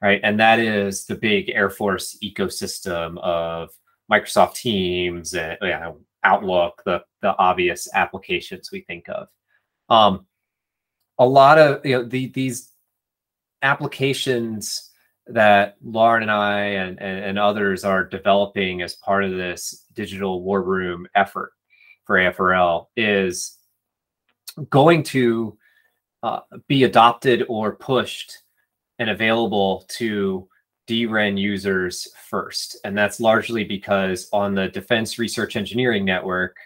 right? 0.00 0.20
And 0.22 0.40
that 0.40 0.58
is 0.58 1.04
the 1.04 1.14
big 1.14 1.50
Air 1.50 1.70
Force 1.70 2.16
ecosystem 2.22 3.18
of 3.18 3.70
Microsoft 4.10 4.54
Teams 4.54 5.34
and 5.34 5.58
you 5.60 5.68
know, 5.68 5.98
Outlook, 6.24 6.82
the 6.86 7.02
the 7.20 7.36
obvious 7.38 7.88
applications 7.94 8.70
we 8.70 8.82
think 8.82 9.08
of. 9.08 9.28
Um, 9.88 10.26
a 11.18 11.26
lot 11.26 11.58
of 11.58 11.84
you 11.84 11.96
know 11.98 12.04
the, 12.04 12.28
these 12.28 12.70
applications 13.62 14.91
that 15.32 15.76
Lauren 15.82 16.22
and 16.22 16.30
I 16.30 16.60
and, 16.60 17.00
and, 17.00 17.24
and, 17.24 17.38
others 17.38 17.84
are 17.84 18.04
developing 18.04 18.82
as 18.82 18.94
part 18.96 19.24
of 19.24 19.32
this 19.32 19.86
digital 19.94 20.42
war 20.42 20.62
room 20.62 21.06
effort 21.14 21.52
for 22.04 22.16
AFRL 22.16 22.86
is 22.96 23.58
going 24.68 25.02
to 25.04 25.56
uh, 26.22 26.40
be 26.68 26.84
adopted 26.84 27.44
or 27.48 27.76
pushed 27.76 28.42
and 28.98 29.10
available 29.10 29.84
to 29.88 30.48
DREN 30.86 31.36
users 31.36 32.08
first. 32.28 32.76
And 32.84 32.96
that's 32.96 33.20
largely 33.20 33.64
because 33.64 34.28
on 34.32 34.54
the 34.54 34.68
Defense 34.68 35.18
Research 35.18 35.56
Engineering 35.56 36.04
Network, 36.04 36.56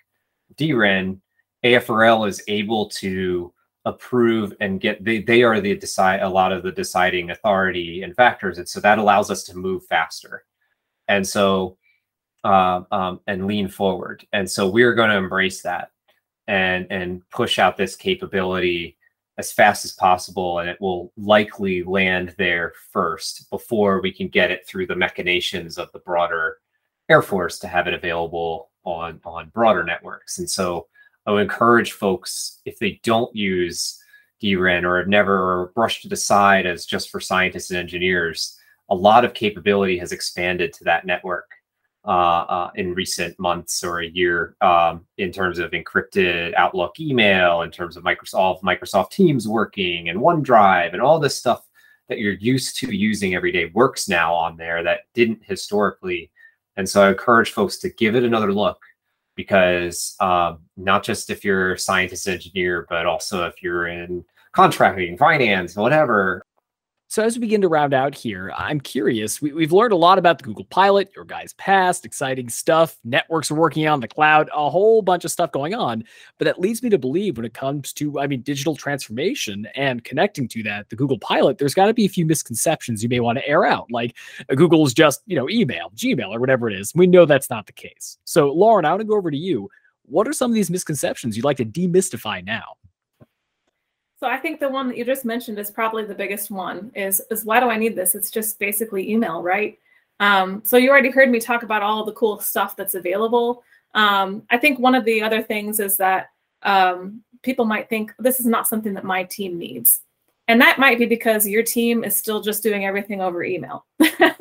DREN, 0.57 1.21
AFRL 1.65 2.29
is 2.29 2.43
able 2.49 2.89
to 2.91 3.53
approve 3.87 4.53
and 4.61 4.81
get 4.81 5.03
they, 5.05 5.23
they 5.23 5.45
are 5.45 5.61
the 5.61 5.75
decide 5.77 6.21
a 6.21 6.29
lot 6.29 6.53
of 6.53 6.63
the 6.65 6.73
deciding 6.73 7.31
authority 7.31 8.03
and 8.03 8.15
factors 8.17 8.59
and 8.59 8.69
so 8.69 8.81
that 8.81 8.99
allows 8.99 9.31
us 9.31 9.45
to 9.45 9.57
move 9.57 9.87
faster. 9.87 10.45
And 11.09 11.27
so 11.27 11.79
uh, 12.45 12.83
um, 12.91 13.21
and 13.27 13.47
lean 13.47 13.69
forward. 13.69 14.27
And 14.33 14.49
so 14.51 14.69
we're 14.69 14.95
going 14.95 15.11
to 15.11 15.17
embrace 15.17 15.63
that 15.63 15.91
and 16.49 16.87
and 16.91 17.29
push 17.31 17.59
out 17.59 17.77
this 17.77 17.97
capability 17.97 18.97
as 19.39 19.53
fast 19.53 19.85
as 19.85 19.93
possible 19.93 20.61
and 20.61 20.69
it 20.69 20.81
will 20.81 21.13
likely 21.17 21.83
land 21.83 22.35
there 22.39 22.73
first 22.93 23.51
before 23.51 24.01
we 24.01 24.13
can 24.13 24.29
get 24.29 24.51
it 24.51 24.67
through 24.67 24.87
the 24.87 24.97
machinations 24.97 25.77
of 25.77 25.91
the 25.93 25.99
broader 26.01 26.59
air 27.09 27.21
force 27.21 27.59
to 27.59 27.69
have 27.69 27.87
it 27.87 27.95
available 27.95 28.71
on 28.85 29.21
on 29.25 29.49
broader 29.51 29.85
networks. 29.85 30.39
And 30.39 30.51
so 30.51 30.89
I 31.27 31.33
would 31.33 31.43
encourage 31.43 31.93
folks 31.93 32.61
if 32.65 32.79
they 32.79 33.01
don't 33.03 33.35
use 33.35 34.03
DREN 34.41 34.85
or 34.85 34.99
have 34.99 35.09
never 35.09 35.73
brushed 35.75 36.05
it 36.05 36.13
aside 36.13 36.67
as 36.67 36.87
just 36.87 37.11
for 37.11 37.21
scientists 37.21 37.71
and 37.71 37.79
engineers, 37.79 38.59
a 38.89 38.95
lot 38.95 39.25
of 39.25 39.35
capability 39.35 39.99
has 39.99 40.13
expanded 40.13 40.73
to 40.75 40.85
that 40.85 41.07
network 41.07 41.51
uh, 42.05 42.45
uh, 42.49 42.71
in 42.77 42.95
recent 42.95 43.37
months 43.41 43.83
or 43.83 44.01
a 44.01 44.07
year 44.07 44.55
um, 44.61 45.05
in 45.19 45.33
terms 45.33 45.59
of 45.59 45.73
encrypted 45.73 46.55
Outlook 46.55 47.01
email, 47.01 47.63
in 47.63 47.71
terms 47.71 47.97
of 47.97 48.05
Microsoft 48.05 48.63
Microsoft 48.63 49.11
Teams 49.11 49.49
working 49.49 50.09
and 50.09 50.21
OneDrive 50.21 50.93
and 50.93 51.03
all 51.03 51.19
this 51.19 51.35
stuff 51.35 51.67
that 52.09 52.19
you're 52.19 52.35
used 52.35 52.77
to 52.79 52.95
using 52.95 53.35
every 53.35 53.51
day 53.51 53.73
works 53.75 54.09
now 54.09 54.33
on 54.33 54.57
there 54.57 54.85
that 54.85 55.01
didn't 55.15 55.43
historically. 55.43 56.31
And 56.77 56.89
so 56.89 57.03
I 57.03 57.09
encourage 57.09 57.51
folks 57.51 57.79
to 57.79 57.89
give 57.89 58.15
it 58.15 58.23
another 58.23 58.53
look 58.53 58.79
because 59.37 60.17
um, 60.21 60.59
not 60.77 61.05
just 61.05 61.31
if 61.31 61.45
you're 61.45 61.75
a 61.75 61.79
scientist 61.79 62.27
engineer, 62.27 62.87
but 62.89 63.07
also 63.07 63.47
if 63.47 63.63
you're 63.63 63.87
in 63.87 64.25
contracting, 64.53 65.19
finance, 65.19 65.77
whatever, 65.77 66.46
so 67.09 67.23
as 67.23 67.37
we 67.37 67.41
begin 67.41 67.61
to 67.61 67.69
round 67.69 67.95
out 67.95 68.17
here, 68.17 68.53
I'm 68.57 68.81
curious. 68.81 69.41
We, 69.41 69.63
have 69.63 69.73
learned 69.73 69.93
a 69.93 69.97
lot 69.97 70.19
about 70.19 70.39
the 70.39 70.45
Google 70.45 70.65
Pilot, 70.65 71.11
your 71.15 71.25
guys' 71.25 71.55
past, 71.55 72.05
exciting 72.05 72.49
stuff. 72.49 72.99
Networks 73.05 73.49
are 73.51 73.55
working 73.55 73.87
on 73.87 74.01
the 74.01 74.09
cloud, 74.09 74.51
a 74.53 74.69
whole 74.69 75.03
bunch 75.03 75.25
of 75.25 75.31
stuff 75.31 75.53
going 75.53 75.73
on. 75.73 76.03
But 76.39 76.47
that 76.47 76.61
leads 76.61 76.83
me 76.83 76.91
to 76.91 76.99
believe 76.99 77.37
when 77.37 77.47
it 77.47 77.55
comes 77.55 77.93
to, 77.95 78.19
I 78.19 78.27
mean, 78.27 78.43
digital 78.43 78.75
transformation 78.75 79.69
and 79.77 80.03
connecting 80.03 80.49
to 80.49 80.63
that, 80.65 80.91
the 80.91 80.97
Google 80.97 81.19
Pilot, 81.19 81.59
there's 81.59 81.75
got 81.75 81.87
to 81.87 81.95
be 81.95 82.07
a 82.07 82.09
few 82.09 82.27
misconceptions 82.27 83.05
you 83.05 83.09
may 83.09 83.21
want 83.21 83.39
to 83.39 83.49
air 83.49 83.65
out. 83.65 83.87
Like 83.91 84.17
uh, 84.51 84.57
Google's 84.57 84.93
just, 84.93 85.23
you 85.27 85.37
know, 85.37 85.49
email, 85.49 85.93
Gmail, 85.95 86.31
or 86.31 86.41
whatever 86.41 86.69
it 86.69 86.79
is. 86.79 86.93
We 86.95 87.07
know 87.07 87.25
that's 87.25 87.51
not 87.51 87.67
the 87.67 87.73
case. 87.73 88.19
So 88.25 88.53
Lauren, 88.53 88.85
I 88.85 88.91
want 88.91 89.01
to 89.01 89.07
go 89.07 89.17
over 89.17 89.31
to 89.31 89.37
you. 89.37 89.71
What 90.07 90.27
are 90.27 90.33
some 90.33 90.51
of 90.51 90.55
these 90.57 90.71
misconceptions 90.71 91.37
you'd 91.37 91.45
like 91.45 91.57
to 91.59 91.65
demystify 91.65 92.45
now? 92.45 92.77
So 94.19 94.27
I 94.27 94.39
think 94.39 94.61
the 94.61 94.69
one 94.69 94.89
that 94.89 94.97
you 94.97 95.05
just 95.05 95.25
mentioned 95.25 95.59
is 95.59 95.71
probably 95.71 96.05
the 96.05 96.15
biggest 96.15 96.51
one 96.51 96.91
is 96.95 97.21
is 97.31 97.45
why 97.45 97.61
do 97.61 97.69
I 97.69 97.77
need 97.77 97.95
this? 97.95 98.15
It's 98.15 98.31
just 98.31 98.59
basically 98.59 99.11
email, 99.11 99.43
right? 99.43 99.79
Um, 100.21 100.63
so 100.65 100.79
you 100.79 100.89
already 100.91 101.11
heard 101.11 101.31
me 101.31 101.39
talk 101.39 101.63
about 101.63 101.83
all 101.83 102.05
the 102.05 102.13
cool 102.13 102.41
stuff 102.41 102.77
that's 102.77 102.95
available. 102.95 103.63
Um, 103.95 104.43
I 104.51 104.57
think 104.57 104.79
one 104.79 104.95
of 104.95 105.05
the 105.05 105.23
other 105.23 105.43
things 105.43 105.81
is 105.81 105.99
that 105.99 106.31
um, 106.63 107.23
people 107.43 107.67
might 107.67 107.89
think 107.91 108.15
this 108.19 108.41
is 108.41 108.47
not 108.47 108.67
something 108.67 108.95
that 108.95 109.05
my 109.05 109.25
team 109.25 109.59
needs. 109.59 110.01
And 110.49 110.61
that 110.61 110.79
might 110.79 110.99
be 110.99 111.07
because 111.07 111.47
your 111.47 111.63
team 111.63 112.05
is 112.05 112.17
still 112.17 112.41
just 112.41 112.63
doing 112.63 112.87
everything 112.87 113.21
over 113.21 113.43
email. 113.45 113.85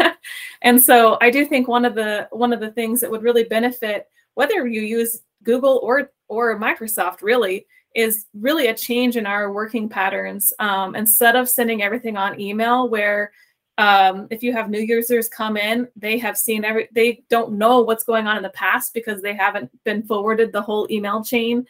and 0.61 0.81
so 0.81 1.17
I 1.19 1.29
do 1.29 1.45
think 1.45 1.67
one 1.67 1.83
of 1.83 1.95
the 1.95 2.27
one 2.31 2.53
of 2.53 2.59
the 2.59 2.71
things 2.71 3.01
that 3.01 3.11
would 3.11 3.23
really 3.23 3.43
benefit 3.43 4.07
whether 4.35 4.67
you 4.67 4.81
use 4.81 5.21
Google 5.43 5.79
or 5.83 6.11
or 6.27 6.59
Microsoft 6.59 7.21
really 7.21 7.65
is 7.95 8.25
really 8.33 8.67
a 8.67 8.73
change 8.75 9.17
in 9.17 9.25
our 9.25 9.51
working 9.51 9.89
patterns. 9.89 10.53
Um, 10.59 10.95
instead 10.95 11.35
of 11.35 11.49
sending 11.49 11.81
everything 11.81 12.17
on 12.17 12.39
email, 12.39 12.89
where 12.89 13.31
um, 13.77 14.27
if 14.29 14.43
you 14.43 14.53
have 14.53 14.69
new 14.69 14.79
users 14.79 15.27
come 15.27 15.57
in, 15.57 15.87
they 15.95 16.17
have 16.19 16.37
seen 16.37 16.63
every, 16.63 16.87
they 16.91 17.23
don't 17.29 17.53
know 17.53 17.81
what's 17.81 18.03
going 18.03 18.27
on 18.27 18.37
in 18.37 18.43
the 18.43 18.49
past 18.49 18.93
because 18.93 19.21
they 19.21 19.33
haven't 19.33 19.71
been 19.83 20.03
forwarded 20.03 20.51
the 20.51 20.61
whole 20.61 20.87
email 20.91 21.23
chain. 21.23 21.65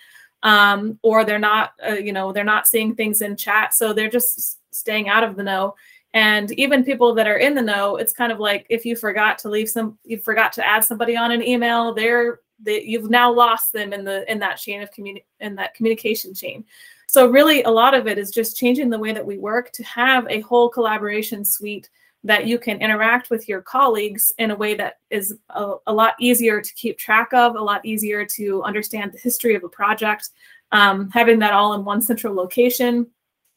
um, 0.46 1.00
or 1.02 1.26
they're 1.26 1.40
not, 1.40 1.74
uh, 1.86 1.94
you 1.94 2.14
know, 2.14 2.32
they're 2.32 2.44
not 2.44 2.68
seeing 2.68 2.96
things 2.96 3.22
in 3.22 3.36
chat, 3.36 3.74
so 3.74 3.92
they're 3.92 4.10
just 4.10 4.60
staying 4.74 5.10
out 5.10 5.24
of 5.24 5.36
the 5.36 5.44
know. 5.44 5.76
And 6.14 6.52
even 6.54 6.86
people 6.86 7.14
that 7.16 7.28
are 7.28 7.38
in 7.38 7.56
the 7.56 7.62
know, 7.62 7.98
it's 7.98 8.14
kind 8.14 8.32
of 8.32 8.40
like 8.40 8.66
if 8.70 8.86
you 8.86 8.96
forgot 8.96 9.40
to 9.40 9.50
leave 9.50 9.68
some, 9.68 9.98
you 10.06 10.18
forgot 10.20 10.54
to 10.54 10.66
add 10.66 10.84
somebody 10.84 11.18
on 11.18 11.32
an 11.32 11.42
email, 11.42 11.94
they're 11.94 12.40
they, 12.60 12.84
you've 12.84 13.10
now 13.10 13.32
lost 13.32 13.74
them 13.74 13.94
in 13.94 14.04
the 14.04 14.30
in 14.32 14.40
that 14.40 14.58
chain 14.58 14.82
of 14.82 14.92
communi- 14.92 15.24
in 15.40 15.56
that 15.56 15.74
communication 15.74 16.34
chain. 16.34 16.64
So 17.08 17.28
really, 17.28 17.64
a 17.64 17.70
lot 17.70 17.94
of 17.94 18.08
it 18.08 18.18
is 18.18 18.32
just 18.32 18.58
changing 18.58 18.90
the 18.90 19.00
way 19.00 19.14
that 19.14 19.26
we 19.26 19.38
work 19.38 19.72
to 19.74 19.84
have 19.84 20.28
a 20.30 20.42
whole 20.42 20.70
collaboration 20.70 21.46
suite 21.46 21.90
that 22.24 22.48
you 22.48 22.58
can 22.58 22.82
interact 22.82 23.30
with 23.30 23.48
your 23.48 23.62
colleagues 23.62 24.34
in 24.40 24.50
a 24.50 24.56
way 24.56 24.74
that 24.74 24.96
is 25.12 25.38
a, 25.50 25.76
a 25.86 25.94
lot 25.94 26.16
easier 26.20 26.60
to 26.60 26.74
keep 26.74 26.98
track 26.98 27.32
of, 27.34 27.56
a 27.56 27.62
lot 27.62 27.86
easier 27.86 28.26
to 28.26 28.64
understand 28.64 29.12
the 29.12 29.20
history 29.20 29.54
of 29.54 29.64
a 29.64 29.70
project, 29.70 30.30
um, 30.72 31.10
having 31.12 31.38
that 31.38 31.54
all 31.54 31.74
in 31.74 31.86
one 31.86 32.02
central 32.02 32.34
location 32.34 33.06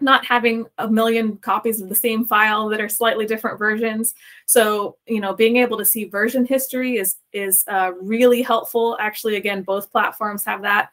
not 0.01 0.24
having 0.24 0.66
a 0.78 0.88
million 0.88 1.36
copies 1.38 1.80
of 1.80 1.88
the 1.88 1.94
same 1.94 2.24
file 2.24 2.68
that 2.68 2.80
are 2.80 2.88
slightly 2.88 3.26
different 3.26 3.59
versions. 3.59 4.14
So, 4.46 4.96
you 5.07 5.20
know, 5.20 5.34
being 5.34 5.57
able 5.57 5.76
to 5.78 5.84
see 5.84 6.05
version 6.05 6.44
history 6.46 6.96
is 6.99 7.16
is 7.32 7.64
uh, 7.68 7.92
really 8.01 8.42
helpful. 8.42 8.96
Actually, 9.01 9.36
again, 9.36 9.62
both 9.62 9.90
platforms 9.90 10.44
have 10.44 10.62
that. 10.62 10.90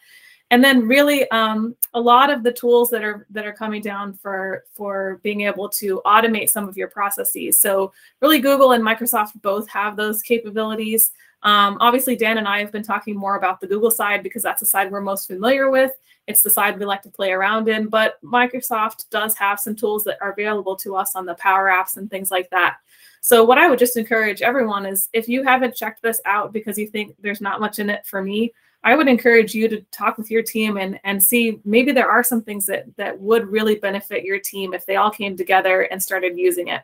And 0.52 0.64
then, 0.64 0.88
really, 0.88 1.30
um, 1.32 1.76
a 1.96 2.00
lot 2.00 2.32
of 2.32 2.44
the 2.44 2.52
tools 2.52 2.90
that 2.92 3.04
are 3.04 3.26
that 3.32 3.46
are 3.46 3.54
coming 3.54 3.82
down 3.82 4.14
for 4.14 4.64
for 4.74 5.20
being 5.24 5.42
able 5.42 5.70
to 5.70 6.02
automate 6.06 6.50
some 6.50 6.68
of 6.68 6.78
your 6.78 6.88
processes. 6.88 7.60
So, 7.60 7.94
really, 8.22 8.40
Google 8.40 8.72
and 8.74 8.84
Microsoft 8.84 9.42
both 9.42 9.68
have 9.70 9.96
those 9.96 10.22
capabilities. 10.22 11.12
Um, 11.44 11.78
obviously, 11.80 12.16
Dan 12.16 12.38
and 12.38 12.48
I 12.48 12.60
have 12.60 12.72
been 12.72 12.84
talking 12.84 13.16
more 13.16 13.38
about 13.38 13.60
the 13.60 13.68
Google 13.68 13.92
side 13.92 14.24
because 14.24 14.44
that's 14.44 14.60
the 14.60 14.66
side 14.66 14.92
we're 14.92 15.02
most 15.02 15.28
familiar 15.28 15.70
with. 15.70 15.92
It's 16.28 16.42
the 16.42 16.50
side 16.50 16.80
we 16.80 16.86
like 16.86 17.04
to 17.04 17.10
play 17.10 17.32
around 17.32 17.68
in, 17.68 17.88
but 17.88 18.22
Microsoft 18.24 19.10
does 19.10 19.38
have 19.38 19.60
some 19.60 19.76
tools 19.76 20.04
that 20.06 20.18
are 20.22 20.32
available 20.32 20.76
to 20.78 20.96
us 20.96 21.16
on 21.16 21.26
the 21.26 21.36
Power 21.36 21.68
Apps 21.70 21.98
and 21.98 22.10
things 22.10 22.32
like 22.32 22.50
that. 22.50 22.78
So, 23.22 23.44
what 23.44 23.58
I 23.58 23.70
would 23.70 23.80
just 23.80 23.98
encourage 23.98 24.42
everyone 24.42 24.86
is 24.86 25.10
if 25.14 25.28
you 25.28 25.44
haven't 25.44 25.76
checked 25.76 26.02
this 26.02 26.22
out 26.26 26.54
because 26.54 26.78
you 26.78 26.88
think 26.88 27.16
there's 27.20 27.42
not 27.42 27.60
much 27.60 27.80
in 27.80 27.90
it 27.90 28.06
for 28.06 28.22
me, 28.22 28.54
I 28.84 28.96
would 28.96 29.08
encourage 29.08 29.56
you 29.56 29.68
to 29.68 29.82
talk 29.92 30.18
with 30.18 30.30
your 30.30 30.44
team 30.44 30.78
and 30.78 31.00
and 31.04 31.22
see 31.22 31.60
maybe 31.66 31.92
there 31.92 32.10
are 32.10 32.24
some 32.24 32.44
things 32.44 32.68
that 32.68 32.86
that 32.98 33.20
would 33.20 33.48
really 33.48 33.76
benefit 33.76 34.24
your 34.24 34.40
team 34.40 34.74
if 34.74 34.86
they 34.86 34.96
all 34.96 35.10
came 35.10 35.36
together 35.36 35.82
and 35.82 36.02
started 36.02 36.38
using 36.38 36.68
it. 36.68 36.84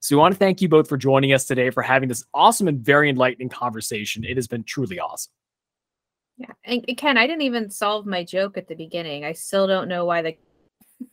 So 0.00 0.14
we 0.14 0.20
want 0.20 0.34
to 0.34 0.38
thank 0.38 0.60
you 0.60 0.68
both 0.68 0.88
for 0.88 0.96
joining 0.96 1.32
us 1.32 1.46
today 1.46 1.70
for 1.70 1.82
having 1.82 2.08
this 2.08 2.24
awesome 2.32 2.68
and 2.68 2.78
very 2.78 3.08
enlightening 3.08 3.48
conversation. 3.48 4.24
It 4.24 4.36
has 4.36 4.46
been 4.46 4.62
truly 4.62 5.00
awesome. 5.00 5.32
Yeah. 6.38 6.52
And 6.64 6.86
Ken, 6.96 7.18
I 7.18 7.26
didn't 7.26 7.42
even 7.42 7.68
solve 7.68 8.06
my 8.06 8.22
joke 8.22 8.56
at 8.56 8.68
the 8.68 8.76
beginning. 8.76 9.24
I 9.24 9.32
still 9.32 9.66
don't 9.66 9.88
know 9.88 10.04
why 10.04 10.22
the 10.22 10.36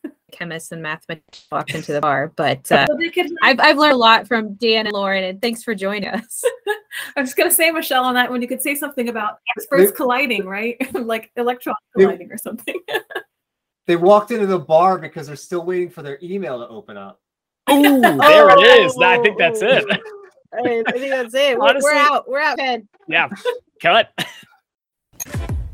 chemists 0.32 0.72
and 0.72 0.84
mathematicians 0.84 1.48
walked 1.52 1.74
into 1.74 1.94
the 1.94 2.02
bar, 2.02 2.32
but 2.36 2.72
uh, 2.72 2.86
I've, 3.42 3.60
I've 3.60 3.78
learned 3.78 3.94
a 3.94 3.98
lot 3.98 4.28
from 4.28 4.54
Dan 4.56 4.86
and 4.86 4.94
Lauren, 4.94 5.24
and 5.24 5.42
thanks 5.42 5.64
for 5.64 5.74
joining 5.74 6.10
us. 6.10 6.44
I 7.16 7.22
was 7.22 7.34
going 7.34 7.50
to 7.50 7.56
say, 7.56 7.72
Michelle, 7.72 8.04
on 8.04 8.14
that 8.14 8.30
one, 8.30 8.42
you 8.42 8.48
could 8.48 8.62
say 8.62 8.76
something 8.76 9.10
about 9.10 9.40
experts 9.58 9.92
colliding, 9.92 10.46
right? 10.46 10.78
like 10.94 11.32
electrons 11.36 11.78
colliding 11.98 12.32
or 12.32 12.38
something. 12.38 12.76
they 13.88 13.96
walked 13.96 14.30
into 14.30 14.46
the 14.46 14.60
bar 14.60 15.00
because 15.00 15.26
they're 15.26 15.36
still 15.36 15.66
waiting 15.66 15.90
for 15.90 16.04
their 16.04 16.20
email 16.22 16.60
to 16.60 16.68
open 16.68 16.98
up. 16.98 17.20
Ooh, 17.72 18.00
there 18.00 18.52
oh, 18.52 18.62
it 18.62 18.86
is. 18.86 18.96
I 19.02 19.20
think 19.24 19.40
that's 19.40 19.64
it. 19.64 19.86
I 20.54 20.62
think 20.62 21.10
that's 21.10 21.34
it. 21.34 21.58
Honestly, 21.60 21.82
we're 21.92 21.96
out. 21.96 22.30
We're 22.30 22.40
out, 22.40 22.58
Ken. 22.60 22.88
Yeah. 23.08 23.28
Cut. 23.82 24.12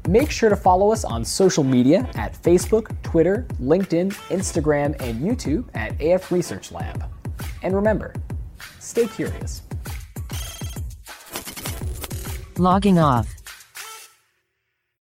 Make 0.07 0.31
sure 0.31 0.49
to 0.49 0.55
follow 0.55 0.91
us 0.91 1.05
on 1.05 1.23
social 1.23 1.63
media 1.63 2.09
at 2.15 2.33
Facebook, 2.41 2.95
Twitter, 3.03 3.45
LinkedIn, 3.61 4.13
Instagram, 4.29 4.99
and 4.99 5.21
YouTube 5.21 5.65
at 5.75 5.99
AF 6.01 6.31
Research 6.31 6.71
Lab. 6.71 7.03
And 7.61 7.75
remember, 7.75 8.13
stay 8.79 9.07
curious. 9.07 9.61
Logging 12.57 12.99
off. 12.99 13.40